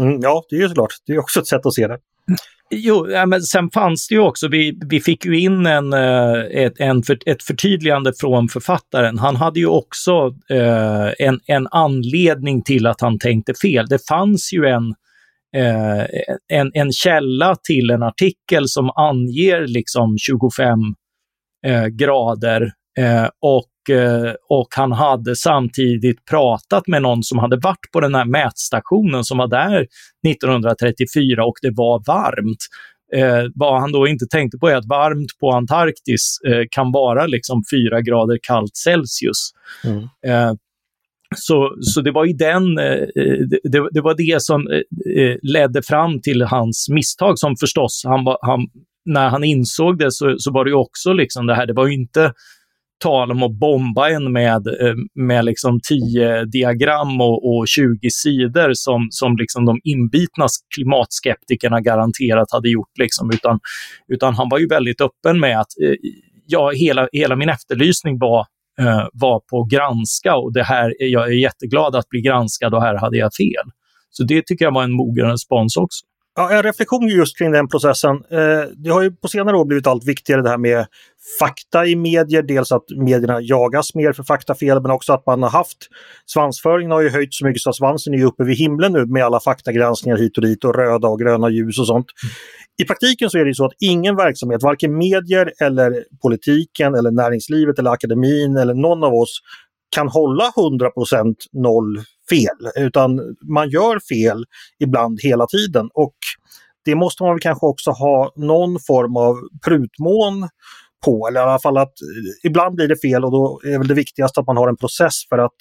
Mm, 0.00 0.20
ja, 0.20 0.44
det 0.50 0.56
är 0.56 0.60
ju 0.60 0.68
såklart. 0.68 0.94
Det 1.06 1.12
är 1.12 1.18
också 1.18 1.40
ett 1.40 1.46
sätt 1.46 1.66
att 1.66 1.74
se 1.74 1.86
det. 1.86 1.98
Jo, 2.70 3.10
ja, 3.10 3.26
men 3.26 3.42
sen 3.42 3.70
fanns 3.70 4.08
det 4.08 4.14
ju 4.14 4.20
också, 4.20 4.48
vi, 4.48 4.80
vi 4.90 5.00
fick 5.00 5.24
ju 5.24 5.40
in 5.40 5.66
en, 5.66 5.92
eh, 5.92 6.32
ett, 6.34 6.80
en 6.80 7.02
för, 7.02 7.18
ett 7.26 7.42
förtydligande 7.42 8.12
från 8.20 8.48
författaren. 8.48 9.18
Han 9.18 9.36
hade 9.36 9.60
ju 9.60 9.66
också 9.66 10.34
eh, 10.50 11.08
en, 11.18 11.40
en 11.46 11.66
anledning 11.70 12.62
till 12.62 12.86
att 12.86 13.00
han 13.00 13.18
tänkte 13.18 13.54
fel. 13.62 13.86
Det 13.86 14.06
fanns 14.08 14.52
ju 14.52 14.66
en, 14.66 14.94
eh, 15.56 16.06
en, 16.52 16.70
en 16.74 16.92
källa 16.92 17.56
till 17.56 17.90
en 17.90 18.02
artikel 18.02 18.68
som 18.68 18.90
anger 18.90 19.66
liksom 19.66 20.18
25 20.18 20.78
eh, 21.66 21.86
grader 21.86 22.62
eh, 22.98 23.28
och 23.42 23.70
och 24.48 24.68
han 24.76 24.92
hade 24.92 25.36
samtidigt 25.36 26.24
pratat 26.24 26.86
med 26.86 27.02
någon 27.02 27.22
som 27.22 27.38
hade 27.38 27.56
varit 27.56 27.92
på 27.92 28.00
den 28.00 28.14
här 28.14 28.24
mätstationen 28.24 29.24
som 29.24 29.38
var 29.38 29.48
där 29.48 29.86
1934 30.28 31.44
och 31.44 31.56
det 31.62 31.70
var 31.70 32.02
varmt. 32.06 32.58
Eh, 33.14 33.50
vad 33.54 33.80
han 33.80 33.92
då 33.92 34.06
inte 34.08 34.26
tänkte 34.26 34.58
på 34.58 34.68
är 34.68 34.76
att 34.76 34.88
varmt 34.88 35.38
på 35.40 35.50
Antarktis 35.50 36.38
eh, 36.46 36.64
kan 36.70 36.92
vara 36.92 37.26
liksom 37.26 37.62
4 37.72 38.00
grader 38.00 38.38
kallt 38.42 38.76
Celsius. 38.76 39.50
Mm. 39.84 40.02
Eh, 40.26 40.54
så, 41.36 41.76
så 41.80 42.00
det 42.00 42.10
var 42.10 42.24
ju 42.24 42.32
den, 42.32 42.78
eh, 42.78 43.06
det, 43.64 43.88
det, 43.90 44.00
var 44.00 44.14
det 44.16 44.42
som 44.42 44.68
eh, 45.16 45.36
ledde 45.42 45.82
fram 45.82 46.20
till 46.20 46.42
hans 46.42 46.88
misstag 46.88 47.38
som 47.38 47.56
förstås, 47.56 48.02
han, 48.06 48.36
han, 48.40 48.60
när 49.04 49.28
han 49.28 49.44
insåg 49.44 49.98
det 49.98 50.12
så, 50.12 50.34
så 50.38 50.52
var 50.52 50.64
det 50.64 50.74
också 50.74 51.12
liksom 51.12 51.46
det 51.46 51.54
här, 51.54 51.66
det 51.66 51.72
var 51.72 51.88
inte 51.88 52.32
tal 52.98 53.30
om 53.30 53.42
att 53.42 53.52
bomba 53.52 54.10
en 54.10 54.32
med, 54.32 54.66
eh, 54.66 54.94
med 55.14 55.44
liksom 55.44 55.80
10 55.88 56.44
diagram 56.44 57.20
och, 57.20 57.56
och 57.56 57.68
20 57.68 58.10
sidor 58.10 58.70
som, 58.74 59.08
som 59.10 59.36
liksom 59.36 59.64
de 59.64 59.80
inbitna 59.84 60.46
klimatskeptikerna 60.74 61.80
garanterat 61.80 62.52
hade 62.52 62.70
gjort. 62.70 62.98
Liksom. 62.98 63.30
Utan, 63.30 63.60
utan 64.08 64.34
han 64.34 64.48
var 64.48 64.58
ju 64.58 64.66
väldigt 64.66 65.00
öppen 65.00 65.40
med 65.40 65.60
att 65.60 65.80
eh, 65.82 65.94
ja, 66.46 66.70
hela, 66.70 67.08
hela 67.12 67.36
min 67.36 67.48
efterlysning 67.48 68.18
var, 68.18 68.46
eh, 68.80 69.06
var 69.12 69.40
på 69.50 69.60
att 69.60 69.70
granska 69.70 70.36
och 70.36 70.52
det 70.52 70.64
här, 70.64 70.94
jag 70.98 71.28
är 71.28 71.32
jätteglad 71.32 71.96
att 71.96 72.08
bli 72.08 72.20
granskad 72.20 72.74
och 72.74 72.82
här 72.82 72.94
hade 72.94 73.16
jag 73.16 73.30
fel. 73.34 73.72
Så 74.10 74.24
det 74.24 74.46
tycker 74.46 74.64
jag 74.64 74.74
var 74.74 74.82
en 74.82 74.92
mogen 74.92 75.30
respons 75.30 75.76
också. 75.76 76.04
Ja, 76.38 76.50
en 76.50 76.62
reflektion 76.62 77.08
just 77.08 77.38
kring 77.38 77.52
den 77.52 77.68
processen. 77.68 78.16
Eh, 78.16 78.68
det 78.76 78.90
har 78.90 79.02
ju 79.02 79.10
på 79.10 79.28
senare 79.28 79.56
år 79.56 79.64
blivit 79.64 79.86
allt 79.86 80.04
viktigare 80.04 80.42
det 80.42 80.48
här 80.48 80.58
med 80.58 80.86
fakta 81.40 81.86
i 81.86 81.96
medier. 81.96 82.42
Dels 82.42 82.72
att 82.72 82.84
medierna 82.96 83.40
jagas 83.40 83.94
mer 83.94 84.12
för 84.12 84.22
faktafel 84.22 84.82
men 84.82 84.90
också 84.90 85.12
att 85.12 85.26
man 85.26 85.42
har 85.42 85.50
haft 85.50 85.78
svansföringen 86.26 86.90
har 86.90 87.00
ju 87.00 87.08
höjt 87.08 87.34
så 87.34 87.46
mycket 87.46 87.62
så 87.62 87.70
att 87.70 87.76
svansen 87.76 88.14
är 88.14 88.24
uppe 88.24 88.44
vid 88.44 88.56
himlen 88.56 88.92
nu 88.92 89.06
med 89.06 89.24
alla 89.24 89.40
faktagranskningar 89.40 90.18
hit 90.18 90.36
och 90.36 90.42
dit 90.42 90.64
och 90.64 90.74
röda 90.74 91.08
och 91.08 91.20
gröna 91.20 91.50
ljus 91.50 91.78
och 91.78 91.86
sånt. 91.86 92.06
I 92.82 92.84
praktiken 92.84 93.30
så 93.30 93.38
är 93.38 93.44
det 93.44 93.54
så 93.54 93.64
att 93.64 93.74
ingen 93.80 94.16
verksamhet, 94.16 94.62
varken 94.62 94.98
medier 94.98 95.52
eller 95.60 96.04
politiken 96.22 96.94
eller 96.94 97.10
näringslivet 97.10 97.78
eller 97.78 97.90
akademin 97.90 98.56
eller 98.56 98.74
någon 98.74 99.04
av 99.04 99.14
oss 99.14 99.40
kan 99.94 100.08
hålla 100.08 100.52
100% 100.56 101.34
noll 101.52 102.02
fel, 102.30 102.84
utan 102.84 103.36
man 103.42 103.70
gör 103.70 104.00
fel 104.08 104.44
ibland 104.78 105.20
hela 105.22 105.46
tiden. 105.46 105.88
Och 105.94 106.16
det 106.84 106.94
måste 106.94 107.22
man 107.22 107.32
väl 107.32 107.40
kanske 107.40 107.66
också 107.66 107.90
ha 107.90 108.32
någon 108.36 108.78
form 108.86 109.16
av 109.16 109.36
prutmån 109.64 110.48
på, 111.04 111.28
eller 111.28 111.40
i 111.40 111.42
alla 111.42 111.58
fall 111.58 111.76
att 111.76 111.88
eh, 112.00 112.48
ibland 112.48 112.74
blir 112.74 112.88
det 112.88 112.96
fel 112.96 113.24
och 113.24 113.32
då 113.32 113.60
är 113.64 113.78
väl 113.78 113.88
det 113.88 113.94
viktigaste 113.94 114.40
att 114.40 114.46
man 114.46 114.56
har 114.56 114.68
en 114.68 114.76
process 114.76 115.14
för 115.28 115.38
att 115.38 115.54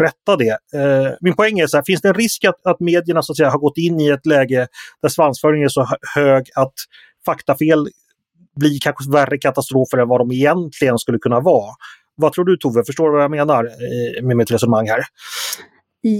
rätta 0.00 0.36
det. 0.36 0.58
Eh, 0.74 1.12
min 1.20 1.36
poäng 1.36 1.58
är 1.58 1.66
så 1.66 1.76
här, 1.76 1.84
finns 1.86 2.00
det 2.00 2.08
en 2.08 2.14
risk 2.14 2.44
att, 2.44 2.66
att 2.66 2.80
medierna 2.80 3.22
så 3.22 3.32
att 3.32 3.36
säga, 3.36 3.50
har 3.50 3.58
gått 3.58 3.78
in 3.78 4.00
i 4.00 4.08
ett 4.08 4.26
läge 4.26 4.68
där 5.02 5.08
svansföringen 5.08 5.64
är 5.64 5.68
så 5.68 5.86
hög 6.14 6.44
att 6.54 6.74
faktafel 7.26 7.88
blir 8.56 8.78
kanske 8.80 9.10
värre 9.10 9.38
katastrofer 9.38 9.98
än 9.98 10.08
vad 10.08 10.20
de 10.20 10.32
egentligen 10.32 10.98
skulle 10.98 11.18
kunna 11.18 11.40
vara? 11.40 11.74
Vad 12.14 12.32
tror 12.32 12.44
du 12.44 12.56
Tove, 12.56 12.84
förstår 12.84 13.06
du 13.06 13.12
vad 13.12 13.22
jag 13.22 13.30
menar 13.30 13.64
eh, 13.64 14.22
med 14.22 14.36
mitt 14.36 14.50
resonemang 14.50 14.88
här? 14.88 15.00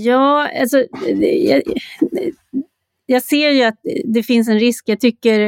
Ja, 0.04 0.50
alltså 0.60 0.84
jag, 1.20 1.62
jag 3.06 3.22
ser 3.22 3.50
ju 3.50 3.62
att 3.62 3.78
det 4.04 4.22
finns 4.22 4.48
en 4.48 4.58
risk. 4.58 4.84
Jag 4.86 5.00
tycker 5.00 5.38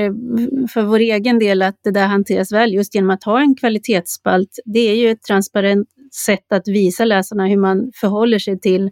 för 0.68 0.82
vår 0.82 0.98
egen 0.98 1.38
del 1.38 1.62
att 1.62 1.80
det 1.84 1.90
där 1.90 2.06
hanteras 2.06 2.52
väl 2.52 2.74
just 2.74 2.94
genom 2.94 3.10
att 3.10 3.24
ha 3.24 3.40
en 3.40 3.54
kvalitetsspalt. 3.54 4.58
Det 4.64 4.80
är 4.80 4.94
ju 4.94 5.10
ett 5.10 5.22
transparent 5.22 5.88
sätt 6.26 6.52
att 6.52 6.68
visa 6.68 7.04
läsarna 7.04 7.46
hur 7.46 7.56
man 7.56 7.92
förhåller 7.94 8.38
sig 8.38 8.60
till 8.60 8.90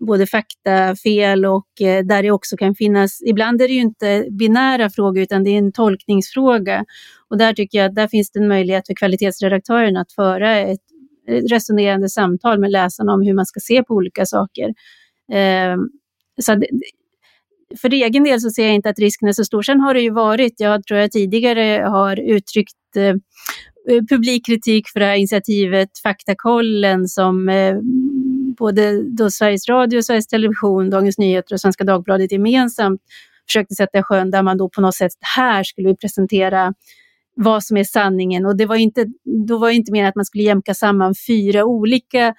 både 0.00 0.26
faktafel 0.26 1.46
och 1.46 1.80
eh, 1.80 2.04
där 2.04 2.22
det 2.22 2.30
också 2.30 2.56
kan 2.56 2.74
finnas, 2.74 3.22
ibland 3.26 3.62
är 3.62 3.68
det 3.68 3.74
ju 3.74 3.80
inte 3.80 4.26
binära 4.30 4.90
frågor 4.90 5.22
utan 5.22 5.44
det 5.44 5.50
är 5.50 5.58
en 5.58 5.72
tolkningsfråga. 5.72 6.84
Och 7.28 7.38
där 7.38 7.52
tycker 7.52 7.78
jag 7.78 7.88
att 7.88 7.94
där 7.94 8.08
finns 8.08 8.30
det 8.30 8.40
en 8.40 8.48
möjlighet 8.48 8.86
för 8.86 8.94
kvalitetsredaktören 8.94 9.96
att 9.96 10.12
föra 10.12 10.56
ett 10.56 10.80
resonerande 11.26 12.08
samtal 12.08 12.58
med 12.60 12.70
läsarna 12.70 13.12
om 13.12 13.22
hur 13.22 13.34
man 13.34 13.46
ska 13.46 13.60
se 13.60 13.82
på 13.82 13.94
olika 13.94 14.26
saker. 14.26 14.68
Eh, 15.32 15.76
så 16.42 16.62
för 17.80 17.92
egen 17.92 18.24
del 18.24 18.40
så 18.40 18.50
ser 18.50 18.66
jag 18.66 18.74
inte 18.74 18.90
att 18.90 18.98
risken 18.98 19.28
är 19.28 19.32
så 19.32 19.44
stor. 19.44 19.62
Sen 19.62 19.80
har 19.80 19.94
det 19.94 20.00
ju 20.00 20.10
varit, 20.10 20.54
jag 20.56 20.84
tror 20.84 21.00
jag 21.00 21.12
tidigare 21.12 21.84
har 21.88 22.20
uttryckt 22.20 22.96
eh, 22.96 23.14
publikkritik 24.10 24.88
för 24.88 25.00
det 25.00 25.06
här 25.06 25.14
initiativet 25.14 25.88
Faktakollen 26.02 27.08
som 27.08 27.48
eh, 27.48 27.76
både 28.58 29.02
då 29.02 29.30
Sveriges 29.30 29.68
Radio, 29.68 30.02
Sveriges 30.02 30.26
Television, 30.26 30.90
Dagens 30.90 31.18
Nyheter 31.18 31.54
och 31.54 31.60
Svenska 31.60 31.84
Dagbladet 31.84 32.32
gemensamt 32.32 33.00
försökte 33.46 33.74
sätta 33.74 33.98
i 33.98 34.02
sjön 34.02 34.30
där 34.30 34.42
man 34.42 34.58
då 34.58 34.68
på 34.68 34.80
något 34.80 34.94
sätt, 34.94 35.12
här 35.36 35.64
skulle 35.64 35.88
vi 35.88 35.96
presentera 35.96 36.74
vad 37.42 37.64
som 37.64 37.76
är 37.76 37.84
sanningen. 37.84 38.46
Och 38.46 38.56
det 38.56 38.66
var 38.66 38.76
inte, 38.76 39.06
då 39.48 39.58
var 39.58 39.68
det 39.68 39.74
inte 39.74 39.92
meningen 39.92 40.08
att 40.08 40.16
man 40.16 40.24
skulle 40.24 40.44
jämka 40.44 40.74
samman 40.74 41.14
fyra 41.26 41.64
olika 41.64 42.34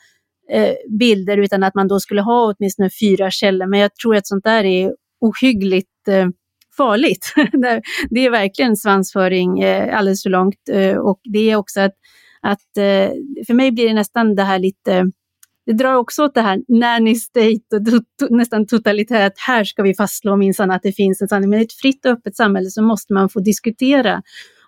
eh, 0.52 0.74
bilder 1.00 1.38
utan 1.38 1.64
att 1.64 1.76
man 1.76 1.88
då 1.88 2.00
skulle 2.00 2.22
ha 2.22 2.54
åtminstone 2.54 2.90
fyra 3.02 3.32
källor. 3.32 3.68
Men 3.68 3.80
jag 3.80 3.96
tror 3.96 4.16
att 4.16 4.28
sånt 4.28 4.44
där 4.44 4.64
är 4.64 4.94
ohyggligt 5.22 6.08
eh, 6.08 6.28
farligt. 6.78 7.34
det 8.10 8.26
är 8.26 8.30
verkligen 8.30 8.76
svansföring 8.76 9.60
eh, 9.60 9.98
alldeles 9.98 10.24
för 10.24 10.30
långt. 10.30 10.70
Eh, 10.72 10.98
och 10.98 11.20
det 11.24 11.52
är 11.52 11.56
också 11.56 11.80
att, 11.80 11.94
att 12.42 12.78
eh, 12.78 13.12
för 13.48 13.54
mig 13.54 13.72
blir 13.72 13.88
det 13.88 13.94
nästan 13.94 14.36
det 14.36 14.44
här 14.44 14.60
lite 14.60 15.12
det 15.66 15.74
drar 15.74 15.94
också 15.94 16.24
åt 16.24 16.34
det 16.34 16.42
här 16.42 16.62
nanny 16.68 17.16
state 17.16 17.76
och 17.76 17.86
to, 17.86 18.36
nästan 18.36 18.68
totalitärt. 18.68 19.34
Här 19.48 19.64
ska 19.64 19.84
vi 19.84 19.94
fastslå 19.94 20.36
minsann 20.36 20.72
att 20.72 20.84
det 20.84 20.92
finns 20.92 21.22
en 21.22 21.28
sanning. 21.28 21.50
Men 21.50 21.60
i 21.60 21.64
ett 21.64 21.74
fritt 21.74 22.06
och 22.06 22.12
öppet 22.12 22.36
samhälle 22.36 22.70
så 22.70 22.82
måste 22.82 23.14
man 23.14 23.30
få 23.30 23.40
diskutera 23.40 24.22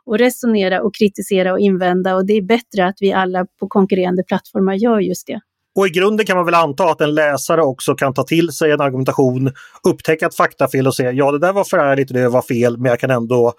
och 0.06 0.18
resonera 0.18 0.82
och 0.82 0.96
kritisera 0.96 1.54
och 1.54 1.60
invända 1.60 2.16
och 2.16 2.26
det 2.26 2.34
är 2.34 2.42
bättre 2.42 2.86
att 2.86 2.96
vi 3.00 3.14
alla 3.14 3.46
på 3.60 3.68
konkurrerande 3.68 4.24
plattformar 4.24 4.74
gör 4.74 5.00
just 5.00 5.28
det. 5.28 5.42
Och 5.76 5.88
i 5.88 5.90
grunden 5.90 6.26
kan 6.26 6.38
man 6.38 6.46
väl 6.46 6.56
anta 6.56 6.84
att 6.84 7.02
en 7.02 7.16
läsare 7.16 7.62
också 7.62 7.96
kan 7.96 8.14
ta 8.14 8.24
till 8.24 8.52
sig 8.52 8.72
en 8.72 8.82
argumentation, 8.82 9.52
upptäcka 9.90 10.26
ett 10.26 10.36
faktafel 10.36 10.88
och 10.88 10.96
säga 10.96 11.12
ja 11.12 11.32
det 11.32 11.40
där 11.40 11.54
var 11.54 11.64
förärligt 11.64 12.10
och 12.12 12.18
det 12.18 12.30
var 12.30 12.42
fel 12.42 12.78
men 12.78 12.90
jag 12.90 13.00
kan 13.00 13.12
ändå 13.12 13.54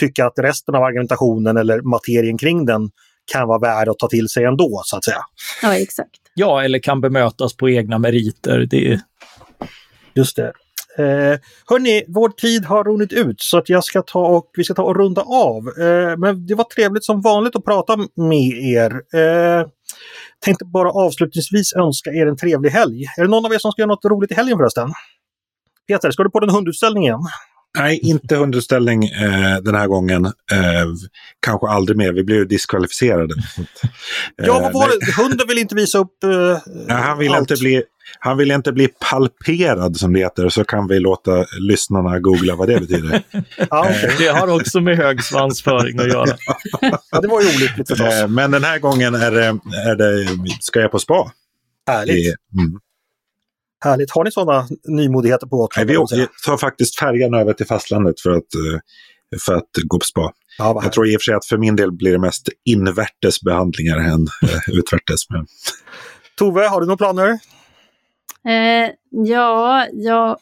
tycka 0.00 0.26
att 0.26 0.38
resten 0.38 0.74
av 0.74 0.82
argumentationen 0.82 1.56
eller 1.56 1.80
materien 1.82 2.38
kring 2.38 2.66
den 2.66 2.90
kan 3.32 3.48
vara 3.48 3.58
värd 3.58 3.88
att 3.88 3.98
ta 3.98 4.08
till 4.08 4.28
sig 4.28 4.44
ändå 4.44 4.82
så 4.84 4.96
att 4.96 5.04
säga. 5.04 5.20
Ja 5.62 5.76
exakt. 5.76 6.20
Ja, 6.34 6.62
eller 6.62 6.78
kan 6.78 7.00
bemötas 7.00 7.56
på 7.56 7.70
egna 7.70 7.98
meriter. 7.98 8.66
Det... 8.70 9.00
Just 10.14 10.36
det. 10.36 10.52
Eh, 11.00 11.38
hörni, 11.66 12.04
vår 12.08 12.28
tid 12.28 12.64
har 12.64 12.84
runnit 12.84 13.12
ut 13.12 13.40
så 13.40 13.58
att 13.58 13.68
jag 13.68 13.84
ska 13.84 14.02
ta 14.02 14.26
och, 14.26 14.50
vi 14.56 14.64
ska 14.64 14.74
ta 14.74 14.82
och 14.82 14.96
runda 14.96 15.22
av. 15.22 15.68
Eh, 15.68 16.16
men 16.18 16.46
det 16.46 16.54
var 16.54 16.64
trevligt 16.64 17.04
som 17.04 17.20
vanligt 17.20 17.56
att 17.56 17.64
prata 17.64 17.96
med 18.16 18.52
er. 18.52 18.90
Eh, 18.90 19.66
tänkte 20.44 20.64
bara 20.64 20.90
avslutningsvis 20.90 21.72
önska 21.72 22.10
er 22.10 22.26
en 22.26 22.36
trevlig 22.36 22.70
helg. 22.70 23.04
Är 23.18 23.22
det 23.22 23.28
någon 23.28 23.46
av 23.46 23.54
er 23.54 23.58
som 23.58 23.72
ska 23.72 23.82
göra 23.82 23.90
något 23.90 24.04
roligt 24.04 24.30
i 24.30 24.34
helgen 24.34 24.58
förresten? 24.58 24.92
Peter, 25.88 26.10
ska 26.10 26.22
du 26.22 26.30
på 26.30 26.40
den 26.40 26.50
hundutställning 26.50 27.02
igen? 27.02 27.20
Nej, 27.78 27.98
inte 28.02 28.36
hundutställning 28.36 29.04
eh, 29.04 29.56
den 29.62 29.74
här 29.74 29.86
gången. 29.86 30.24
Eh, 30.26 30.86
kanske 31.40 31.68
aldrig 31.68 31.96
mer. 31.98 32.12
Vi 32.12 32.24
blev 32.24 32.48
diskvalificerade. 32.48 33.34
ja, 34.36 34.60
vad 34.60 34.72
var 34.72 34.88
det? 34.88 35.22
Hunden 35.22 35.48
vill 35.48 35.58
inte 35.58 35.74
visa 35.74 35.98
upp 35.98 36.24
eh, 36.24 36.30
ja, 36.88 36.94
han 36.94 37.18
vill 37.18 37.32
allt. 37.32 37.50
inte 37.50 37.60
bli 37.60 37.82
han 38.18 38.36
vill 38.36 38.50
inte 38.50 38.72
bli 38.72 38.88
palperad 39.10 39.96
som 39.96 40.12
det 40.12 40.18
heter, 40.18 40.48
så 40.48 40.64
kan 40.64 40.88
vi 40.88 40.98
låta 40.98 41.44
lyssnarna 41.60 42.18
googla 42.18 42.56
vad 42.56 42.68
det 42.68 42.80
betyder. 42.80 43.22
ja. 43.70 43.90
Det 44.18 44.28
har 44.28 44.54
också 44.60 44.80
med 44.80 44.96
hög 44.96 45.22
svansföring 45.22 45.98
att 45.98 46.08
göra. 46.08 46.36
ja, 47.10 47.20
det 47.20 47.28
var 47.28 47.40
ju 47.40 47.48
olyckligt 47.56 47.88
förstås. 47.88 48.14
Eh, 48.14 48.28
men 48.28 48.50
den 48.50 48.64
här 48.64 48.78
gången 48.78 49.14
är 49.14 49.30
det, 49.30 49.46
är 49.86 49.96
det, 49.96 50.26
ska 50.60 50.80
jag 50.80 50.90
på 50.90 50.98
spa. 50.98 51.32
Härligt. 51.86 52.34
Mm. 52.58 52.80
Härligt. 53.84 54.10
Har 54.10 54.24
ni 54.24 54.32
sådana 54.32 54.68
nymodigheter 54.84 55.46
på 55.46 55.68
Nej, 55.76 55.86
vi, 55.86 55.96
tar 56.46 56.56
faktiskt 56.56 56.98
färjan 56.98 57.34
över 57.34 57.52
till 57.52 57.66
fastlandet 57.66 58.20
för 58.20 58.30
att, 58.30 58.36
eh, 58.36 58.80
för 59.46 59.54
att 59.54 59.70
gå 59.84 59.98
på 59.98 60.04
spa. 60.04 60.32
Ja, 60.58 60.80
jag 60.82 60.92
tror 60.92 61.08
i 61.08 61.16
och 61.16 61.20
för 61.20 61.24
sig 61.24 61.34
att 61.34 61.46
för 61.46 61.58
min 61.58 61.76
del 61.76 61.92
blir 61.92 62.12
det 62.12 62.18
mest 62.18 62.48
invärtes 62.64 63.40
behandlingar 63.40 63.96
än 63.96 64.26
eh, 64.42 64.78
utvärtes. 64.78 65.30
Men... 65.30 65.46
Tove, 66.38 66.68
har 66.68 66.80
du 66.80 66.86
några 66.86 66.96
planer? 66.96 67.38
Eh, 68.44 68.90
ja, 69.10 69.86
jag, 69.92 70.36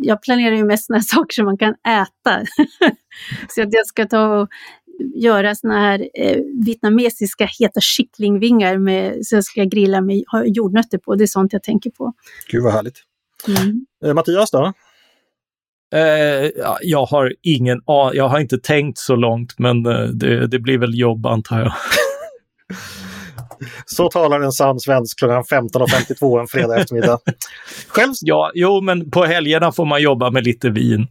jag 0.00 0.22
planerar 0.22 0.56
ju 0.56 0.64
mest 0.64 0.86
sådana 0.86 1.02
saker 1.08 1.34
som 1.34 1.44
man 1.44 1.58
kan 1.58 1.74
äta. 1.88 2.46
så 3.48 3.62
att 3.62 3.72
jag 3.72 3.86
ska 3.86 4.06
ta 4.06 4.40
och 4.40 4.48
göra 5.14 5.54
såna 5.54 5.80
här 5.80 6.08
eh, 6.14 6.38
vietnamesiska 6.64 7.48
heta 7.58 7.80
kycklingvingar 7.80 8.78
med, 8.78 9.26
så 9.26 9.36
jag 9.36 9.44
ska 9.44 9.64
grilla 9.64 10.00
med 10.00 10.24
jordnötter 10.44 10.98
på. 10.98 11.14
Det 11.14 11.24
är 11.24 11.26
sånt 11.26 11.52
jag 11.52 11.62
tänker 11.62 11.90
på. 11.90 12.12
Gud 12.50 12.62
vad 12.62 12.72
härligt. 12.72 13.02
Mm. 13.48 13.86
Eh, 14.04 14.14
Mattias 14.14 14.50
då? 14.50 14.72
Eh, 15.94 16.50
jag 16.82 17.06
har 17.06 17.34
ingen 17.42 17.80
Jag 18.12 18.28
har 18.28 18.40
inte 18.40 18.58
tänkt 18.58 18.98
så 18.98 19.16
långt, 19.16 19.58
men 19.58 19.86
eh, 19.86 20.02
det, 20.04 20.46
det 20.46 20.58
blir 20.58 20.78
väl 20.78 20.98
jobb 20.98 21.26
antar 21.26 21.60
jag. 21.60 21.72
Så 23.86 24.08
talar 24.08 24.40
en 24.40 24.52
sann 24.52 24.80
svensk 24.80 25.18
klockan 25.18 25.42
15.52 25.42 26.40
en 26.40 26.46
fredag 26.46 26.80
eftermiddag. 26.80 27.18
Själv? 27.88 28.12
Ja, 28.20 28.50
jo, 28.54 28.80
men 28.80 29.10
på 29.10 29.24
helgerna 29.24 29.72
får 29.72 29.84
man 29.84 30.02
jobba 30.02 30.30
med 30.30 30.44
lite 30.44 30.70
vin. 30.70 31.06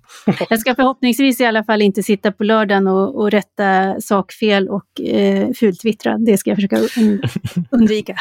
Jag 0.50 0.60
ska 0.60 0.76
förhoppningsvis 0.76 1.42
i 1.42 1.46
alla 1.46 1.64
fall 1.64 1.82
inte 1.82 2.04
sitta 2.04 2.32
på 2.32 2.44
lördagen 2.44 2.88
och, 2.88 3.22
och 3.22 3.32
rätta 3.32 3.96
sakfel 4.02 4.70
och 4.70 5.02
eh, 5.02 5.50
fultwittra. 5.60 6.18
Det 6.18 6.38
ska 6.38 6.50
jag 6.50 6.58
försöka 6.58 6.80
undvika. 7.72 8.16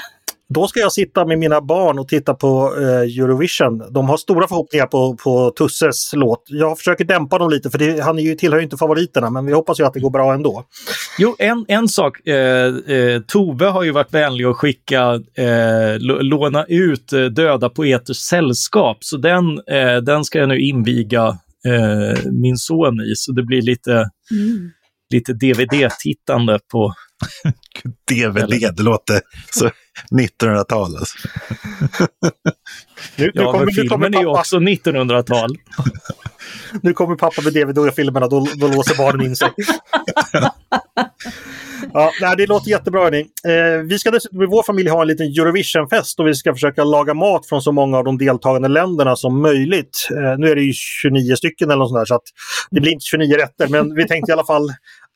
Då 0.55 0.68
ska 0.68 0.80
jag 0.80 0.92
sitta 0.92 1.26
med 1.26 1.38
mina 1.38 1.61
barn 1.61 1.99
och 1.99 2.09
titta 2.09 2.34
på 2.34 2.74
eh, 2.80 3.22
Eurovision. 3.22 3.92
De 3.92 4.09
har 4.09 4.16
stora 4.16 4.49
förhoppningar 4.49 4.86
på, 4.86 5.16
på 5.16 5.51
Tusses 5.51 6.11
låt. 6.12 6.42
Jag 6.46 6.78
försöker 6.78 7.05
dämpa 7.05 7.38
dem 7.38 7.51
lite 7.51 7.70
för 7.70 7.78
det, 7.78 8.01
han 8.01 8.18
är 8.18 8.22
ju, 8.22 8.34
tillhör 8.34 8.59
ju 8.59 8.64
inte 8.64 8.76
favoriterna 8.76 9.30
men 9.30 9.46
vi 9.46 9.53
hoppas 9.53 9.80
ju 9.80 9.84
att 9.84 9.94
det 9.94 10.01
går 10.01 10.11
bra 10.11 10.34
ändå. 10.34 10.64
Jo, 11.18 11.36
en, 11.38 11.64
en 11.68 11.88
sak. 11.88 12.26
Eh, 12.26 12.36
eh, 12.36 13.20
Tove 13.26 13.66
har 13.66 13.82
ju 13.82 13.90
varit 13.90 14.14
vänlig 14.14 14.44
att 14.44 14.57
skicka, 14.57 15.14
eh, 15.34 15.99
låna 16.01 16.64
ut 16.64 17.12
eh, 17.12 17.24
Döda 17.24 17.68
Poeters 17.68 18.16
sällskap. 18.16 18.99
Så 19.01 19.16
den, 19.16 19.61
eh, 19.66 19.96
den 19.96 20.24
ska 20.24 20.38
jag 20.38 20.49
nu 20.49 20.61
inviga 20.61 21.38
min 22.32 22.57
son 22.57 23.01
i. 23.01 23.12
Så 23.16 23.32
det 23.32 23.42
blir 23.42 23.62
lite, 23.62 23.92
mm. 23.92 24.70
Lite 25.11 25.32
DVD-tittande 25.32 26.59
på 26.72 26.94
DVD, 28.11 28.74
det 28.76 28.82
låter 28.82 29.20
så 29.50 29.70
1900-tal 30.11 30.96
alltså. 30.96 31.18
nu, 33.16 33.30
ja, 33.34 33.59
men 33.59 33.74
filmen 33.74 34.14
är 34.14 34.20
ju 34.20 34.26
också 34.26 34.59
1900-tal. 34.59 35.56
Nu 36.82 36.92
kommer 36.92 37.16
pappa 37.16 37.42
med 37.42 37.53
DVD-filmerna, 37.53 38.26
då, 38.28 38.46
då 38.57 38.68
låser 38.68 38.96
barnen 38.99 39.26
in 39.26 39.36
sig. 39.36 39.51
ja, 41.92 42.12
nej, 42.20 42.36
det 42.36 42.46
låter 42.46 42.70
jättebra. 42.70 43.05
Hörni. 43.05 43.20
Eh, 43.20 43.82
vi 43.84 43.99
ska 43.99 44.11
dessutom 44.11 44.42
i 44.42 44.46
vår 44.46 44.62
familj 44.62 44.88
ha 44.88 45.03
en 45.03 45.09
liten 45.09 45.26
Eurovision-fest 45.26 46.20
och 46.20 46.26
vi 46.26 46.34
ska 46.34 46.53
försöka 46.53 46.84
laga 46.84 47.14
mat 47.14 47.46
från 47.46 47.62
så 47.62 47.72
många 47.72 47.99
av 47.99 48.05
de 48.05 48.18
deltagande 48.18 48.68
länderna 48.68 49.16
som 49.16 49.42
möjligt. 49.42 50.09
Eh, 50.11 50.38
nu 50.38 50.51
är 50.51 50.55
det 50.55 50.62
ju 50.62 50.72
29 50.72 51.36
stycken 51.36 51.70
eller 51.70 51.78
något 51.78 51.88
sånt 51.88 52.01
där, 52.01 52.05
så 52.05 52.14
att 52.14 52.26
det 52.70 52.80
blir 52.80 52.92
inte 52.92 53.05
29 53.05 53.36
rätter, 53.36 53.68
men 53.68 53.94
vi 53.94 54.09
tänkte 54.09 54.32
i 54.32 54.34
alla 54.34 54.44
fall 54.44 54.68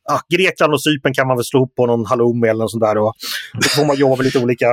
ja, 0.08 0.20
Grekland 0.36 0.72
och 0.72 0.82
Cypern 0.82 1.14
kan 1.14 1.26
man 1.26 1.36
väl 1.36 1.44
slå 1.44 1.58
ihop 1.58 1.74
på 1.74 1.86
någon 1.86 2.06
halloumi 2.06 2.48
eller 2.48 2.60
något 2.60 2.70
sånt 2.70 2.82
där. 2.82 2.98
Och 2.98 3.14
då 3.54 3.68
får 3.68 3.84
man 3.84 3.96
jobba 3.96 4.16
med 4.16 4.24
lite 4.24 4.38
olika 4.38 4.66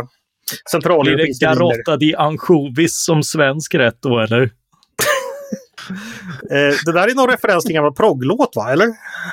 centraleuropeiska 0.71 1.49
viner. 1.49 1.65
Är 1.65 1.69
det 1.69 1.75
garotta 1.75 1.97
di 1.97 2.15
ansjovis 2.15 3.05
som 3.05 3.23
svensk 3.23 3.75
rätt 3.75 4.01
då 4.01 4.19
eller? 4.19 4.51
Eh, 6.51 6.75
det 6.85 6.91
där 6.91 7.07
är 7.07 7.15
någon 7.15 7.29
referens 7.29 7.63
till 7.63 7.71
en 7.71 7.75
gammal 7.75 7.93
progglåt, 7.93 8.55
va? 8.55 8.71
Eller? 8.71 8.87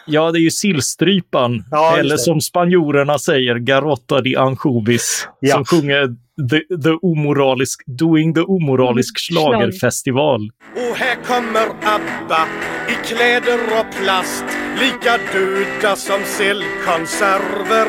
Ja, 0.07 0.33
det 0.33 0.39
är 0.39 0.41
ju 0.41 0.51
Sillstrypan. 0.51 1.65
Ja, 1.71 1.97
eller 1.99 2.17
som 2.17 2.41
spanjorerna 2.41 3.19
säger, 3.19 3.55
Garotta 3.55 4.21
di 4.21 4.37
Anchovis. 4.37 5.29
Ja. 5.41 5.55
Som 5.55 5.65
sjunger 5.65 6.17
the, 6.51 6.61
the 6.83 6.99
omoralisk, 7.03 7.83
Doing 7.87 8.35
the 8.35 8.41
omoralisk 8.41 9.31
mm, 9.31 9.43
schlagerfestival. 9.43 10.51
Och 10.75 10.97
här 10.97 11.17
kommer 11.25 11.67
ABBA 11.67 12.49
i 12.89 13.07
kläder 13.07 13.59
och 13.81 13.95
plast. 14.03 14.45
Lika 14.81 15.19
döda 15.33 15.97
som 15.97 16.21
cellkonserver. 16.25 17.89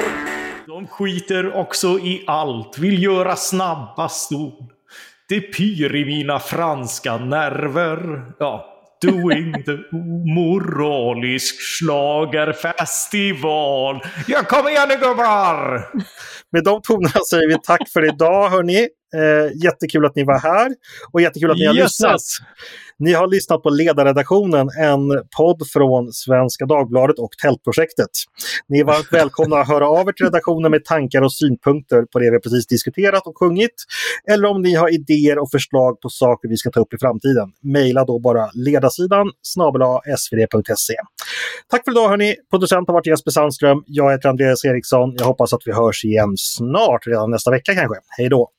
De 0.67 0.87
skiter 0.87 1.55
också 1.55 1.87
i 1.87 2.23
allt, 2.27 2.77
vill 2.77 3.03
göra 3.03 3.35
snabba 3.35 4.09
stol. 4.09 4.76
Det 5.29 5.41
pyr 5.41 5.95
i 5.95 6.05
mina 6.05 6.39
franska 6.39 7.17
nerver. 7.17 8.21
Ja, 8.39 8.65
doing 9.01 9.63
the 9.63 9.77
moralisk 10.35 11.61
schlagerfestival. 11.61 14.01
Ja, 14.27 14.43
kom 14.43 14.67
igen 14.67 14.89
nu 14.89 14.95
gubbar! 14.95 15.89
Med 16.51 16.63
de 16.63 16.81
tonerna 16.81 17.19
säger 17.29 17.47
vi 17.47 17.57
tack 17.63 17.89
för 17.93 18.05
idag 18.05 18.49
hörni. 18.49 18.87
Eh, 19.15 19.51
jättekul 19.63 20.05
att 20.05 20.15
ni 20.15 20.23
var 20.23 20.39
här 20.39 20.71
och 21.11 21.21
jättekul 21.21 21.51
att 21.51 21.57
ni 21.57 21.65
har 21.65 21.75
yes. 21.75 21.83
lyssnat. 21.83 22.21
Ni 22.99 23.13
har 23.13 23.27
lyssnat 23.27 23.63
på 23.63 23.69
Ledarredaktionen, 23.69 24.69
en 24.79 25.09
podd 25.37 25.67
från 25.73 26.13
Svenska 26.13 26.65
Dagbladet 26.65 27.19
och 27.19 27.31
Tältprojektet. 27.41 28.09
Ni 28.67 28.79
är 28.79 28.83
varmt 28.83 29.13
välkomna 29.13 29.57
att 29.57 29.67
höra 29.67 29.89
av 29.89 30.07
er 30.07 30.11
till 30.11 30.25
redaktionen 30.25 30.71
med 30.71 30.85
tankar 30.85 31.21
och 31.21 31.33
synpunkter 31.33 32.01
på 32.13 32.19
det 32.19 32.31
vi 32.31 32.39
precis 32.39 32.67
diskuterat 32.67 33.27
och 33.27 33.37
sjungit. 33.39 33.75
Eller 34.31 34.47
om 34.47 34.61
ni 34.61 34.75
har 34.75 34.93
idéer 34.93 35.37
och 35.37 35.51
förslag 35.51 36.01
på 36.01 36.09
saker 36.09 36.49
vi 36.49 36.57
ska 36.57 36.71
ta 36.71 36.79
upp 36.79 36.93
i 36.93 36.97
framtiden. 36.97 37.51
Mejla 37.63 38.05
då 38.05 38.19
bara 38.19 38.49
ledarsidan 38.53 39.31
snabel 39.41 39.81
svd.se. 40.17 40.95
Tack 41.69 41.83
för 41.85 41.91
idag 41.91 42.09
hörni! 42.09 42.35
Producent 42.49 42.87
har 42.87 42.93
varit 42.93 43.07
Jesper 43.07 43.31
Sandström. 43.31 43.83
Jag 43.85 44.11
heter 44.11 44.29
Andreas 44.29 44.65
Eriksson. 44.65 45.15
Jag 45.17 45.25
hoppas 45.25 45.53
att 45.53 45.61
vi 45.65 45.73
hörs 45.73 46.05
igen 46.05 46.33
snart, 46.37 47.07
redan 47.07 47.31
nästa 47.31 47.51
vecka 47.51 47.75
kanske. 47.75 47.95
Hej 48.17 48.29
då! 48.29 48.49